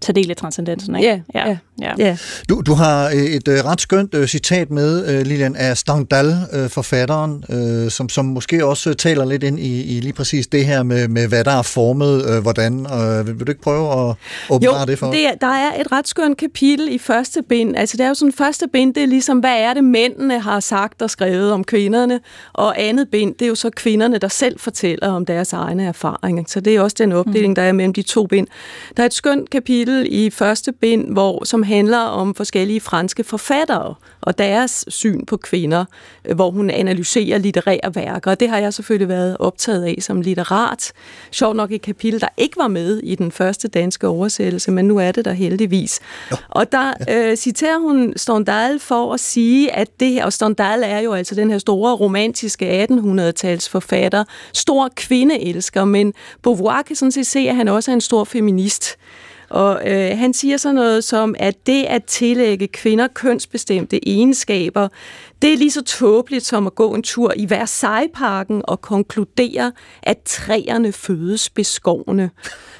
tage 0.00 0.14
del 0.14 0.30
i 0.30 0.34
transcendensen. 0.34 0.96
Ikke? 0.96 1.08
Ja, 1.08 1.40
ja. 1.46 1.56
ja. 1.80 1.94
ja. 1.98 2.16
Du, 2.48 2.59
du 2.66 2.74
har 2.74 3.08
et 3.08 3.48
øh, 3.48 3.64
ret 3.64 3.80
skønt 3.80 4.14
øh, 4.14 4.28
citat 4.28 4.70
med, 4.70 5.08
øh, 5.08 5.26
Lilian, 5.26 5.56
af 5.56 5.76
Stendhal, 5.76 6.34
øh, 6.52 6.68
forfatteren, 6.68 7.44
øh, 7.50 7.90
som, 7.90 8.08
som 8.08 8.24
måske 8.24 8.66
også 8.66 8.94
taler 8.94 9.24
lidt 9.24 9.42
ind 9.42 9.60
i, 9.60 9.96
i 9.96 10.00
lige 10.00 10.12
præcis 10.12 10.46
det 10.46 10.66
her 10.66 10.82
med, 10.82 11.08
med 11.08 11.28
hvad 11.28 11.44
der 11.44 11.50
er 11.50 11.62
formet, 11.62 12.30
øh, 12.30 12.42
hvordan. 12.42 12.86
Øh, 12.86 13.26
vil, 13.26 13.38
vil 13.38 13.46
du 13.46 13.50
ikke 13.50 13.62
prøve 13.62 14.10
at 14.10 14.16
åbenbare 14.50 14.86
det 14.86 14.98
for 14.98 15.06
os? 15.06 15.16
Det, 15.16 15.40
der 15.40 15.46
er 15.46 15.80
et 15.80 15.92
ret 15.92 16.08
skønt 16.08 16.38
kapitel 16.38 16.94
i 16.94 16.98
første 16.98 17.42
bind. 17.42 17.76
Altså 17.76 17.96
det 17.96 18.04
er 18.04 18.08
jo 18.08 18.14
sådan, 18.14 18.32
første 18.32 18.68
bind, 18.72 18.94
det 18.94 19.02
er 19.02 19.06
ligesom, 19.06 19.38
hvad 19.38 19.60
er 19.60 19.74
det 19.74 19.84
mændene 19.84 20.40
har 20.40 20.60
sagt 20.60 21.02
og 21.02 21.10
skrevet 21.10 21.52
om 21.52 21.64
kvinderne, 21.64 22.20
og 22.52 22.82
andet 22.82 23.08
bind, 23.08 23.34
det 23.34 23.42
er 23.42 23.48
jo 23.48 23.54
så 23.54 23.70
kvinderne, 23.70 24.18
der 24.18 24.28
selv 24.28 24.58
fortæller 24.58 25.08
om 25.08 25.26
deres 25.26 25.52
egne 25.52 25.84
erfaringer. 25.84 26.44
Så 26.46 26.60
det 26.60 26.76
er 26.76 26.80
også 26.80 26.96
den 26.98 27.12
opdeling, 27.12 27.56
der 27.56 27.62
er 27.62 27.72
mellem 27.72 27.92
de 27.92 28.02
to 28.02 28.26
bind. 28.26 28.46
Der 28.96 29.02
er 29.02 29.06
et 29.06 29.14
skønt 29.14 29.50
kapitel 29.50 30.06
i 30.10 30.30
første 30.30 30.72
bind, 30.72 31.12
hvor, 31.12 31.44
som 31.44 31.62
handler 31.62 31.98
om 31.98 32.34
forskellige 32.50 32.80
franske 32.80 33.24
forfattere, 33.24 33.94
og 34.20 34.38
deres 34.38 34.84
syn 34.88 35.24
på 35.24 35.36
kvinder, 35.36 35.84
øh, 36.24 36.34
hvor 36.34 36.50
hun 36.50 36.70
analyserer 36.70 37.38
litterære 37.38 37.94
værker. 37.94 38.30
Og 38.30 38.40
det 38.40 38.48
har 38.48 38.58
jeg 38.58 38.74
selvfølgelig 38.74 39.08
været 39.08 39.36
optaget 39.40 39.84
af 39.84 39.96
som 40.00 40.20
litterat. 40.20 40.92
Sjovt 41.30 41.56
nok 41.56 41.72
et 41.72 41.82
kapitel, 41.82 42.20
der 42.20 42.28
ikke 42.36 42.56
var 42.56 42.68
med 42.68 43.00
i 43.02 43.14
den 43.14 43.32
første 43.32 43.68
danske 43.68 44.08
oversættelse, 44.08 44.70
men 44.70 44.84
nu 44.84 44.98
er 44.98 45.12
det 45.12 45.24
der 45.24 45.32
heldigvis. 45.32 46.00
Jo. 46.30 46.36
Og 46.48 46.72
der 46.72 46.92
øh, 47.10 47.36
citerer 47.36 47.78
hun 47.78 48.12
Stendhal 48.16 48.78
for 48.78 49.14
at 49.14 49.20
sige, 49.20 49.76
at 49.76 49.88
det 50.00 50.08
her, 50.08 50.24
og 50.24 50.32
Stendhal 50.32 50.82
er 50.84 50.98
jo 50.98 51.12
altså 51.12 51.34
den 51.34 51.50
her 51.50 51.58
store 51.58 51.96
romantiske 51.96 52.84
1800-tals 52.90 53.68
forfatter, 53.68 54.24
stor 54.52 54.90
kvindeelsker, 54.96 55.84
men 55.84 56.14
Beauvoir 56.42 56.82
kan 56.82 56.96
sådan 56.96 57.12
set 57.12 57.26
se, 57.26 57.38
at 57.38 57.56
han 57.56 57.68
også 57.68 57.90
er 57.90 57.94
en 57.94 58.00
stor 58.00 58.24
feminist. 58.24 58.96
Og 59.50 59.80
øh, 59.86 60.18
han 60.18 60.34
siger 60.34 60.56
så 60.56 60.72
noget 60.72 61.04
som, 61.04 61.34
at 61.38 61.66
det 61.66 61.84
at 61.84 62.04
tillægge 62.04 62.68
kvinder 62.68 63.08
kønsbestemte 63.14 64.08
egenskaber, 64.08 64.88
det 65.42 65.52
er 65.52 65.56
lige 65.56 65.70
så 65.70 65.82
tåbeligt 65.82 66.46
som 66.46 66.66
at 66.66 66.74
gå 66.74 66.94
en 66.94 67.02
tur 67.02 67.32
i 67.36 67.50
Versailles-parken 67.50 68.62
og 68.64 68.80
konkludere, 68.80 69.72
at 70.02 70.16
træerne 70.26 70.92
fødes 70.92 71.50
beskovne. 71.50 72.30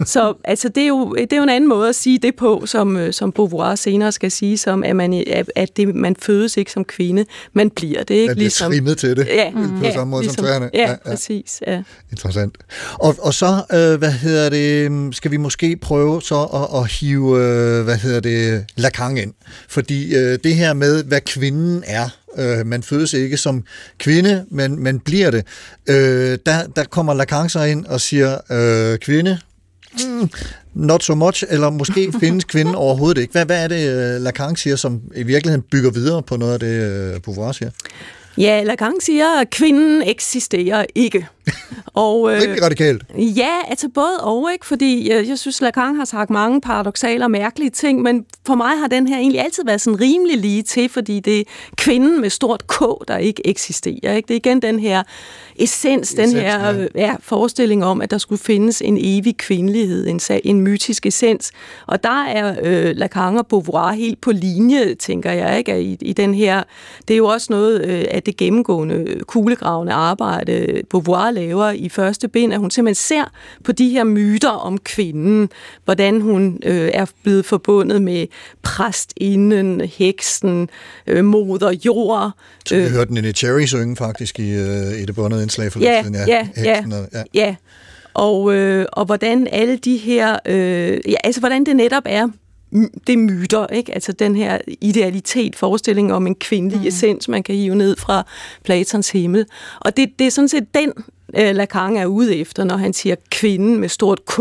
Så 0.04 0.34
altså, 0.44 0.68
det, 0.68 0.82
er 0.82 0.86
jo, 0.86 1.14
det 1.14 1.32
er 1.32 1.36
jo 1.36 1.42
en 1.42 1.48
anden 1.48 1.68
måde 1.68 1.88
at 1.88 1.94
sige 1.94 2.18
det 2.18 2.36
på, 2.36 2.62
som, 2.66 2.96
øh, 2.96 3.12
som 3.12 3.32
Beauvoir 3.32 3.74
senere 3.74 4.12
skal 4.12 4.30
sige, 4.30 4.58
som 4.58 4.84
at 4.84 4.96
man, 4.96 5.24
at 5.56 5.76
det, 5.76 5.94
man 5.94 6.16
fødes 6.16 6.56
ikke 6.56 6.72
som 6.72 6.84
kvinde, 6.84 7.24
man 7.52 7.70
bliver 7.70 8.02
det. 8.02 8.14
Ikke? 8.14 8.26
Man 8.26 8.34
bliver 8.36 8.44
ligesom, 8.44 8.72
trimmet 8.72 8.98
til 8.98 9.16
det, 9.16 9.26
ja, 9.26 9.50
på 9.54 9.84
ja, 9.84 9.92
samme 9.92 10.10
måde 10.10 10.22
ligesom, 10.22 10.36
som 10.36 10.44
træerne. 10.44 10.70
Ja, 10.74 10.90
ja, 10.90 10.96
præcis. 11.06 11.62
Ja. 11.66 11.82
Interessant. 12.10 12.58
Og, 12.94 13.16
og 13.18 13.34
så, 13.34 13.62
øh, 13.72 13.98
hvad 13.98 14.12
hedder 14.12 14.50
det, 14.50 15.16
skal 15.16 15.30
vi 15.30 15.36
måske 15.36 15.76
prøve 15.76 16.22
så 16.22 16.42
at, 16.42 16.80
at 16.80 16.92
hive, 16.92 17.38
øh, 17.38 17.84
hvad 17.84 17.96
hedder 17.96 18.20
det, 18.20 18.64
Lacan 18.76 19.16
ind. 19.16 19.32
Fordi 19.68 20.16
øh, 20.16 20.38
det 20.44 20.54
her 20.54 20.72
med, 20.72 21.04
hvad 21.04 21.20
kvinden 21.20 21.84
er, 21.86 22.08
Øh, 22.38 22.66
man 22.66 22.82
fødes 22.82 23.12
ikke 23.12 23.36
som 23.36 23.64
kvinde, 23.98 24.44
men 24.50 24.82
man 24.82 25.00
bliver 25.00 25.30
det. 25.30 25.46
Øh, 25.88 26.38
der, 26.46 26.66
der 26.76 26.84
kommer 26.84 27.14
Lacan 27.14 27.48
så 27.48 27.62
ind 27.62 27.86
og 27.86 28.00
siger, 28.00 28.38
øh, 28.50 28.98
kvinde, 28.98 29.38
mm, 29.92 30.30
not 30.74 31.02
so 31.02 31.14
much, 31.14 31.44
eller 31.48 31.70
måske 31.70 32.12
findes 32.20 32.44
kvinden 32.44 32.74
overhovedet 32.74 33.20
ikke. 33.20 33.32
Hvad, 33.32 33.46
hvad 33.46 33.64
er 33.64 33.68
det, 33.68 33.90
øh, 33.90 34.20
Lacan 34.20 34.56
siger, 34.56 34.76
som 34.76 35.00
i 35.14 35.22
virkeligheden 35.22 35.64
bygger 35.70 35.90
videre 35.90 36.22
på 36.22 36.36
noget 36.36 36.52
af 36.52 36.60
det, 36.60 37.14
øh, 37.14 37.20
Beauvoir 37.20 37.52
siger? 37.52 37.70
Ja, 38.40 38.62
Lacan 38.62 39.00
siger, 39.00 39.40
at 39.40 39.50
kvinden 39.50 40.02
eksisterer 40.02 40.86
ikke. 40.94 41.28
Og, 41.94 42.32
øh, 42.34 42.42
Rimelig 42.42 42.62
radikalt. 42.62 43.02
Ja, 43.16 43.50
altså 43.68 43.88
både 43.88 44.20
og, 44.20 44.52
ikke? 44.52 44.66
Fordi 44.66 45.12
øh, 45.12 45.28
jeg 45.28 45.38
synes, 45.38 45.60
Lacan 45.60 45.96
har 45.96 46.04
sagt 46.04 46.30
mange 46.30 46.60
paradoxale 46.60 47.24
og 47.24 47.30
mærkelige 47.30 47.70
ting, 47.70 48.02
men 48.02 48.24
for 48.46 48.54
mig 48.54 48.78
har 48.78 48.86
den 48.86 49.08
her 49.08 49.16
egentlig 49.16 49.40
altid 49.40 49.64
været 49.64 49.80
sådan 49.80 50.00
rimelig 50.00 50.38
lige 50.38 50.62
til, 50.62 50.88
fordi 50.88 51.20
det 51.20 51.40
er 51.40 51.44
kvinden 51.76 52.20
med 52.20 52.30
stort 52.30 52.66
K, 52.66 52.84
der 53.08 53.16
ikke 53.16 53.46
eksisterer. 53.46 54.14
Ikke? 54.14 54.26
Det 54.26 54.34
er 54.34 54.36
igen 54.36 54.62
den 54.62 54.80
her 54.80 55.02
essens, 55.56 56.14
den 56.14 56.32
her 56.32 56.78
øh, 56.78 56.86
ja, 56.94 57.14
forestilling 57.20 57.84
om, 57.84 58.00
at 58.00 58.10
der 58.10 58.18
skulle 58.18 58.38
findes 58.38 58.82
en 58.82 58.98
evig 59.00 59.36
kvindelighed, 59.36 60.06
en, 60.06 60.20
en 60.44 60.60
mytisk 60.60 61.06
essens. 61.06 61.52
Og 61.86 62.02
der 62.02 62.24
er 62.24 62.56
øh, 62.62 62.96
Lacan 62.96 63.38
og 63.38 63.46
Beauvoir 63.46 63.92
helt 63.92 64.20
på 64.20 64.32
linje, 64.32 64.94
tænker 64.94 65.32
jeg, 65.32 65.58
ikke? 65.58 65.82
I, 65.82 65.96
i 66.00 66.12
den 66.12 66.34
her. 66.34 66.62
Det 67.08 67.14
er 67.14 67.18
jo 67.18 67.26
også 67.26 67.46
noget 67.50 67.84
øh, 67.84 68.04
af 68.10 68.22
det 68.22 68.29
gennemgående 68.32 69.20
kuglegravende 69.26 69.92
arbejde, 69.92 70.82
Beauvoir 70.90 71.30
laver 71.30 71.70
i 71.70 71.88
første 71.88 72.28
bind, 72.28 72.52
at 72.52 72.58
hun 72.58 72.70
simpelthen 72.70 72.94
ser 72.94 73.24
på 73.64 73.72
de 73.72 73.88
her 73.88 74.04
myter 74.04 74.48
om 74.50 74.78
kvinden, 74.78 75.48
hvordan 75.84 76.20
hun 76.20 76.58
øh, 76.64 76.90
er 76.94 77.06
blevet 77.22 77.44
forbundet 77.44 78.02
med 78.02 78.26
præstinden, 78.62 79.80
heksen, 79.80 80.68
øh, 81.06 81.24
moder 81.24 81.70
jord. 81.84 82.30
Så 82.66 82.76
vi 82.76 82.88
hørte 82.88 83.14
den 83.14 83.24
i 83.24 83.32
Cherry 83.32 83.64
synge 83.64 83.96
faktisk 83.96 84.38
i, 84.38 84.50
øh, 84.52 85.00
i 85.02 85.04
det 85.04 85.14
båndede 85.14 85.42
indslag 85.42 85.72
for 85.72 85.78
lidt 85.78 85.90
ja, 85.90 86.02
siden. 86.02 86.14
Ja, 86.14 86.24
ja, 86.28 86.74
Heksen 86.74 86.92
og- 86.92 87.08
ja. 87.12 87.22
ja. 87.34 87.54
Og, 88.14 88.54
øh, 88.54 88.86
og 88.92 89.04
hvordan 89.04 89.48
alle 89.52 89.76
de 89.76 89.96
her, 89.96 90.36
øh, 90.46 90.98
ja, 91.08 91.14
altså 91.24 91.40
hvordan 91.40 91.64
det 91.66 91.76
netop 91.76 92.02
er, 92.06 92.28
det 93.06 93.12
er 93.12 93.16
myter, 93.16 93.66
ikke? 93.66 93.94
Altså 93.94 94.12
den 94.12 94.36
her 94.36 94.58
idealitet, 94.80 95.56
forestilling 95.56 96.12
om 96.12 96.26
en 96.26 96.34
kvindelig 96.34 96.80
mm. 96.80 96.86
essens, 96.86 97.28
man 97.28 97.42
kan 97.42 97.54
hive 97.54 97.74
ned 97.74 97.96
fra 97.96 98.26
Platons 98.64 99.10
himmel. 99.10 99.46
Og 99.80 99.96
det, 99.96 100.18
det 100.18 100.26
er 100.26 100.30
sådan 100.30 100.48
set 100.48 100.74
den, 100.74 100.92
øh, 101.36 101.54
Lacan 101.54 101.96
er 101.96 102.06
ude 102.06 102.36
efter, 102.36 102.64
når 102.64 102.76
han 102.76 102.92
siger 102.92 103.14
kvinden 103.30 103.76
med 103.76 103.88
stort 103.88 104.24
K 104.24 104.40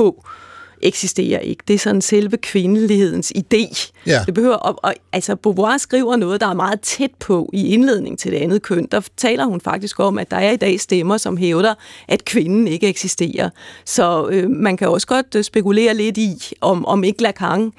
eksisterer 0.82 1.40
ikke. 1.40 1.64
Det 1.68 1.74
er 1.74 1.78
sådan 1.80 2.02
selve 2.02 2.38
kvindelighedens 2.38 3.34
idé. 3.38 3.92
Ja. 4.08 4.24
Det 4.26 4.34
behøver, 4.34 4.56
og, 4.56 4.80
og, 4.84 4.94
altså 5.14 5.36
Beauvoir 5.36 5.78
skriver 5.78 6.16
noget, 6.16 6.42
der 6.42 6.48
er 6.48 6.54
meget 6.54 6.82
tæt 6.82 7.12
på 7.20 7.50
i 7.54 7.74
indledning 7.74 8.20
til 8.20 8.32
det 8.32 8.38
andet 8.38 8.62
køn. 8.62 8.88
Der 8.92 9.02
taler 9.18 9.46
hun 9.46 9.62
faktisk 9.62 10.00
om, 10.00 10.18
at 10.18 10.32
der 10.32 10.38
er 10.38 10.52
i 10.52 10.56
dag 10.56 10.80
stemmer, 10.80 11.18
som 11.18 11.38
hævder, 11.38 11.74
at 12.08 12.26
kvinden 12.26 12.68
ikke 12.68 12.88
eksisterer. 12.88 13.50
Så 13.86 14.28
øh, 14.32 14.50
man 14.50 14.78
kan 14.78 14.90
også 14.90 15.08
godt 15.08 15.36
øh, 15.36 15.44
spekulere 15.44 15.94
lidt 15.94 16.18
i, 16.18 16.54
om, 16.62 16.86
om 16.86 17.04
ikke 17.04 17.22
Lacan 17.22 17.72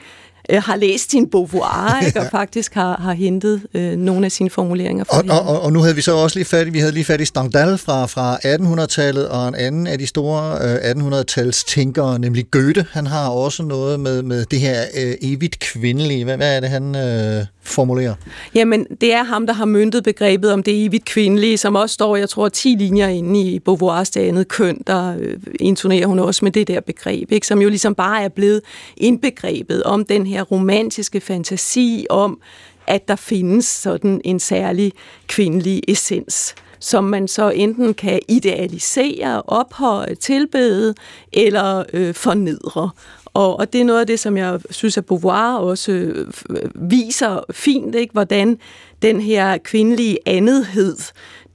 øh, 0.50 0.62
har 0.62 0.76
læst 0.76 1.10
sin 1.10 1.30
Beauvoir, 1.30 2.06
ikke, 2.06 2.20
og 2.20 2.26
faktisk 2.30 2.74
har, 2.74 2.96
har 2.96 3.12
hentet 3.12 3.62
øh, 3.74 3.96
nogle 3.96 4.26
af 4.26 4.32
sine 4.32 4.50
formuleringer 4.50 5.04
fra 5.04 5.16
Og, 5.16 5.22
hende. 5.22 5.40
og, 5.40 5.48
og, 5.48 5.62
og 5.62 5.72
nu 5.72 5.80
havde 5.80 5.94
vi 5.94 6.02
så 6.02 6.16
også 6.16 6.38
lige 6.38 6.46
fat 6.46 6.66
i, 6.66 6.70
vi 6.70 6.78
havde 6.78 6.92
lige 6.92 7.04
fat 7.04 7.20
i 7.20 7.24
Stendhal 7.24 7.78
fra, 7.78 8.06
fra 8.06 8.36
1800-tallet, 8.36 9.28
og 9.28 9.48
en 9.48 9.54
anden 9.54 9.86
af 9.86 9.98
de 9.98 10.06
store 10.06 10.58
øh, 10.62 10.90
1800-tals 10.90 11.64
tænkere, 11.64 12.18
nemlig 12.18 12.50
Goethe, 12.50 12.86
han 12.92 13.06
har 13.06 13.28
også 13.28 13.62
noget 13.62 14.00
med, 14.00 14.22
med 14.22 14.44
det 14.44 14.60
her 14.60 14.80
øh, 14.96 15.14
evigt 15.22 15.58
kvindelige. 15.58 16.24
Hvad, 16.24 16.36
hvad 16.36 16.56
er 16.56 16.60
det, 16.60 16.68
han 16.68 16.96
øh, 16.96 17.46
formulerer? 17.62 18.14
Jamen, 18.54 18.86
det 19.00 19.12
er 19.12 19.22
ham, 19.22 19.46
der 19.46 19.54
har 19.54 19.64
myntet 19.64 20.04
begrebet 20.04 20.52
om 20.52 20.62
det 20.62 20.84
evigt 20.84 21.04
kvindelige, 21.04 21.58
som 21.58 21.74
også 21.74 21.94
står, 21.94 22.16
jeg 22.16 22.28
tror, 22.28 22.48
10 22.48 22.68
linjer 22.78 23.08
inde 23.08 23.40
i 23.40 23.58
Beauvoirs 23.58 24.10
det 24.10 24.20
andet 24.20 24.48
køn, 24.48 24.82
der 24.86 25.16
øh, 25.20 25.36
intonerer 25.60 26.06
hun 26.06 26.18
også 26.18 26.44
med 26.44 26.52
det 26.52 26.68
der 26.68 26.80
begreb, 26.80 27.32
ikke? 27.32 27.46
som 27.46 27.62
jo 27.62 27.68
ligesom 27.68 27.94
bare 27.94 28.22
er 28.22 28.28
blevet 28.28 28.60
indbegrebet 28.96 29.82
om 29.82 30.04
den 30.04 30.26
her 30.26 30.39
romantiske 30.42 31.20
fantasi 31.20 32.06
om, 32.10 32.40
at 32.86 33.08
der 33.08 33.16
findes 33.16 33.64
sådan 33.64 34.20
en 34.24 34.40
særlig 34.40 34.92
kvindelig 35.28 35.82
essens 35.88 36.54
som 36.80 37.04
man 37.04 37.28
så 37.28 37.50
enten 37.50 37.94
kan 37.94 38.20
idealisere, 38.28 39.42
ophøje, 39.42 40.14
tilbede 40.14 40.94
eller 41.32 41.84
øh, 41.92 42.14
fornedre. 42.14 42.90
Og, 43.34 43.58
og 43.58 43.72
det 43.72 43.80
er 43.80 43.84
noget 43.84 44.00
af 44.00 44.06
det, 44.06 44.20
som 44.20 44.36
jeg 44.36 44.60
synes, 44.70 44.98
at 44.98 45.06
Beauvoir 45.06 45.56
også 45.56 45.92
øh, 45.92 46.26
viser 46.74 47.44
fint, 47.50 47.94
ikke? 47.94 48.12
hvordan 48.12 48.58
den 49.02 49.20
her 49.20 49.58
kvindelige 49.58 50.18
andethed, 50.26 50.96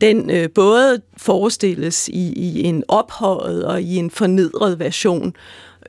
den 0.02 0.30
øh, 0.30 0.50
både 0.50 1.02
forestilles 1.18 2.08
i, 2.08 2.34
i 2.34 2.64
en 2.64 2.84
ophøjet 2.88 3.66
og 3.66 3.82
i 3.82 3.96
en 3.96 4.12
fornedret 4.12 4.80
version. 4.80 5.36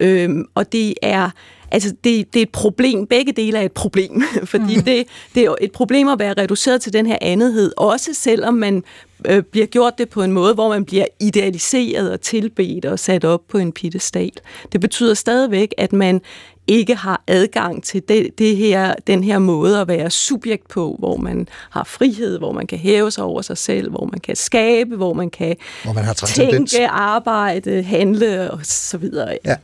Øhm, 0.00 0.44
og 0.54 0.72
det 0.72 0.94
er 1.02 1.30
altså 1.70 1.94
det, 2.04 2.34
det 2.34 2.38
er 2.38 2.42
et 2.42 2.50
problem. 2.52 3.06
Begge 3.06 3.32
dele 3.32 3.58
er 3.58 3.62
et 3.62 3.72
problem, 3.72 4.22
fordi 4.44 4.76
mm. 4.76 4.82
det, 4.82 5.06
det 5.34 5.44
er 5.44 5.54
et 5.60 5.72
problem 5.72 6.08
at 6.08 6.18
være 6.18 6.34
reduceret 6.38 6.80
til 6.80 6.92
den 6.92 7.06
her 7.06 7.18
andethed, 7.20 7.72
også 7.76 8.14
selvom 8.14 8.54
man 8.54 8.84
øh, 9.24 9.42
bliver 9.42 9.66
gjort 9.66 9.98
det 9.98 10.08
på 10.08 10.22
en 10.22 10.32
måde, 10.32 10.54
hvor 10.54 10.68
man 10.68 10.84
bliver 10.84 11.06
idealiseret 11.20 12.12
og 12.12 12.20
tilbedt 12.20 12.84
og 12.84 12.98
sat 12.98 13.24
op 13.24 13.40
på 13.48 13.58
en 13.58 13.72
pittestal. 13.72 14.32
Det 14.72 14.80
betyder 14.80 15.14
stadigvæk, 15.14 15.74
at 15.78 15.92
man 15.92 16.20
ikke 16.66 16.94
har 16.94 17.22
adgang 17.26 17.84
til 17.84 18.02
det, 18.08 18.38
det 18.38 18.56
her, 18.56 18.94
den 19.06 19.24
her 19.24 19.38
måde 19.38 19.80
at 19.80 19.88
være 19.88 20.10
subjekt 20.10 20.68
på, 20.68 20.96
hvor 20.98 21.16
man 21.16 21.48
har 21.70 21.84
frihed, 21.84 22.38
hvor 22.38 22.52
man 22.52 22.66
kan 22.66 22.78
hæve 22.78 23.10
sig 23.10 23.24
over 23.24 23.42
sig 23.42 23.58
selv, 23.58 23.90
hvor 23.90 24.08
man 24.12 24.20
kan 24.20 24.36
skabe, 24.36 24.96
hvor 24.96 25.12
man 25.12 25.30
kan 25.30 25.56
Hvor 25.84 25.92
man 25.92 26.04
har 26.04 26.14
tænke, 26.14 26.88
arbejde, 26.88 27.82
handle 27.82 28.50
og 28.50 28.58
så 28.62 28.98
videre. 28.98 29.38
Ja. 29.44 29.56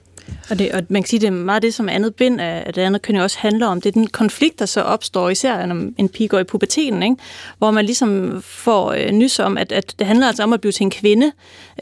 Og, 0.50 0.58
det, 0.58 0.72
og 0.72 0.82
man 0.88 1.02
kan 1.02 1.08
sige, 1.08 1.20
det 1.20 1.26
er 1.26 1.30
meget 1.30 1.62
det, 1.62 1.74
som 1.74 1.88
andet 1.88 2.14
bind 2.14 2.40
af 2.40 2.74
det 2.74 2.82
andet 2.82 3.02
køn 3.02 3.16
jo 3.16 3.22
også 3.22 3.38
handler 3.38 3.66
om. 3.66 3.80
Det 3.80 3.88
er 3.88 3.92
den 3.92 4.06
konflikt, 4.06 4.58
der 4.58 4.66
så 4.66 4.80
opstår, 4.80 5.28
især 5.28 5.66
når 5.66 5.90
en 5.98 6.08
pige 6.08 6.28
går 6.28 6.38
i 6.38 6.44
puberteten, 6.44 7.02
ikke? 7.02 7.16
hvor 7.58 7.70
man 7.70 7.84
ligesom 7.84 8.42
får 8.42 8.92
øh, 8.92 9.10
nys 9.10 9.38
om, 9.38 9.58
at, 9.58 9.72
at 9.72 9.94
det 9.98 10.06
handler 10.06 10.26
altså 10.26 10.42
om 10.42 10.52
at 10.52 10.60
blive 10.60 10.72
til 10.72 10.84
en 10.84 10.90
kvinde. 10.90 11.32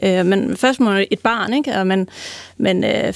Øh, 0.03 0.25
men 0.25 0.57
først 0.57 0.79
må 0.79 0.89
man 0.89 1.05
et 1.11 1.19
barn, 1.19 1.53
ikke? 1.53 1.75
og 1.75 1.87
man, 1.87 2.07
man, 2.57 2.83
øh, 2.83 3.13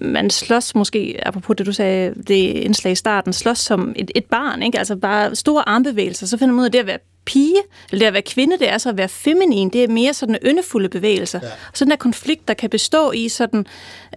man 0.00 0.30
slås 0.30 0.74
måske, 0.74 1.20
apropos 1.22 1.56
det 1.56 1.66
du 1.66 1.72
sagde, 1.72 2.14
det 2.26 2.34
indslag 2.34 2.92
i 2.92 2.96
starten, 2.96 3.32
slås 3.32 3.58
som 3.58 3.94
et, 3.96 4.10
et 4.14 4.24
barn, 4.24 4.62
ikke? 4.62 4.78
altså 4.78 4.96
bare 4.96 5.36
store 5.36 5.68
armbevægelser, 5.68 6.26
så 6.26 6.38
finder 6.38 6.54
man 6.54 6.60
ud 6.60 6.64
af 6.64 6.72
det 6.72 6.78
at 6.78 6.86
være 6.86 6.98
pige, 7.24 7.56
eller 7.92 8.00
det 8.00 8.06
at 8.06 8.12
være 8.12 8.22
kvinde, 8.22 8.58
det 8.58 8.70
er 8.70 8.78
så 8.78 8.88
at 8.88 8.96
være 8.96 9.08
feminin, 9.08 9.68
det 9.68 9.84
er 9.84 9.88
mere 9.88 10.14
sådan 10.14 10.38
yndefulde 10.46 10.88
bevægelser. 10.88 11.40
Ja. 11.42 11.48
Sådan 11.74 11.92
en 11.92 11.98
konflikt, 11.98 12.48
der 12.48 12.54
kan 12.54 12.70
bestå 12.70 13.12
i 13.12 13.28
sådan, 13.28 13.66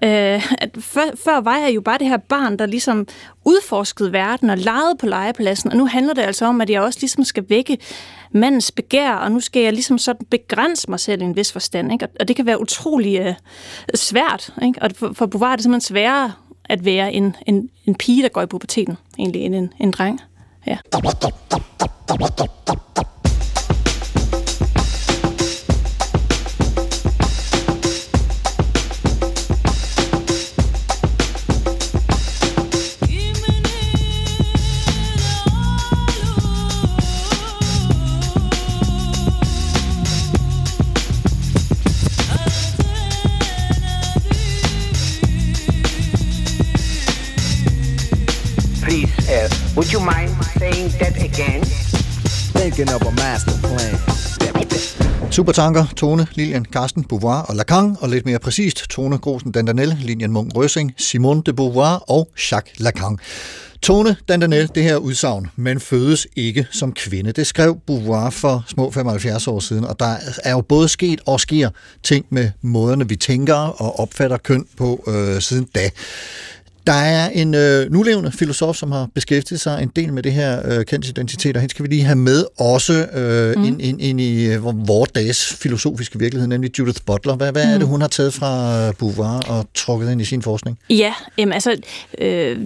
øh, 0.03 0.51
at 0.61 0.69
før, 0.79 1.01
før 1.23 1.41
var 1.41 1.57
jeg 1.57 1.75
jo 1.75 1.81
bare 1.81 1.97
det 1.97 2.07
her 2.07 2.17
barn, 2.17 2.59
der 2.59 2.65
ligesom 2.65 3.07
udforskede 3.45 4.13
verden 4.13 4.49
og 4.49 4.57
legede 4.57 4.95
på 4.99 5.05
legepladsen, 5.05 5.71
og 5.71 5.77
nu 5.77 5.85
handler 5.85 6.13
det 6.13 6.21
altså 6.21 6.45
om, 6.45 6.61
at 6.61 6.69
jeg 6.69 6.81
også 6.81 6.99
ligesom 7.01 7.23
skal 7.23 7.45
vække 7.49 7.77
mandens 8.31 8.71
begær, 8.71 9.11
og 9.11 9.31
nu 9.31 9.39
skal 9.39 9.61
jeg 9.61 9.73
ligesom 9.73 9.97
sådan 9.97 10.25
begrænse 10.25 10.89
mig 10.89 10.99
selv 10.99 11.21
i 11.21 11.25
en 11.25 11.35
vis 11.35 11.51
forstand, 11.51 11.91
ikke? 11.91 12.07
Og, 12.19 12.27
det 12.27 12.35
kan 12.35 12.45
være 12.45 12.61
utrolig 12.61 13.19
øh, 13.19 13.33
svært, 13.95 14.53
ikke? 14.63 14.81
og 14.81 14.91
for, 14.95 15.13
for 15.13 15.25
Beauvoir 15.25 15.51
er 15.51 15.55
det 15.55 15.63
simpelthen 15.63 15.95
sværere 15.95 16.33
at 16.69 16.85
være 16.85 17.13
en, 17.13 17.35
en, 17.45 17.69
en 17.85 17.95
pige, 17.95 18.23
der 18.23 18.29
går 18.29 18.41
i 18.41 18.45
puberteten, 18.45 18.97
egentlig, 19.19 19.41
end 19.41 19.55
en, 19.55 19.73
en 19.79 19.91
dreng. 19.91 20.21
Ja. 20.67 20.81
Would 49.77 49.91
you 49.93 49.99
mind 49.99 50.31
saying 50.59 50.89
that 50.99 51.15
again? 51.29 51.61
Thinking 52.57 52.89
of 52.95 53.01
a 53.01 53.11
master 53.11 53.55
plan. 53.61 53.95
Supertanker, 55.31 55.93
Tone, 55.95 56.27
Lilian, 56.33 56.65
Carsten, 56.65 57.03
Beauvoir 57.03 57.41
og 57.41 57.55
Lacan, 57.55 57.95
og 57.99 58.09
lidt 58.09 58.25
mere 58.25 58.39
præcist, 58.39 58.89
Tone 58.89 59.17
Grosen 59.17 59.51
Dandanel, 59.51 59.97
Lilian 59.99 60.31
Munk 60.31 60.55
Røsing, 60.55 60.93
Simone 60.97 61.41
de 61.45 61.53
Beauvoir 61.53 62.11
og 62.11 62.29
Jacques 62.51 62.79
Lacan. 62.79 63.17
Tone 63.81 64.15
Dandanel, 64.27 64.71
det 64.75 64.83
her 64.83 64.97
udsagn, 64.97 65.47
man 65.55 65.79
fødes 65.79 66.27
ikke 66.35 66.67
som 66.71 66.93
kvinde. 66.93 67.31
Det 67.31 67.47
skrev 67.47 67.77
Beauvoir 67.87 68.29
for 68.29 68.63
små 68.67 68.91
75 68.91 69.47
år 69.47 69.59
siden, 69.59 69.85
og 69.85 69.99
der 69.99 70.15
er 70.43 70.51
jo 70.51 70.61
både 70.61 70.89
sket 70.89 71.21
og 71.25 71.39
sker 71.39 71.69
ting 72.03 72.25
med 72.29 72.51
måderne, 72.61 73.09
vi 73.09 73.15
tænker 73.15 73.55
og 73.55 73.99
opfatter 73.99 74.37
køn 74.37 74.65
på 74.77 75.03
øh, 75.07 75.41
siden 75.41 75.67
da. 75.75 75.89
Der 76.87 76.93
er 76.93 77.29
en 77.29 77.55
øh, 77.55 77.91
nulevende 77.91 78.31
filosof, 78.31 78.75
som 78.75 78.91
har 78.91 79.09
beskæftiget 79.15 79.61
sig 79.61 79.83
en 79.83 79.91
del 79.95 80.13
med 80.13 80.23
det 80.23 80.33
her 80.33 80.79
øh, 80.79 80.85
kønsidentitet, 80.85 81.55
og 81.55 81.61
hende 81.61 81.71
skal 81.71 81.83
vi 81.83 81.89
lige 81.89 82.03
have 82.03 82.15
med 82.15 82.45
også 82.57 82.93
øh, 82.93 83.55
mm. 83.57 83.63
ind, 83.63 83.81
ind, 83.81 84.01
ind 84.01 84.21
i 84.21 84.45
øh, 84.45 84.63
vores 84.63 85.11
dages 85.11 85.53
filosofiske 85.53 86.19
virkelighed, 86.19 86.47
nemlig 86.47 86.79
Judith 86.79 87.01
Butler. 87.05 87.35
Hvad, 87.35 87.51
hvad 87.51 87.65
mm. 87.65 87.73
er 87.73 87.77
det, 87.77 87.87
hun 87.87 88.01
har 88.01 88.07
taget 88.07 88.33
fra 88.33 88.81
øh, 88.87 88.93
Beauvoir 88.93 89.39
og 89.47 89.67
trukket 89.73 90.11
ind 90.11 90.21
i 90.21 90.25
sin 90.25 90.41
forskning? 90.41 90.79
Ja, 90.89 91.13
jamen 91.37 91.53
altså, 91.53 91.75
øh, 92.17 92.57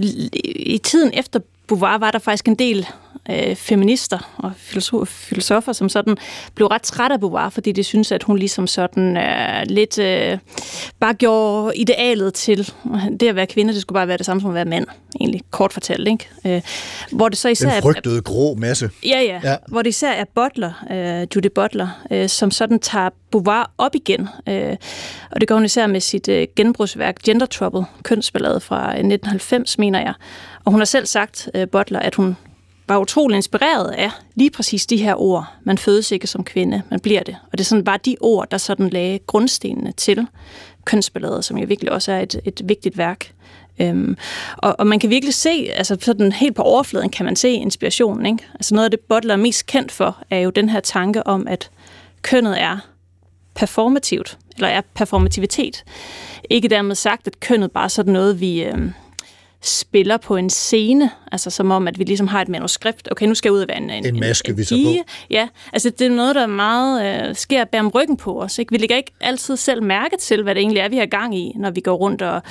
i 0.56 0.80
tiden 0.84 1.12
efter 1.14 1.40
Beauvoir 1.72 1.98
var 1.98 2.12
der 2.12 2.20
faktisk 2.20 2.48
en 2.48 2.56
del 2.56 2.88
øh, 3.30 3.56
feminister 3.56 4.34
og 4.38 4.52
filosof, 4.58 5.08
filosofer, 5.08 5.74
som 5.74 5.90
sådan 5.90 6.18
blev 6.56 6.68
ret 6.68 6.82
træt 6.82 7.12
af 7.12 7.20
Beauvoir, 7.20 7.50
fordi 7.50 7.72
de 7.72 7.84
synes, 7.84 8.12
at 8.12 8.24
hun 8.24 8.38
ligesom 8.38 8.68
sådan 8.68 9.18
øh, 9.18 9.64
lidt 9.66 10.00
øh, 10.00 10.38
bare 11.00 11.14
gjorde 11.14 11.78
idealet 11.78 12.34
til 12.34 12.74
det 13.20 13.28
at 13.28 13.36
være 13.36 13.48
kvinde, 13.48 13.74
det 13.74 13.82
skulle 13.82 13.98
bare 13.98 14.08
være 14.08 14.18
det 14.18 14.26
samme 14.26 14.42
som 14.42 14.50
at 14.50 14.56
være 14.56 14.66
mand, 14.66 14.86
egentlig 15.20 15.42
kort 15.52 15.74
fortalt, 15.74 16.08
ikke? 16.08 16.30
Øh, 16.46 16.62
hvor 17.12 17.30
det 17.30 17.38
så 17.38 17.50
især 17.50 17.72
Den 17.74 17.82
frygtede 17.82 18.22
grå 18.22 18.56
masse. 18.56 18.90
Ja, 19.06 19.22
ja, 19.22 19.40
ja. 19.44 19.56
Hvor 19.68 19.82
det 19.82 19.90
især 19.90 20.12
er 20.12 20.26
Butler, 20.36 20.86
øh, 20.92 21.28
Judith 21.36 21.54
Butler, 21.54 21.88
øh, 22.12 22.30
som 22.30 22.52
sådan 22.52 22.80
tager 22.80 23.10
Beauvoir 23.32 23.72
op 23.78 23.96
igen. 23.96 24.30
Øh, 24.48 24.76
og 25.32 25.42
det 25.42 25.48
gør 25.48 25.56
hun 25.56 25.66
især 25.66 25.88
med 25.88 26.00
sit 26.00 26.30
øh, 26.30 26.48
genbrugsværk 26.56 27.20
Gender 27.24 27.46
Trouble, 27.46 27.86
kønsballade 28.04 28.60
fra 28.60 28.90
1990, 28.90 29.78
mener 29.78 30.00
jeg. 30.00 30.14
Og 30.66 30.72
hun 30.72 30.80
har 30.80 30.86
selv 30.86 31.06
sagt, 31.06 31.50
øh, 31.56 31.68
Butler, 31.68 32.00
at 32.00 32.16
hun 32.16 32.38
var 32.88 32.98
utrolig 32.98 33.36
inspireret 33.36 33.92
af 33.92 34.12
lige 34.36 34.50
præcis 34.50 34.86
de 34.86 34.98
her 34.98 35.22
ord. 35.22 35.54
Man 35.64 35.78
fødes 35.78 36.12
ikke 36.12 36.28
som 36.28 36.44
kvinde, 36.44 36.82
man 36.90 37.00
bliver 37.00 37.24
det. 37.24 37.36
Og 37.46 37.58
det 37.58 37.60
er 37.60 37.66
sådan 37.66 37.84
bare 37.84 38.00
de 38.06 38.16
ord, 38.22 38.50
der 38.52 38.58
sådan 38.58 38.90
lagde 38.90 39.20
grundstenene 39.28 39.92
til 39.92 40.28
kønsballadet, 40.86 41.46
som 41.46 41.58
jo 41.58 41.66
virkelig 41.68 41.92
også 41.92 42.12
er 42.12 42.20
et, 42.20 42.42
et 42.46 42.62
vigtigt 42.66 42.98
værk. 42.98 43.34
Øhm, 43.80 44.18
og, 44.58 44.76
og 44.80 44.88
man 44.88 45.00
kan 45.00 45.10
virkelig 45.10 45.34
se, 45.34 45.70
altså 45.74 45.98
sådan 46.02 46.32
helt 46.32 46.56
på 46.56 46.62
overfladen 46.62 47.10
kan 47.10 47.26
man 47.26 47.36
se 47.36 47.52
inspirationen. 47.52 48.26
Ikke? 48.26 48.46
Altså 48.54 48.76
noget 48.76 48.86
af 48.86 48.92
det, 48.92 49.00
Butler 49.00 49.34
er 49.34 49.38
mest 49.38 49.66
kendt 49.66 49.92
for, 49.92 50.18
er 50.30 50.38
jo 50.38 50.50
den 50.50 50.70
her 50.70 50.80
tanke 50.80 51.28
om, 51.28 51.48
at 51.48 51.70
kønnet 52.22 52.62
er 52.62 52.78
performativt, 53.54 54.38
eller 54.56 54.68
er 54.68 54.82
performativitet. 54.94 55.84
Ikke 56.50 56.68
dermed 56.68 56.96
sagt, 56.96 57.28
at 57.28 57.40
kønnet 57.40 57.72
bare 57.72 57.84
er 57.84 57.88
sådan 57.88 58.14
noget, 58.14 58.40
vi... 58.40 58.64
Øhm, 58.64 58.94
spiller 59.62 60.18
på 60.18 60.36
en 60.36 60.50
scene, 60.50 61.12
altså 61.32 61.50
som 61.50 61.72
om, 61.72 61.88
at 61.88 62.00
vi 62.00 62.04
ligesom 62.04 62.28
har 62.28 62.42
et 62.42 62.50
manuskript. 62.50 63.08
Okay, 63.12 63.26
nu 63.26 63.36
skal 63.36 63.50
jeg 63.50 63.54
ud 63.54 63.62
og 63.62 63.68
være 63.68 63.78
en, 63.78 63.90
en, 63.90 64.06
en 64.06 64.20
maske, 64.20 64.50
en, 64.50 64.54
en 64.54 64.58
vi 64.58 64.64
tager 64.64 65.04
på. 65.04 65.10
Ja, 65.30 65.48
altså 65.74 65.90
det 65.90 66.08
er 66.08 66.10
noget, 66.10 66.36
der 66.36 66.48
meget 66.48 67.28
øh, 67.30 67.36
sker 67.36 67.66
bag 67.66 67.80
om 67.80 67.88
ryggen 67.88 68.18
på 68.18 68.42
os. 68.42 68.60
Ikke? 68.60 68.72
Vi 68.72 68.78
lægger 68.78 68.96
ikke 68.96 69.12
altid 69.20 69.58
selv 69.58 69.84
mærke 69.84 70.18
til, 70.18 70.44
hvad 70.44 70.56
det 70.56 70.62
egentlig 70.62 70.80
er, 70.80 70.90
vi 70.90 70.98
har 70.98 71.06
gang 71.06 71.38
i, 71.38 71.54
når 71.56 71.72
vi 71.72 71.82
går 71.82 71.94
rundt 71.94 72.22
og, 72.22 72.42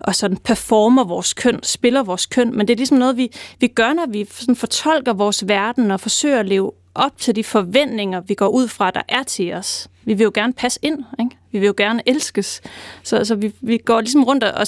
og 0.00 0.14
sådan 0.14 0.36
performer 0.36 1.04
vores 1.04 1.34
køn, 1.34 1.60
spiller 1.62 2.02
vores 2.02 2.26
køn. 2.26 2.56
Men 2.56 2.68
det 2.68 2.72
er 2.72 2.76
ligesom 2.76 2.98
noget, 2.98 3.16
vi, 3.16 3.30
vi 3.60 3.66
gør, 3.66 3.92
når 3.92 4.06
vi 4.08 4.26
sådan 4.30 4.56
fortolker 4.56 5.12
vores 5.12 5.48
verden 5.48 5.90
og 5.90 6.00
forsøger 6.00 6.40
at 6.40 6.46
leve 6.46 6.72
op 6.94 7.18
til 7.18 7.36
de 7.36 7.44
forventninger, 7.44 8.20
vi 8.20 8.34
går 8.34 8.48
ud 8.48 8.68
fra, 8.68 8.90
der 8.90 9.02
er 9.08 9.22
til 9.22 9.52
os. 9.52 9.88
Vi 10.04 10.14
vil 10.14 10.24
jo 10.24 10.30
gerne 10.34 10.52
passe 10.52 10.80
ind, 10.82 11.04
ikke? 11.20 11.36
vi 11.52 11.58
vil 11.58 11.66
jo 11.66 11.74
gerne 11.76 12.02
elskes. 12.06 12.60
Så, 13.02 13.24
så 13.24 13.34
vi, 13.34 13.52
vi 13.60 13.78
går 13.78 14.00
ligesom 14.00 14.24
rundt 14.24 14.44
og 14.44 14.66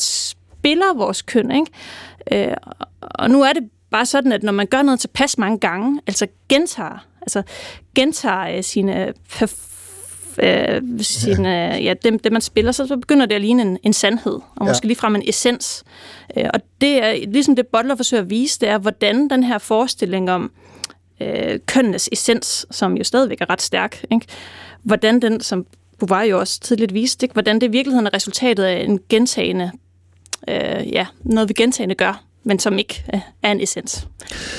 spiller 0.63 0.95
vores 0.95 1.23
køn. 1.23 1.51
Ikke? 1.51 2.51
Øh, 2.51 2.57
og 3.01 3.31
nu 3.31 3.43
er 3.43 3.53
det 3.53 3.63
bare 3.91 4.07
sådan, 4.07 4.33
at 4.33 4.43
når 4.43 4.53
man 4.53 4.67
gør 4.67 4.83
noget 4.83 5.01
tilpas 5.01 5.39
mange 5.39 5.59
gange, 5.59 6.01
altså 6.07 6.27
gentager, 6.49 7.07
altså 7.23 7.43
gentager 7.95 8.57
øh, 8.57 8.63
sine 8.63 9.13
øh, 10.43 10.81
sine, 11.01 11.49
ja, 11.59 11.95
det, 12.03 12.25
det, 12.25 12.33
man 12.33 12.41
spiller, 12.41 12.73
så, 12.73 12.87
så 12.87 12.97
begynder 12.97 13.27
det 13.27 13.35
at 13.35 13.41
ligne 13.41 13.63
en, 13.63 13.79
en 13.83 13.93
sandhed, 13.93 14.41
og 14.57 14.67
måske 14.67 14.87
ja. 14.87 14.89
ligefrem 14.89 15.15
en 15.15 15.29
essens. 15.29 15.85
Øh, 16.37 16.45
og 16.55 16.61
det 16.81 17.05
er 17.05 17.27
ligesom 17.27 17.57
det, 17.57 17.67
Butler 17.67 17.97
forsøger 17.97 18.23
at 18.23 18.31
vise, 18.31 18.61
det 18.61 18.69
er, 18.69 18.79
hvordan 18.79 19.29
den 19.29 19.43
her 19.43 19.59
forestilling 19.59 20.31
om 20.31 20.51
øh, 21.21 21.59
kønnenes 21.67 22.09
essens, 22.13 22.67
som 22.71 22.97
jo 22.97 23.05
stadigvæk 23.05 23.41
er 23.41 23.51
ret 23.51 23.63
stærk, 23.63 24.05
ikke? 24.11 24.27
hvordan 24.83 25.23
den, 25.23 25.41
som 25.41 25.67
Beauvoir 25.99 26.23
jo 26.23 26.39
også 26.39 26.61
tidligt 26.61 26.95
viste, 26.95 27.25
ikke? 27.25 27.33
hvordan 27.33 27.61
det 27.61 27.67
i 27.67 27.71
virkeligheden 27.71 28.07
er 28.07 28.15
resultatet 28.15 28.65
af 28.65 28.85
en 28.85 29.01
gentagende 29.09 29.71
øh, 30.49 30.93
ja, 30.93 31.07
noget 31.25 31.49
vi 31.49 31.55
gentagende 31.55 31.95
gør, 31.95 32.25
men 32.45 32.59
som 32.59 32.79
ikke 32.79 33.05
øh, 33.15 33.21
er 33.43 33.53
en 33.53 33.61
essens. 33.61 34.07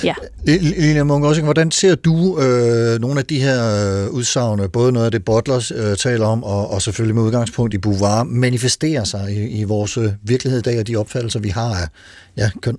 Ja. 0.04 0.14
Øh, 0.50 0.62
Lina 0.62 1.04
Munch, 1.04 1.28
også, 1.28 1.42
hvordan 1.42 1.72
ser 1.72 1.96
du 1.96 2.40
øh, 2.40 3.00
nogle 3.02 3.20
af 3.20 3.26
de 3.26 3.40
her 3.40 3.60
øh, 4.06 4.10
udsagn, 4.10 4.70
både 4.70 4.92
noget 4.92 5.06
af 5.06 5.12
det 5.12 5.26
Butler 5.26 5.72
øh, 5.76 5.98
taler 5.98 6.26
om, 6.26 6.44
og, 6.44 6.72
og 6.72 6.82
selvfølgelig 6.82 7.16
med 7.16 7.24
udgangspunkt 7.24 7.74
i 7.74 7.78
Beauvoir, 7.78 8.24
manifesterer 8.24 9.04
sig 9.04 9.32
i, 9.32 9.60
i 9.60 9.64
vores 9.64 9.98
øh, 9.98 10.10
virkelighed 10.24 10.60
i 10.60 10.64
dag, 10.64 10.80
og 10.80 10.88
de 10.88 10.96
opfattelser, 10.96 11.40
vi 11.40 11.50
har 11.50 11.76
af 11.76 11.88
ja, 12.38 12.50
køn? 12.62 12.78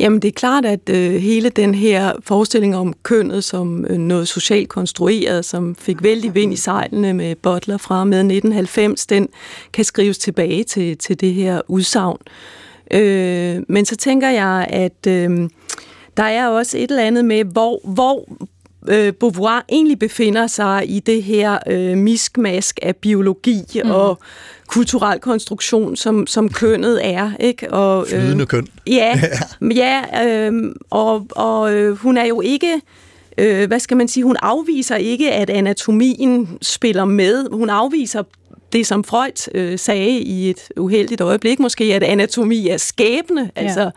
Jamen 0.00 0.22
det 0.22 0.28
er 0.28 0.32
klart, 0.32 0.64
at 0.64 0.88
øh, 0.90 1.14
hele 1.14 1.48
den 1.48 1.74
her 1.74 2.12
forestilling 2.22 2.76
om 2.76 2.94
kønnet 3.02 3.44
som 3.44 3.84
øh, 3.84 3.98
noget 3.98 4.28
socialt 4.28 4.68
konstrueret, 4.68 5.44
som 5.44 5.74
fik 5.74 6.02
vældig 6.02 6.34
vind 6.34 6.52
i 6.52 6.56
sejlene 6.56 7.14
med 7.14 7.34
Butler 7.34 7.76
fra 7.76 8.04
med 8.04 8.18
1990, 8.18 9.06
den 9.06 9.28
kan 9.72 9.84
skrives 9.84 10.18
tilbage 10.18 10.64
til, 10.64 10.98
til 10.98 11.20
det 11.20 11.34
her 11.34 11.60
udsagn. 11.68 12.18
Øh, 12.90 13.62
men 13.68 13.84
så 13.84 13.96
tænker 13.96 14.30
jeg, 14.30 14.66
at 14.68 15.06
øh, 15.08 15.50
der 16.16 16.22
er 16.22 16.48
også 16.48 16.78
et 16.78 16.90
eller 16.90 17.02
andet 17.02 17.24
med, 17.24 17.44
hvor, 17.44 17.80
hvor 17.84 18.28
øh, 18.88 19.12
Beauvoir 19.12 19.64
egentlig 19.68 19.98
befinder 19.98 20.46
sig 20.46 20.84
i 20.88 21.00
det 21.00 21.22
her 21.22 21.58
øh, 21.66 21.96
miskmask 21.98 22.78
af 22.82 22.96
biologi 22.96 23.62
mm. 23.84 23.90
og 23.90 24.18
kulturel 24.66 25.20
konstruktion, 25.20 25.96
som, 25.96 26.26
som 26.26 26.48
kønnet 26.48 27.06
er. 27.06 27.30
Ikke? 27.40 27.72
Og, 27.72 28.06
øh, 28.12 28.20
Flydende 28.20 28.46
køn. 28.46 28.66
Ja, 28.86 29.20
ja 29.82 30.02
øh, 30.26 30.74
og, 30.90 31.26
og 31.30 31.74
øh, 31.74 31.96
hun 31.96 32.16
er 32.16 32.24
jo 32.24 32.40
ikke 32.40 32.80
øh, 33.38 33.66
hvad 33.66 33.80
skal 33.80 33.96
man 33.96 34.08
sige, 34.08 34.24
hun 34.24 34.36
afviser 34.42 34.96
ikke, 34.96 35.32
at 35.32 35.50
anatomien 35.50 36.58
spiller 36.62 37.04
med. 37.04 37.50
Hun 37.52 37.70
afviser 37.70 38.22
det, 38.72 38.86
som 38.86 39.04
Freud 39.04 39.48
øh, 39.54 39.78
sagde 39.78 40.10
i 40.10 40.50
et 40.50 40.68
uheldigt 40.76 41.20
øjeblik, 41.20 41.58
måske 41.58 41.84
at 41.84 42.02
anatomi 42.02 42.68
er 42.68 42.76
skæbne. 42.76 43.50
Ja. 43.56 43.62
Altså, 43.62 43.90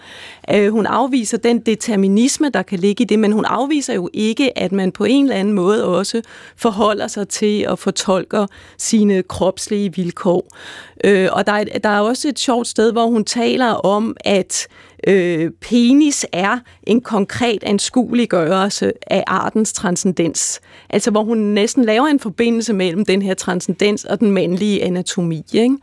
øh, 0.53 0.72
hun 0.72 0.86
afviser 0.86 1.38
den 1.38 1.59
determinisme, 1.59 2.49
der 2.49 2.61
kan 2.61 2.80
ligge 2.80 3.01
i 3.01 3.05
det, 3.05 3.20
men 3.20 3.32
hun 3.32 3.45
afviser 3.45 3.93
jo 3.93 4.09
ikke, 4.13 4.57
at 4.57 4.72
man 4.72 4.91
på 4.91 5.03
en 5.03 5.26
eller 5.26 5.36
anden 5.36 5.53
måde 5.53 5.86
også 5.86 6.22
forholder 6.55 7.07
sig 7.07 7.28
til 7.28 7.67
og 7.67 7.80
fortolker 7.80 8.47
sine 8.78 9.24
kropslige 9.24 9.95
vilkår. 9.95 10.57
Øh, 11.03 11.30
og 11.32 11.47
der 11.47 11.53
er, 11.53 11.63
der 11.63 11.89
er 11.89 11.99
også 11.99 12.28
et 12.28 12.39
sjovt 12.39 12.67
sted, 12.67 12.91
hvor 12.91 13.05
hun 13.05 13.26
taler 13.26 13.72
om, 13.74 14.17
at 14.20 14.67
øh, 14.70 14.88
øh, 15.10 15.51
penis 15.62 16.26
er 16.32 16.60
en 16.84 17.01
konkret 17.01 17.64
anskueliggørelse 17.64 18.91
af 19.07 19.24
artens 19.28 19.74
transcendens. 19.74 20.62
Altså 20.89 21.12
hvor 21.12 21.24
hun 21.24 21.38
næsten 21.38 21.86
laver 21.86 22.07
en 22.07 22.20
forbindelse 22.20 22.74
mellem 22.74 23.05
den 23.05 23.22
her 23.22 23.34
transcendens 23.34 24.05
og 24.05 24.20
den 24.20 24.32
mandlige 24.32 24.84
anatomi. 24.84 25.43
Ikke? 25.53 25.78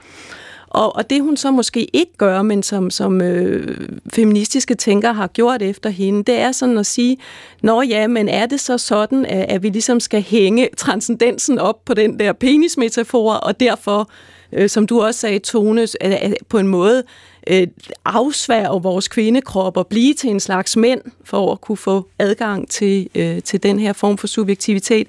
Og, 0.68 0.96
og 0.96 1.10
det 1.10 1.22
hun 1.22 1.36
så 1.36 1.50
måske 1.50 1.96
ikke 1.96 2.12
gør, 2.18 2.42
men 2.42 2.62
som, 2.62 2.90
som 2.90 3.20
øh, 3.20 3.88
feministiske 4.14 4.74
tænkere 4.74 5.14
har 5.14 5.26
gjort 5.26 5.62
efter 5.62 5.90
hende, 5.90 6.24
det 6.24 6.38
er 6.38 6.52
sådan 6.52 6.78
at 6.78 6.86
sige, 6.86 7.18
nå 7.62 7.82
ja, 7.82 8.06
men 8.06 8.28
er 8.28 8.46
det 8.46 8.60
så 8.60 8.78
sådan, 8.78 9.26
at, 9.26 9.46
at 9.48 9.62
vi 9.62 9.68
ligesom 9.68 10.00
skal 10.00 10.22
hænge 10.22 10.68
transcendensen 10.76 11.58
op 11.58 11.84
på 11.84 11.94
den 11.94 12.18
der 12.18 12.32
penismetafor, 12.32 13.32
og 13.32 13.60
derfor, 13.60 14.10
øh, 14.52 14.68
som 14.68 14.86
du 14.86 15.02
også 15.02 15.20
sagde, 15.20 15.38
Tone, 15.38 15.86
på 16.48 16.58
en 16.58 16.68
måde 16.68 17.02
øh, 17.46 17.66
afsværge 18.04 18.82
vores 18.82 19.08
kvindekrop 19.08 19.76
og 19.76 19.86
blive 19.86 20.14
til 20.14 20.30
en 20.30 20.40
slags 20.40 20.76
mænd 20.76 21.00
for 21.24 21.52
at 21.52 21.60
kunne 21.60 21.76
få 21.76 22.08
adgang 22.18 22.70
til, 22.70 23.08
øh, 23.14 23.42
til 23.42 23.62
den 23.62 23.78
her 23.78 23.92
form 23.92 24.18
for 24.18 24.26
subjektivitet? 24.26 25.06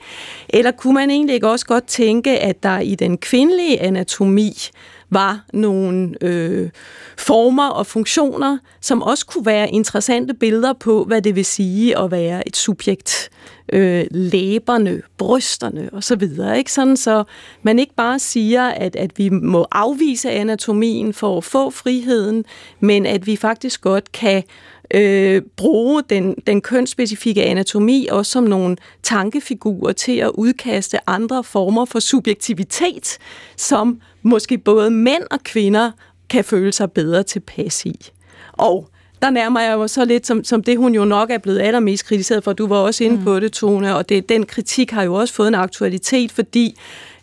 Eller 0.49 0.71
kunne 0.71 0.93
man 0.93 1.09
egentlig 1.09 1.33
ikke 1.33 1.49
også 1.49 1.65
godt 1.65 1.87
tænke, 1.87 2.39
at 2.39 2.63
der 2.63 2.79
i 2.79 2.95
den 2.95 3.17
kvindelige 3.17 3.81
anatomi 3.81 4.53
var 5.09 5.45
nogle 5.53 6.15
øh, 6.21 6.69
former 7.17 7.67
og 7.69 7.85
funktioner, 7.85 8.57
som 8.81 9.01
også 9.01 9.25
kunne 9.25 9.45
være 9.45 9.69
interessante 9.69 10.33
billeder 10.33 10.73
på, 10.73 11.03
hvad 11.03 11.21
det 11.21 11.35
vil 11.35 11.45
sige 11.45 11.97
at 11.97 12.11
være 12.11 12.47
et 12.47 12.57
subjekt. 12.57 13.29
Øh, 13.73 14.05
læberne, 14.11 15.01
brysterne 15.17 15.89
osv. 15.93 16.23
Ikke? 16.57 16.71
Sådan 16.71 16.97
så 16.97 17.23
man 17.61 17.79
ikke 17.79 17.93
bare 17.95 18.19
siger, 18.19 18.67
at, 18.67 18.95
at 18.95 19.11
vi 19.17 19.29
må 19.29 19.67
afvise 19.71 20.31
anatomien 20.31 21.13
for 21.13 21.37
at 21.37 21.43
få 21.43 21.69
friheden, 21.69 22.45
men 22.79 23.05
at 23.05 23.27
vi 23.27 23.35
faktisk 23.35 23.81
godt 23.81 24.11
kan 24.11 24.43
øh, 24.93 25.41
bruge 25.55 26.03
den, 26.09 26.35
den 26.47 26.61
kønsspecifikke 26.61 27.43
anatomi 27.43 28.07
også 28.11 28.31
som 28.31 28.43
nogle 28.43 28.77
tankefigurer 29.03 29.93
til 29.93 30.17
at 30.17 30.31
udkaste 30.33 31.09
andre 31.09 31.43
former 31.43 31.85
for 31.85 31.99
subjektivitet, 31.99 33.17
som 33.57 34.01
måske 34.21 34.57
både 34.57 34.91
mænd 34.91 35.23
og 35.31 35.39
kvinder 35.43 35.91
kan 36.29 36.43
føle 36.43 36.71
sig 36.71 36.91
bedre 36.91 37.23
tilpas 37.23 37.85
i. 37.85 38.11
Og 38.53 38.89
der 39.21 39.29
nærmer 39.29 39.59
jeg 39.59 39.73
jo 39.73 39.87
så 39.87 40.05
lidt 40.05 40.27
som, 40.27 40.43
som 40.43 40.63
det, 40.63 40.77
hun 40.77 40.95
jo 40.95 41.05
nok 41.05 41.29
er 41.29 41.37
blevet 41.37 41.59
allermest 41.59 42.05
kritiseret 42.05 42.43
for. 42.43 42.53
Du 42.53 42.67
var 42.67 42.77
også 42.77 43.03
inde 43.03 43.17
mm. 43.17 43.23
på 43.23 43.39
det, 43.39 43.51
Tone, 43.51 43.95
og 43.95 44.09
det, 44.09 44.29
den 44.29 44.45
kritik 44.45 44.91
har 44.91 45.03
jo 45.03 45.13
også 45.13 45.33
fået 45.33 45.47
en 45.47 45.55
aktualitet, 45.55 46.31
fordi 46.31 46.75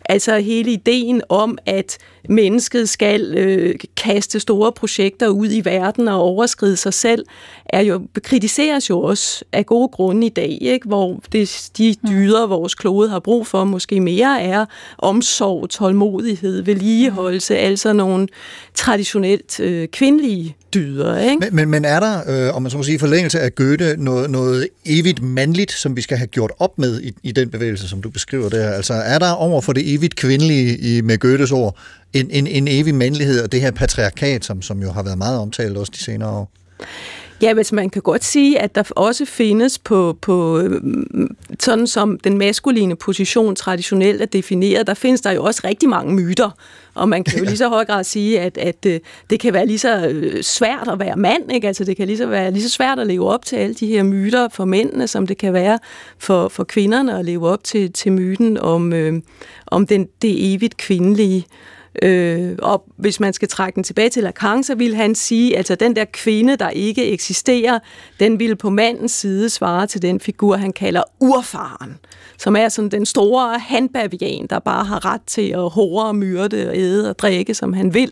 Altså 0.09 0.37
hele 0.39 0.71
ideen 0.71 1.21
om, 1.29 1.57
at 1.65 1.97
mennesket 2.29 2.89
skal 2.89 3.37
øh, 3.37 3.75
kaste 3.97 4.39
store 4.39 4.71
projekter 4.71 5.27
ud 5.27 5.47
i 5.51 5.65
verden 5.65 6.07
og 6.07 6.21
overskride 6.21 6.77
sig 6.77 6.93
selv, 6.93 7.25
er 7.65 7.81
jo 7.81 8.07
kritiseres 8.23 8.89
jo 8.89 9.01
også 9.01 9.45
af 9.51 9.65
gode 9.65 9.87
grunde 9.87 10.27
i 10.27 10.29
dag, 10.29 10.57
ikke? 10.61 10.87
hvor 10.87 11.19
det, 11.31 11.69
de 11.77 11.95
mm. 12.01 12.09
dyder, 12.09 12.47
vores 12.47 12.75
klode 12.75 13.09
har 13.09 13.19
brug 13.19 13.47
for, 13.47 13.63
måske 13.63 13.99
mere 13.99 14.41
er 14.41 14.65
omsorg, 14.97 15.69
tålmodighed, 15.69 16.61
vedligeholdelse, 16.61 17.57
altså 17.57 17.93
nogle 17.93 18.27
traditionelt 18.73 19.59
øh, 19.59 19.87
kvindelige 19.87 20.55
dyder. 20.75 21.17
Ikke? 21.19 21.37
Men, 21.39 21.55
men, 21.55 21.69
men 21.69 21.85
er 21.85 21.99
der, 21.99 22.47
øh, 22.47 22.55
om 22.55 22.61
man 22.61 22.71
så 22.71 22.77
må 22.77 22.83
sige, 22.83 22.99
forlængelse 22.99 23.39
af 23.39 23.55
Goethe, 23.55 23.95
noget, 23.97 24.29
noget 24.29 24.67
evigt 24.85 25.21
mandligt, 25.21 25.71
som 25.71 25.95
vi 25.95 26.01
skal 26.01 26.17
have 26.17 26.27
gjort 26.27 26.51
op 26.59 26.79
med 26.79 27.01
i, 27.01 27.11
i 27.23 27.31
den 27.31 27.49
bevægelse, 27.49 27.87
som 27.87 28.01
du 28.01 28.09
beskriver 28.09 28.49
der? 28.49 28.69
Altså 28.69 28.93
er 28.93 29.19
der 29.19 29.31
over 29.31 29.61
for 29.61 29.73
det 29.73 29.93
evigt 29.93 30.15
kvindelige 30.15 30.77
i, 30.77 31.01
med 31.01 31.17
Goethes 31.17 31.51
ord 31.51 31.77
en, 32.13 32.31
en, 32.31 32.47
en 32.47 32.67
evig 32.67 32.95
mandlighed 32.95 33.43
og 33.43 33.51
det 33.51 33.61
her 33.61 33.71
patriarkat, 33.71 34.45
som, 34.45 34.61
som 34.61 34.81
jo 34.81 34.91
har 34.91 35.03
været 35.03 35.17
meget 35.17 35.39
omtalt 35.39 35.77
også 35.77 35.91
de 35.95 36.03
senere 36.03 36.29
år? 36.29 36.51
Ja, 37.41 37.53
hvis 37.53 37.71
man 37.71 37.89
kan 37.89 38.01
godt 38.01 38.23
sige, 38.23 38.59
at 38.59 38.75
der 38.75 38.83
også 38.89 39.25
findes 39.25 39.79
på, 39.79 40.17
på 40.21 40.59
øhm, 40.59 41.35
sådan 41.59 41.87
som 41.87 42.19
den 42.19 42.37
maskuline 42.37 42.95
position 42.95 43.55
traditionelt 43.55 44.21
er 44.21 44.25
defineret, 44.25 44.87
der 44.87 44.93
findes 44.93 45.21
der 45.21 45.31
jo 45.31 45.43
også 45.43 45.61
rigtig 45.63 45.89
mange 45.89 46.13
myter. 46.13 46.49
Og 46.93 47.09
man 47.09 47.23
kan 47.23 47.39
jo 47.39 47.45
lige 47.45 47.57
så 47.57 47.69
høj 47.69 47.85
grad 47.85 48.03
sige, 48.03 48.39
at, 48.39 48.57
at 48.57 48.85
øh, 48.85 48.99
det 49.29 49.39
kan 49.39 49.53
være 49.53 49.65
lige 49.65 49.79
så 49.79 50.07
øh, 50.07 50.43
svært 50.43 50.87
at 50.87 50.99
være 50.99 51.15
mand, 51.15 51.51
ikke? 51.51 51.67
Altså 51.67 51.83
det 51.83 51.97
kan 51.97 52.07
lige 52.07 52.17
så 52.17 52.25
være 52.25 52.51
lige 52.51 52.63
så 52.63 52.69
svært 52.69 52.99
at 52.99 53.07
leve 53.07 53.29
op 53.29 53.45
til 53.45 53.55
alle 53.55 53.75
de 53.75 53.87
her 53.87 54.03
myter 54.03 54.47
for 54.49 54.65
mændene, 54.65 55.07
som 55.07 55.27
det 55.27 55.37
kan 55.37 55.53
være 55.53 55.79
for, 56.17 56.47
for 56.47 56.63
kvinderne 56.63 57.19
at 57.19 57.25
leve 57.25 57.49
op 57.49 57.63
til, 57.63 57.93
til 57.93 58.11
myten 58.11 58.57
om, 58.57 58.93
øh, 58.93 59.21
om 59.67 59.87
den, 59.87 60.07
det 60.21 60.53
evigt 60.53 60.77
kvindelige. 60.77 61.45
Øh, 62.01 62.55
og 62.61 62.83
hvis 62.97 63.19
man 63.19 63.33
skal 63.33 63.47
trække 63.47 63.75
den 63.75 63.83
tilbage 63.83 64.09
til 64.09 64.23
Lacan, 64.23 64.63
så 64.63 64.75
vil 64.75 64.95
han 64.95 65.15
sige, 65.15 65.57
altså 65.57 65.75
den 65.75 65.95
der 65.95 66.05
kvinde, 66.05 66.55
der 66.55 66.69
ikke 66.69 67.11
eksisterer, 67.11 67.79
den 68.19 68.39
vil 68.39 68.55
på 68.55 68.69
mandens 68.69 69.11
side 69.11 69.49
svare 69.49 69.87
til 69.87 70.01
den 70.01 70.19
figur, 70.19 70.55
han 70.55 70.73
kalder 70.73 71.03
urfaren, 71.19 71.99
som 72.37 72.55
er 72.55 72.69
sådan 72.69 72.91
den 72.91 73.05
store 73.05 73.59
handbavian, 73.59 74.47
der 74.49 74.59
bare 74.59 74.85
har 74.85 75.05
ret 75.05 75.21
til 75.27 75.49
at 75.49 75.69
hore 75.69 76.05
og 76.05 76.15
myrde 76.15 76.69
og 76.69 76.77
æde 76.77 77.09
og 77.09 77.19
drikke, 77.19 77.53
som 77.53 77.73
han 77.73 77.93
vil. 77.93 78.11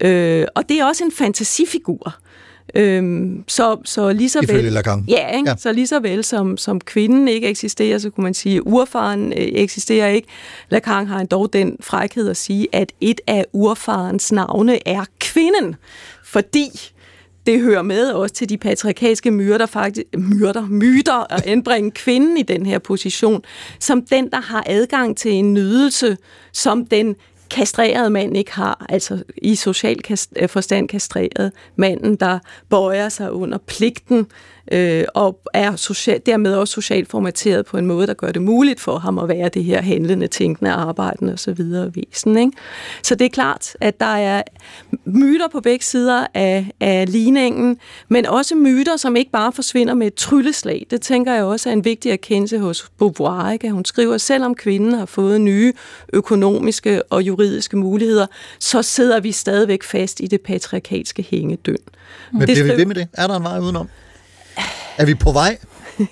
Øh, 0.00 0.46
og 0.54 0.68
det 0.68 0.80
er 0.80 0.84
også 0.84 1.04
en 1.04 1.12
fantasifigur. 1.12 2.14
Øhm, 2.74 3.44
så, 3.48 3.76
så 3.84 4.12
lige 4.12 4.28
så 4.28 4.46
vel, 4.48 4.64
Lacan. 4.64 5.04
Ja, 5.08 5.28
ikke? 5.28 5.50
Ja. 5.50 5.56
så 5.56 5.72
lige 5.72 5.86
så 5.86 6.00
vel 6.00 6.24
som, 6.24 6.56
som 6.56 6.80
kvinden 6.80 7.28
ikke 7.28 7.48
eksisterer, 7.48 7.98
så 7.98 8.10
kunne 8.10 8.22
man 8.22 8.34
sige, 8.34 8.56
at 8.56 8.62
urfaren 8.66 9.32
øh, 9.32 9.38
eksisterer 9.38 10.08
ikke. 10.08 10.28
Lacan 10.70 11.06
har 11.06 11.24
dog 11.24 11.52
den 11.52 11.76
frækhed 11.80 12.28
at 12.28 12.36
sige, 12.36 12.68
at 12.72 12.92
et 13.00 13.20
af 13.26 13.44
urfarens 13.52 14.32
navne 14.32 14.88
er 14.88 15.04
kvinden, 15.20 15.76
fordi 16.24 16.70
det 17.46 17.60
hører 17.60 17.82
med 17.82 18.10
også 18.10 18.34
til 18.34 18.48
de 18.48 18.58
patriarkalske 18.58 19.30
myrder, 19.30 19.66
faktisk, 19.66 20.06
myrder, 20.18 20.66
myter 20.66 21.32
at 21.32 21.46
anbringe 21.46 21.90
kvinden 21.90 22.36
i 22.36 22.42
den 22.42 22.66
her 22.66 22.78
position, 22.78 23.42
som 23.78 24.02
den, 24.02 24.30
der 24.30 24.40
har 24.40 24.64
adgang 24.66 25.16
til 25.16 25.32
en 25.32 25.54
nydelse, 25.54 26.16
som 26.52 26.86
den 26.86 27.16
kastreret 27.50 28.12
mand 28.12 28.36
ikke 28.36 28.52
har, 28.52 28.86
altså 28.88 29.22
i 29.36 29.54
social 29.54 30.02
kast- 30.02 30.32
øh, 30.36 30.48
forstand 30.48 30.88
kastreret 30.88 31.52
manden, 31.76 32.16
der 32.16 32.38
bøjer 32.68 33.08
sig 33.08 33.32
under 33.32 33.58
pligten 33.58 34.26
øh, 34.70 35.04
og 35.14 35.40
er 35.54 35.76
social, 35.76 36.20
dermed 36.26 36.54
også 36.54 36.72
socialt 36.74 37.08
formateret 37.08 37.66
på 37.66 37.76
en 37.78 37.86
måde, 37.86 38.06
der 38.06 38.14
gør 38.14 38.32
det 38.32 38.42
muligt 38.42 38.80
for 38.80 38.98
ham 38.98 39.18
at 39.18 39.28
være 39.28 39.48
det 39.48 39.64
her 39.64 39.82
handlende, 39.82 40.26
tænkende, 40.26 40.70
arbejdende 40.70 41.32
osv. 41.32 41.60
væsen. 41.94 42.38
Ikke? 42.38 42.52
Så 43.02 43.14
det 43.14 43.24
er 43.24 43.28
klart, 43.28 43.76
at 43.80 44.00
der 44.00 44.06
er 44.06 44.42
myter 45.04 45.48
på 45.48 45.60
begge 45.60 45.84
sider 45.84 46.26
af, 46.34 46.70
af 46.80 47.12
ligningen, 47.12 47.78
men 48.08 48.26
også 48.26 48.54
myter, 48.54 48.96
som 48.96 49.16
ikke 49.16 49.30
bare 49.30 49.52
forsvinder 49.52 49.94
med 49.94 50.06
et 50.06 50.14
trylleslag. 50.14 50.86
Det 50.90 51.00
tænker 51.00 51.34
jeg 51.34 51.44
også 51.44 51.68
er 51.68 51.72
en 51.72 51.84
vigtig 51.84 52.12
erkendelse 52.12 52.58
hos 52.58 52.90
Beauvoir. 52.98 53.50
Ikke? 53.50 53.70
Hun 53.70 53.84
skriver, 53.84 54.18
selvom 54.18 54.54
kvinden 54.54 54.92
har 54.94 55.06
fået 55.06 55.40
nye 55.40 55.72
økonomiske 56.12 57.02
og 57.02 57.22
juridiske 57.22 57.76
muligheder, 57.76 58.26
så 58.58 58.82
sidder 58.82 59.20
vi 59.20 59.32
stadigvæk 59.32 59.82
fast 59.82 60.20
i 60.20 60.26
det 60.26 60.40
patriarkalske 60.40 61.26
hængedøn. 61.30 61.76
Men 62.32 62.42
bliver 62.42 62.62
vi 62.62 62.68
ved 62.68 62.86
med 62.86 62.94
det? 62.94 63.08
Er 63.12 63.26
der 63.26 63.36
en 63.36 63.42
vej 63.42 63.58
udenom? 63.58 63.88
Er 65.00 65.06
vi 65.06 65.14
på 65.14 65.32
vej? 65.32 65.58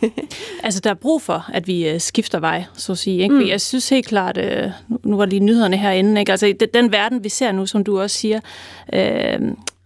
Altså, 0.63 0.81
der 0.81 0.91
er 0.91 0.95
brug 0.95 1.23
for, 1.23 1.51
at 1.55 1.67
vi 1.67 1.89
øh, 1.89 2.01
skifter 2.01 2.41
vej, 2.41 2.65
så 2.75 2.93
at 2.93 2.99
sige. 2.99 3.23
Ikke? 3.23 3.35
Mm. 3.35 3.49
Jeg 3.49 3.61
synes 3.61 3.89
helt 3.89 4.07
klart, 4.07 4.39
øh, 4.39 4.71
nu, 5.05 5.17
var 5.17 5.27
lige 5.27 5.41
nyhederne 5.41 5.77
herinde, 5.77 6.21
ikke? 6.21 6.33
Altså, 6.33 6.55
den, 6.61 6.69
den 6.75 6.93
verden, 6.93 7.25
vi 7.25 7.29
ser 7.29 7.53
nu, 7.53 7.67
som 7.67 7.85
du 7.85 8.01
også 8.01 8.17
siger, 8.17 8.41
øh, 8.93 9.41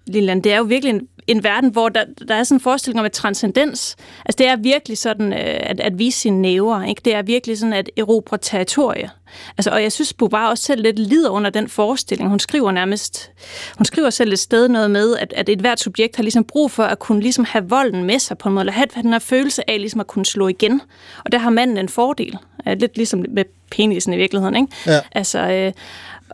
Lilian, 0.07 0.41
det 0.41 0.53
er 0.53 0.57
jo 0.57 0.63
virkelig 0.63 0.95
en, 0.95 1.09
en 1.33 1.45
verden, 1.45 1.71
hvor 1.71 1.89
der, 1.89 2.05
der 2.29 2.35
er 2.35 2.43
sådan 2.45 2.57
en 2.57 2.61
forestilling 2.61 3.01
om 3.01 3.07
et 3.07 3.13
transcendens. 3.13 3.97
Altså, 4.25 4.39
det 4.39 4.47
er 4.47 4.57
virkelig 4.57 4.99
sådan, 4.99 5.33
øh, 5.33 5.39
at, 5.61 5.81
at 5.81 5.99
vise 5.99 6.21
sine 6.21 6.43
næver, 6.43 6.83
ikke? 6.83 7.03
Det 7.05 7.15
er 7.15 7.23
virkelig 7.23 7.59
sådan 7.59 7.73
at 7.73 7.91
erobre 7.97 8.39
territorie. 8.39 9.11
Altså, 9.59 9.71
og 9.71 9.83
jeg 9.83 9.93
synes, 9.93 10.13
Bobar 10.13 10.51
også 10.51 10.65
selv 10.65 10.83
lidt 10.83 10.99
lider 10.99 11.31
under 11.31 11.51
den 11.51 11.69
forestilling. 11.69 12.29
Hun 12.31 12.39
skriver 12.39 12.71
nærmest, 12.71 13.31
hun 13.79 13.85
skriver 13.85 14.11
selv 14.11 14.33
et 14.33 14.39
sted 14.39 14.69
noget 14.69 14.91
med, 14.91 15.17
at, 15.17 15.33
at 15.37 15.49
et 15.49 15.61
hvert 15.61 15.81
subjekt 15.81 16.17
har 16.17 16.23
ligesom 16.23 16.45
brug 16.45 16.71
for 16.71 16.83
at 16.83 16.99
kunne 16.99 17.21
ligesom 17.21 17.45
have 17.45 17.69
volden 17.69 18.05
med 18.05 18.19
sig 18.19 18.39
på 18.39 18.49
en 18.49 18.55
måde, 18.55 18.63
eller 18.63 18.73
have 18.73 18.87
den 19.03 19.13
her 19.13 19.19
følelse 19.19 19.71
af 19.71 19.79
ligesom 19.79 20.01
at 20.01 20.07
kunne 20.07 20.27
slå 20.27 20.49
igen. 20.49 20.81
Og 21.25 21.33
der 21.33 21.39
har 21.39 21.51
manden 21.51 21.79
en 21.79 21.89
fordel. 21.89 22.39
Øh, 22.69 22.77
Lidt 22.81 22.97
ligesom 22.97 23.25
med 23.29 23.45
penisen 23.71 24.13
i 24.13 24.17
virkeligheden, 24.17 24.57
ikke? 24.57 24.69
Ja. 24.87 25.01
Altså, 25.13 25.39
øh, 25.39 25.73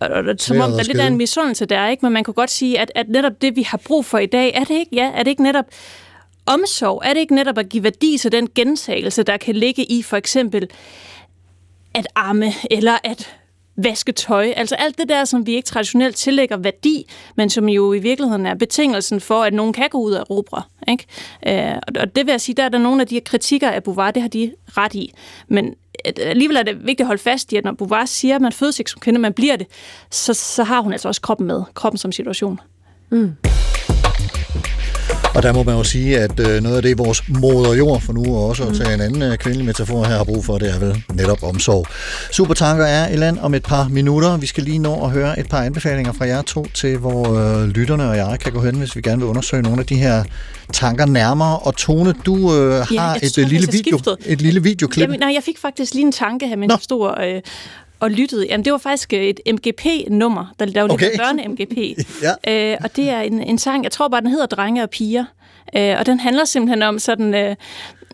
og, 0.01 0.09
og, 0.09 0.25
som 0.39 0.57
om 0.57 0.63
Sværet 0.63 0.79
der 0.79 0.83
lidt 0.93 1.01
er 1.01 1.07
en 1.07 1.17
misundelse 1.17 1.67
der, 1.67 1.89
ikke? 1.89 2.07
Men 2.07 2.13
man 2.13 2.25
kunne 2.25 2.35
godt 2.35 2.51
sige, 2.51 2.79
at, 2.79 2.93
at 2.95 3.09
netop 3.09 3.43
det, 3.43 3.57
vi 3.57 3.63
har 3.63 3.79
brug 3.85 4.05
for 4.05 4.19
i 4.19 4.27
dag, 4.27 4.53
er 4.55 4.65
det 4.65 4.75
ikke, 4.75 4.97
ja, 4.97 5.11
er 5.15 5.23
det 5.23 5.31
ikke 5.31 5.43
netop 5.43 5.65
omsorg? 6.47 7.03
Er 7.05 7.13
det 7.15 7.21
ikke 7.21 7.35
netop 7.35 7.59
at 7.59 7.69
give 7.69 7.83
værdi 7.83 8.19
til 8.19 8.33
den 8.33 8.49
gentagelse, 8.55 9.23
der 9.23 9.37
kan 9.37 9.57
ligge 9.57 9.85
i 9.85 10.03
for 10.03 10.17
eksempel 10.17 10.71
at 11.95 12.07
amme, 12.15 12.53
eller 12.71 12.99
at 13.05 13.38
vaske 13.83 14.13
tøj. 14.13 14.53
Altså 14.57 14.75
alt 14.75 14.99
det 14.99 15.09
der, 15.09 15.25
som 15.25 15.47
vi 15.47 15.55
ikke 15.55 15.67
traditionelt 15.67 16.17
tillægger 16.17 16.57
værdi, 16.57 17.07
men 17.37 17.51
som 17.51 17.69
jo 17.69 17.93
i 17.93 17.99
virkeligheden 17.99 18.47
er 18.47 18.55
betingelsen 18.55 19.21
for, 19.21 19.43
at 19.43 19.55
nogen 19.55 19.73
kan 19.73 19.89
gå 19.91 19.99
ud 19.99 20.13
og 20.13 20.21
erobre. 20.21 20.63
Ikke? 20.89 21.07
Øh, 21.47 21.75
og- 21.77 22.01
og 22.03 22.17
det 22.17 22.27
vil 22.27 22.33
jeg 22.33 22.41
sige, 22.41 22.55
der 22.57 22.63
er 22.65 22.69
der 22.69 22.79
nogle 22.79 23.01
af 23.01 23.07
de 23.07 23.15
her 23.15 23.21
kritikker 23.25 23.71
af 23.71 23.83
Beauvoir, 23.83 24.11
det 24.11 24.23
har 24.23 24.29
de 24.29 24.53
ret 24.69 24.95
i. 24.95 25.13
Men 25.49 25.67
øh, 26.07 26.13
alligevel 26.21 26.57
er 26.57 26.63
det 26.63 26.77
vigtigt 26.81 27.01
at 27.01 27.07
holde 27.07 27.23
fast 27.23 27.53
i, 27.53 27.57
at 27.57 27.65
når 27.65 27.73
Beauvoir 27.73 28.05
siger, 28.05 28.35
at 28.35 28.43
man 28.43 28.53
fødes 28.53 28.79
ikke 28.79 28.91
som 28.91 29.01
kvinde, 29.01 29.21
man 29.21 29.33
bliver 29.33 29.57
det, 29.57 29.67
så, 30.11 30.35
så 30.35 30.65
har 30.65 30.81
hun 30.81 30.93
altså 30.93 31.09
også 31.09 31.21
kroppen 31.21 31.47
med. 31.47 31.63
Kroppen 31.75 31.99
som 31.99 32.13
situation. 32.13 32.61
Mm. 33.11 33.33
Og 35.39 35.45
der 35.45 35.53
må 35.53 35.63
man 35.63 35.77
jo 35.77 35.85
sige, 35.85 36.19
at 36.19 36.41
øh, 36.41 36.63
noget 36.63 36.77
af 36.77 36.83
det, 36.83 36.99
vores 36.99 37.23
moder 37.29 37.75
jord, 37.75 38.01
for 38.01 38.13
nu 38.13 38.37
også 38.37 38.65
at 38.65 38.75
tage 38.75 38.95
en 38.95 39.01
anden 39.01 39.23
øh, 39.23 39.37
kvindelig 39.37 39.67
metafor 39.67 40.05
her, 40.05 40.17
har 40.17 40.25
brug 40.25 40.45
for, 40.45 40.59
det 40.59 40.75
er 40.75 40.79
vel 40.79 41.05
netop 41.15 41.43
omsorg. 41.43 41.87
Supertanker 42.33 42.85
er 42.85 43.09
i 43.09 43.17
land 43.17 43.39
om 43.39 43.55
et 43.55 43.63
par 43.63 43.89
minutter. 43.89 44.37
Vi 44.37 44.47
skal 44.47 44.65
lige 44.65 44.79
nå 44.79 45.05
at 45.05 45.11
høre 45.11 45.41
et 45.41 45.49
par 45.49 45.63
anbefalinger 45.63 46.13
fra 46.13 46.27
jer 46.27 46.43
to 46.43 46.67
til, 46.75 46.97
hvor 46.97 47.39
øh, 47.39 47.69
lytterne 47.69 48.09
og 48.11 48.17
jeg 48.17 48.39
kan 48.41 48.53
gå 48.53 48.61
hen, 48.61 48.75
hvis 48.75 48.97
vi 48.97 49.01
gerne 49.01 49.19
vil 49.19 49.29
undersøge 49.29 49.63
nogle 49.63 49.81
af 49.81 49.87
de 49.87 49.97
her 49.97 50.25
tanker 50.73 51.07
nærmere. 51.07 51.59
Og 51.59 51.77
Tone, 51.77 52.15
du 52.27 52.55
øh, 52.55 52.73
har 52.73 52.87
jeg 52.91 53.21
et, 53.23 53.33
tror 53.33 53.43
øh, 53.43 53.49
lille 53.49 53.69
video, 53.73 53.99
et 54.27 54.43
lille 54.43 54.63
videoklip. 54.63 55.03
Jamen, 55.03 55.21
nej, 55.21 55.33
jeg 55.35 55.43
fik 55.43 55.59
faktisk 55.59 55.95
lige 55.95 56.07
en 56.07 56.13
tanke 56.13 56.49
her, 56.49 56.57
mens 56.57 56.71
jeg 56.71 56.79
stod 56.83 57.07
og, 57.07 57.29
øh, 57.29 57.43
og 58.01 58.11
lyttede. 58.11 58.47
Jamen, 58.47 58.65
det 58.65 58.73
var 58.73 58.79
faktisk 58.79 59.13
øh, 59.13 59.21
et 59.21 59.41
MGP-nummer, 59.53 60.55
der, 60.59 60.67
der 60.67 60.83
var 60.83 60.89
Okay. 60.89 61.07
okay. 61.07 61.19
børne-MGP. 61.19 62.05
Ja. 62.47 62.73
øh, 62.73 62.79
og 62.85 62.97
det 62.97 63.11
er 63.11 63.21
en, 63.21 63.43
en 63.43 63.59
sang, 63.59 63.85
jeg 63.85 63.93
tror 63.93 64.09
bare, 64.09 64.21
den 64.21 64.31
hedder 64.31 64.47
Drenge 64.47 64.83
og 64.83 64.91
Piger. 64.91 65.25
Øh, 65.77 65.97
og 65.99 66.07
den 66.07 66.21
handler 66.21 66.45
simpelthen 66.45 66.83
om 66.83 66.99
sådan... 66.99 67.35
Øh, 67.35 67.57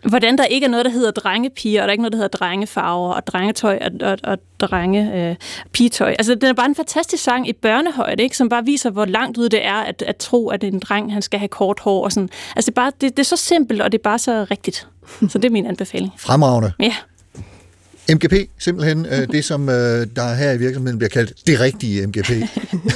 hvordan 0.09 0.37
der 0.37 0.45
ikke 0.45 0.65
er 0.65 0.69
noget, 0.69 0.85
der 0.85 0.91
hedder 0.91 1.11
drengepiger, 1.11 1.81
og 1.81 1.87
der 1.87 1.89
er 1.89 1.91
ikke 1.91 2.01
noget, 2.01 2.11
der 2.13 2.17
hedder 2.17 2.37
drengefarver, 2.37 3.13
og 3.13 3.27
drengetøj 3.27 3.79
og, 3.81 4.09
og, 4.11 4.17
og 4.23 4.37
drenge 4.59 5.29
øh, 5.29 5.35
pigetøj. 5.71 6.09
Altså, 6.09 6.35
den 6.35 6.49
er 6.49 6.53
bare 6.53 6.65
en 6.65 6.75
fantastisk 6.75 7.23
sang 7.23 7.49
i 7.49 7.53
børnehøjde, 7.53 8.23
ikke? 8.23 8.37
som 8.37 8.49
bare 8.49 8.65
viser, 8.65 8.89
hvor 8.89 9.05
langt 9.05 9.37
ude 9.37 9.49
det 9.49 9.65
er 9.65 9.75
at, 9.75 10.01
at 10.07 10.15
tro, 10.17 10.47
at 10.49 10.63
en 10.63 10.79
dreng 10.79 11.13
han 11.13 11.21
skal 11.21 11.39
have 11.39 11.47
kort 11.49 11.79
hår. 11.79 12.03
Og 12.03 12.11
sådan. 12.11 12.29
Altså, 12.55 12.71
det 12.71 12.77
er, 12.77 12.81
bare, 12.81 12.91
det, 13.01 13.17
det 13.17 13.19
er 13.19 13.23
så 13.23 13.37
simpelt, 13.37 13.81
og 13.81 13.91
det 13.91 13.97
er 13.97 14.03
bare 14.03 14.19
så 14.19 14.45
rigtigt. 14.51 14.87
Så 15.29 15.37
det 15.37 15.45
er 15.45 15.49
min 15.49 15.65
anbefaling. 15.65 16.13
Fremragende. 16.17 16.71
Ja. 16.79 16.95
MGP, 18.13 18.33
simpelthen 18.57 19.05
øh, 19.05 19.27
det, 19.31 19.45
som 19.45 19.69
øh, 19.69 20.07
der 20.15 20.33
her 20.35 20.51
i 20.51 20.57
virksomheden 20.57 20.97
bliver 20.97 21.09
kaldt 21.09 21.47
det 21.47 21.59
rigtige 21.59 22.07
MGP. 22.07 22.29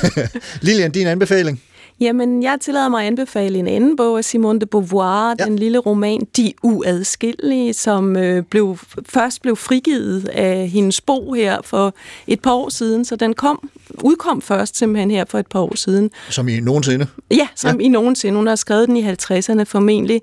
Lilian, 0.62 0.92
din 0.92 1.08
anbefaling? 1.08 1.62
Jamen, 2.00 2.44
jeg 2.44 2.58
tillader 2.62 2.90
mig 2.90 3.02
at 3.02 3.08
anbefale 3.08 3.60
en 3.60 3.68
anden 3.68 3.96
bog 3.96 4.18
af 4.18 4.26
Simone 4.26 4.60
de 4.60 4.66
Beauvoir, 4.66 5.36
ja. 5.40 5.46
den 5.46 5.60
lille 5.60 5.78
roman 5.78 6.28
De 6.38 6.54
Uadskillelige, 6.64 7.74
som 7.74 8.18
øh, 8.18 8.44
blev, 8.44 8.78
først 9.06 9.42
blev 9.42 9.56
frigivet 9.56 10.28
af 10.28 10.68
hendes 10.70 11.02
bog 11.02 11.36
her 11.36 11.62
for 11.64 11.94
et 12.28 12.42
par 12.42 12.54
år 12.54 12.70
siden, 12.70 13.06
så 13.06 13.16
den 13.16 13.34
kom, 13.34 13.70
udkom 14.04 14.42
først 14.42 14.78
simpelthen 14.78 15.12
her 15.12 15.26
for 15.26 15.40
et 15.40 15.48
par 15.48 15.60
år 15.60 15.76
siden. 15.76 16.10
Som 16.30 16.48
i 16.48 16.60
nogensinde? 16.60 17.08
Ja, 17.32 17.48
som 17.56 17.80
ja. 17.80 17.86
i 17.86 17.88
nogensinde. 17.88 18.38
Hun 18.38 18.48
har 18.48 18.56
skrevet 18.56 18.88
den 18.88 18.98
i 18.98 19.12
50'erne 19.12 19.64
formentlig. 19.64 20.22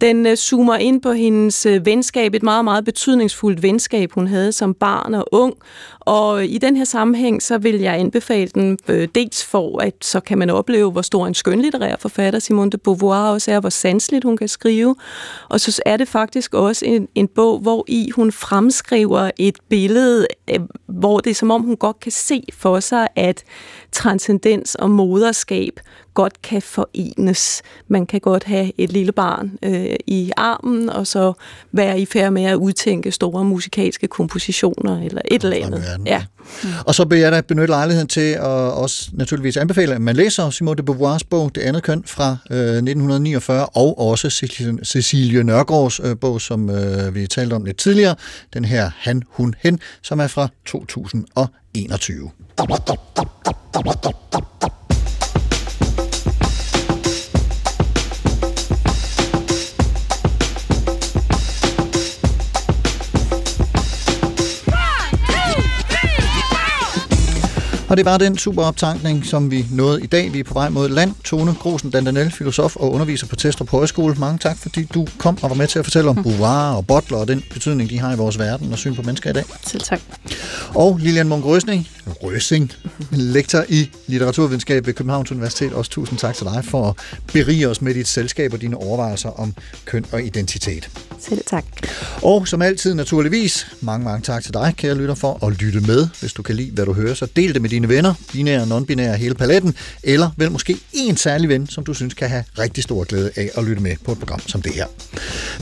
Den 0.00 0.26
øh, 0.26 0.36
zoomer 0.36 0.76
ind 0.76 1.02
på 1.02 1.12
hendes 1.12 1.66
øh, 1.66 1.86
venskab, 1.86 2.34
et 2.34 2.42
meget, 2.42 2.64
meget 2.64 2.84
betydningsfuldt 2.84 3.62
venskab, 3.62 4.12
hun 4.12 4.26
havde 4.26 4.52
som 4.52 4.74
barn 4.74 5.14
og 5.14 5.28
ung. 5.32 5.54
Og 6.00 6.44
i 6.44 6.58
den 6.58 6.76
her 6.76 6.84
sammenhæng, 6.84 7.42
så 7.42 7.58
vil 7.58 7.80
jeg 7.80 7.94
anbefale 7.94 8.50
den 8.54 8.78
øh, 8.88 9.08
dels 9.14 9.44
for, 9.44 9.82
at 9.82 9.94
så 10.02 10.20
kan 10.20 10.38
man 10.38 10.50
opleve, 10.50 10.90
hvor 10.90 11.02
stor 11.02 11.26
en 11.26 11.34
skønlitterær 11.34 11.96
forfatter 12.00 12.38
Simone 12.38 12.70
de 12.70 12.78
Beauvoir 12.78 13.30
også 13.32 13.52
er, 13.52 13.60
hvor 13.60 13.70
sanseligt 13.70 14.24
hun 14.24 14.36
kan 14.36 14.48
skrive. 14.48 14.96
Og 15.48 15.60
så 15.60 15.82
er 15.86 15.96
det 15.96 16.08
faktisk 16.08 16.54
også 16.54 16.84
en, 16.84 17.08
en 17.14 17.28
bog, 17.28 17.58
hvor 17.58 17.84
i 17.88 18.10
hun 18.10 18.32
fremskriver 18.32 19.30
et 19.38 19.58
billede, 19.68 20.26
øh, 20.50 20.60
hvor 20.86 21.18
det 21.18 21.30
er 21.30 21.34
som 21.34 21.50
om, 21.50 21.62
hun 21.62 21.76
godt 21.76 22.00
kan 22.00 22.12
se 22.12 22.42
for 22.52 22.80
sig, 22.80 23.08
at 23.16 23.42
transcendens 23.92 24.74
og 24.74 24.90
moderskab 24.90 25.80
godt 26.14 26.42
kan 26.42 26.62
forenes. 26.62 27.62
Man 27.88 28.06
kan 28.06 28.20
godt 28.20 28.44
have 28.44 28.72
et 28.78 28.92
lille 28.92 29.12
barn 29.12 29.58
øh, 29.62 29.94
i 30.06 30.32
armen, 30.36 30.90
og 30.90 31.06
så 31.06 31.32
være 31.72 32.00
i 32.00 32.06
færd 32.06 32.32
med 32.32 32.44
at 32.44 32.54
udtænke 32.54 33.12
store 33.12 33.44
musikalske 33.44 34.06
kompositioner 34.06 35.02
eller 35.02 35.20
et 35.30 35.44
eller 35.44 35.66
andet. 35.66 35.84
Ja. 36.06 36.22
Og 36.86 36.94
så 36.94 37.04
vil 37.04 37.18
jeg 37.18 37.32
da 37.32 37.40
benytte 37.40 37.66
lejligheden 37.66 38.08
til 38.08 38.32
at 38.32 38.42
også 38.42 39.10
naturligvis 39.12 39.56
anbefale, 39.56 39.94
at 39.94 40.00
man 40.00 40.16
læser 40.16 40.50
Simone 40.50 40.76
de 40.76 40.82
Beauvoirs 40.82 41.24
bog, 41.24 41.54
Det 41.54 41.60
andet 41.60 41.82
køn 41.82 42.04
fra 42.06 42.36
øh, 42.50 42.58
1949, 42.58 43.66
og 43.66 43.98
også 43.98 44.30
Cecilie, 44.30 44.84
Cecilie 44.84 45.44
Nørgaards 45.44 46.00
øh, 46.04 46.16
bog, 46.18 46.40
som 46.40 46.70
øh, 46.70 47.14
vi 47.14 47.26
talte 47.26 47.54
om 47.54 47.64
lidt 47.64 47.76
tidligere, 47.76 48.14
den 48.54 48.64
her 48.64 48.90
Han, 48.96 49.22
Hun, 49.28 49.54
Hen, 49.58 49.80
som 50.02 50.20
er 50.20 50.26
fra 50.26 50.48
2021. 50.66 52.30
Og 67.88 67.96
det 67.96 68.04
var 68.04 68.18
den 68.18 68.38
super 68.38 68.62
optankning, 68.62 69.26
som 69.26 69.50
vi 69.50 69.66
nåede 69.70 70.02
i 70.02 70.06
dag. 70.06 70.32
Vi 70.32 70.40
er 70.40 70.44
på 70.44 70.54
vej 70.54 70.68
mod 70.68 70.88
land. 70.88 71.14
Tone 71.24 71.54
Grosen 71.54 71.90
Dandanel, 71.90 72.30
filosof 72.30 72.76
og 72.76 72.92
underviser 72.92 73.26
på 73.26 73.36
Testrup 73.36 73.70
Højskole. 73.70 74.14
Mange 74.14 74.38
tak, 74.38 74.58
fordi 74.58 74.84
du 74.84 75.06
kom 75.18 75.38
og 75.42 75.50
var 75.50 75.56
med 75.56 75.66
til 75.66 75.78
at 75.78 75.84
fortælle 75.84 76.10
om 76.10 76.16
Beauvoir 76.24 76.76
og 76.76 76.86
Butler 76.86 77.18
og 77.18 77.28
den 77.28 77.44
betydning, 77.52 77.90
de 77.90 77.98
har 77.98 78.12
i 78.12 78.16
vores 78.16 78.38
verden 78.38 78.72
og 78.72 78.78
syn 78.78 78.94
på 78.94 79.02
mennesker 79.02 79.30
i 79.30 79.32
dag. 79.32 79.44
Selv 79.66 79.82
tak. 79.82 80.00
Og 80.74 80.98
Lilian 80.98 81.32
Røsning, 81.34 81.88
Røsing, 82.06 82.72
lektor 83.10 83.64
i 83.68 83.90
litteraturvidenskab 84.06 84.86
ved 84.86 84.94
Københavns 84.94 85.30
Universitet. 85.30 85.72
Også 85.72 85.90
tusind 85.90 86.18
tak 86.18 86.34
til 86.34 86.46
dig 86.46 86.64
for 86.64 86.88
at 86.88 86.94
berige 87.32 87.68
os 87.68 87.82
med 87.82 87.94
dit 87.94 88.08
selskab 88.08 88.52
og 88.52 88.60
dine 88.60 88.76
overvejelser 88.76 89.28
om 89.28 89.54
køn 89.84 90.04
og 90.12 90.22
identitet. 90.22 90.90
Selv 91.20 91.44
tak. 91.46 91.64
Og 92.22 92.48
som 92.48 92.62
altid 92.62 92.94
naturligvis, 92.94 93.66
mange, 93.80 94.04
mange 94.04 94.22
tak 94.22 94.44
til 94.44 94.54
dig, 94.54 94.74
kære 94.76 94.94
lytter, 94.94 95.14
for 95.14 95.46
at 95.46 95.52
lytte 95.52 95.80
med. 95.80 96.08
Hvis 96.20 96.32
du 96.32 96.42
kan 96.42 96.54
lide, 96.54 96.70
hvad 96.70 96.86
du 96.86 96.92
hører, 96.92 97.14
så 97.14 97.26
del 97.36 97.54
det 97.54 97.62
med 97.62 97.70
dine 97.70 97.88
venner, 97.88 98.14
binære 98.32 98.62
og 98.62 98.78
non-binære, 98.78 99.16
hele 99.16 99.34
paletten, 99.34 99.74
eller 100.02 100.30
vel 100.36 100.50
måske 100.50 100.76
en 100.92 101.16
særlig 101.16 101.48
ven, 101.48 101.66
som 101.66 101.84
du 101.84 101.94
synes 101.94 102.14
kan 102.14 102.28
have 102.28 102.44
rigtig 102.58 102.84
stor 102.84 103.04
glæde 103.04 103.30
af 103.36 103.50
at 103.54 103.64
lytte 103.64 103.82
med 103.82 103.96
på 104.04 104.12
et 104.12 104.18
program 104.18 104.40
som 104.40 104.62
det 104.62 104.72
her. 104.72 104.86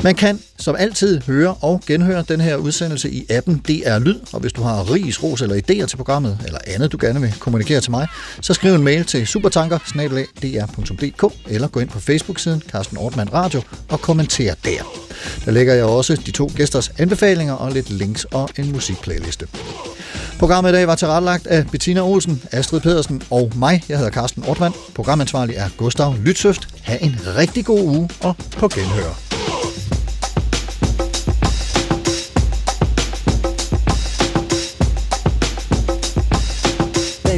Man 0.02 0.14
kan 0.14 0.38
som 0.58 0.76
altid 0.78 1.20
høre 1.20 1.54
og 1.54 1.82
genhøre 1.86 2.24
den 2.28 2.40
her 2.40 2.56
udsendelse 2.56 3.10
i 3.10 3.26
appen 3.30 3.58
DR 3.58 3.98
Lyd, 3.98 4.20
og 4.32 4.40
hvis 4.40 4.52
du 4.52 4.62
har 4.62 4.92
ris, 4.92 5.22
ros 5.22 5.42
eller 5.42 5.56
idéer 5.56 5.86
til 5.86 5.96
programmet, 5.96 6.33
eller 6.44 6.58
andet 6.66 6.92
du 6.92 6.98
gerne 7.00 7.20
vil 7.20 7.34
kommunikere 7.38 7.80
til 7.80 7.90
mig, 7.90 8.06
så 8.40 8.54
skriv 8.54 8.74
en 8.74 8.82
mail 8.82 9.04
til 9.04 9.26
supertanker 9.26 9.78
eller 11.48 11.68
gå 11.68 11.80
ind 11.80 11.88
på 11.88 12.00
Facebook-siden 12.00 12.62
Carsten 12.70 12.98
Ortmann 12.98 13.32
Radio 13.32 13.62
og 13.88 14.00
kommenter 14.00 14.54
der. 14.64 14.82
Der 15.44 15.50
lægger 15.50 15.74
jeg 15.74 15.84
også 15.84 16.14
de 16.26 16.30
to 16.30 16.50
gæsters 16.56 16.90
anbefalinger 16.98 17.54
og 17.54 17.72
lidt 17.72 17.90
links 17.90 18.24
og 18.24 18.48
en 18.58 18.72
musikplayliste. 18.72 19.46
Programmet 20.38 20.70
i 20.70 20.72
dag 20.72 20.86
var 20.86 20.94
tilrettelagt 20.94 21.46
af 21.46 21.66
Bettina 21.66 22.00
Olsen, 22.00 22.42
Astrid 22.52 22.80
Pedersen 22.80 23.22
og 23.30 23.52
mig. 23.54 23.84
Jeg 23.88 23.98
hedder 23.98 24.12
Carsten 24.12 24.44
Ortmann. 24.44 24.74
Programansvarlig 24.94 25.56
er 25.56 25.68
Gustav 25.76 26.14
Lytsøft. 26.24 26.68
Ha' 26.82 26.98
en 27.00 27.16
rigtig 27.36 27.64
god 27.64 27.80
uge 27.80 28.10
og 28.20 28.36
på 28.56 28.68
genhør. 28.68 29.33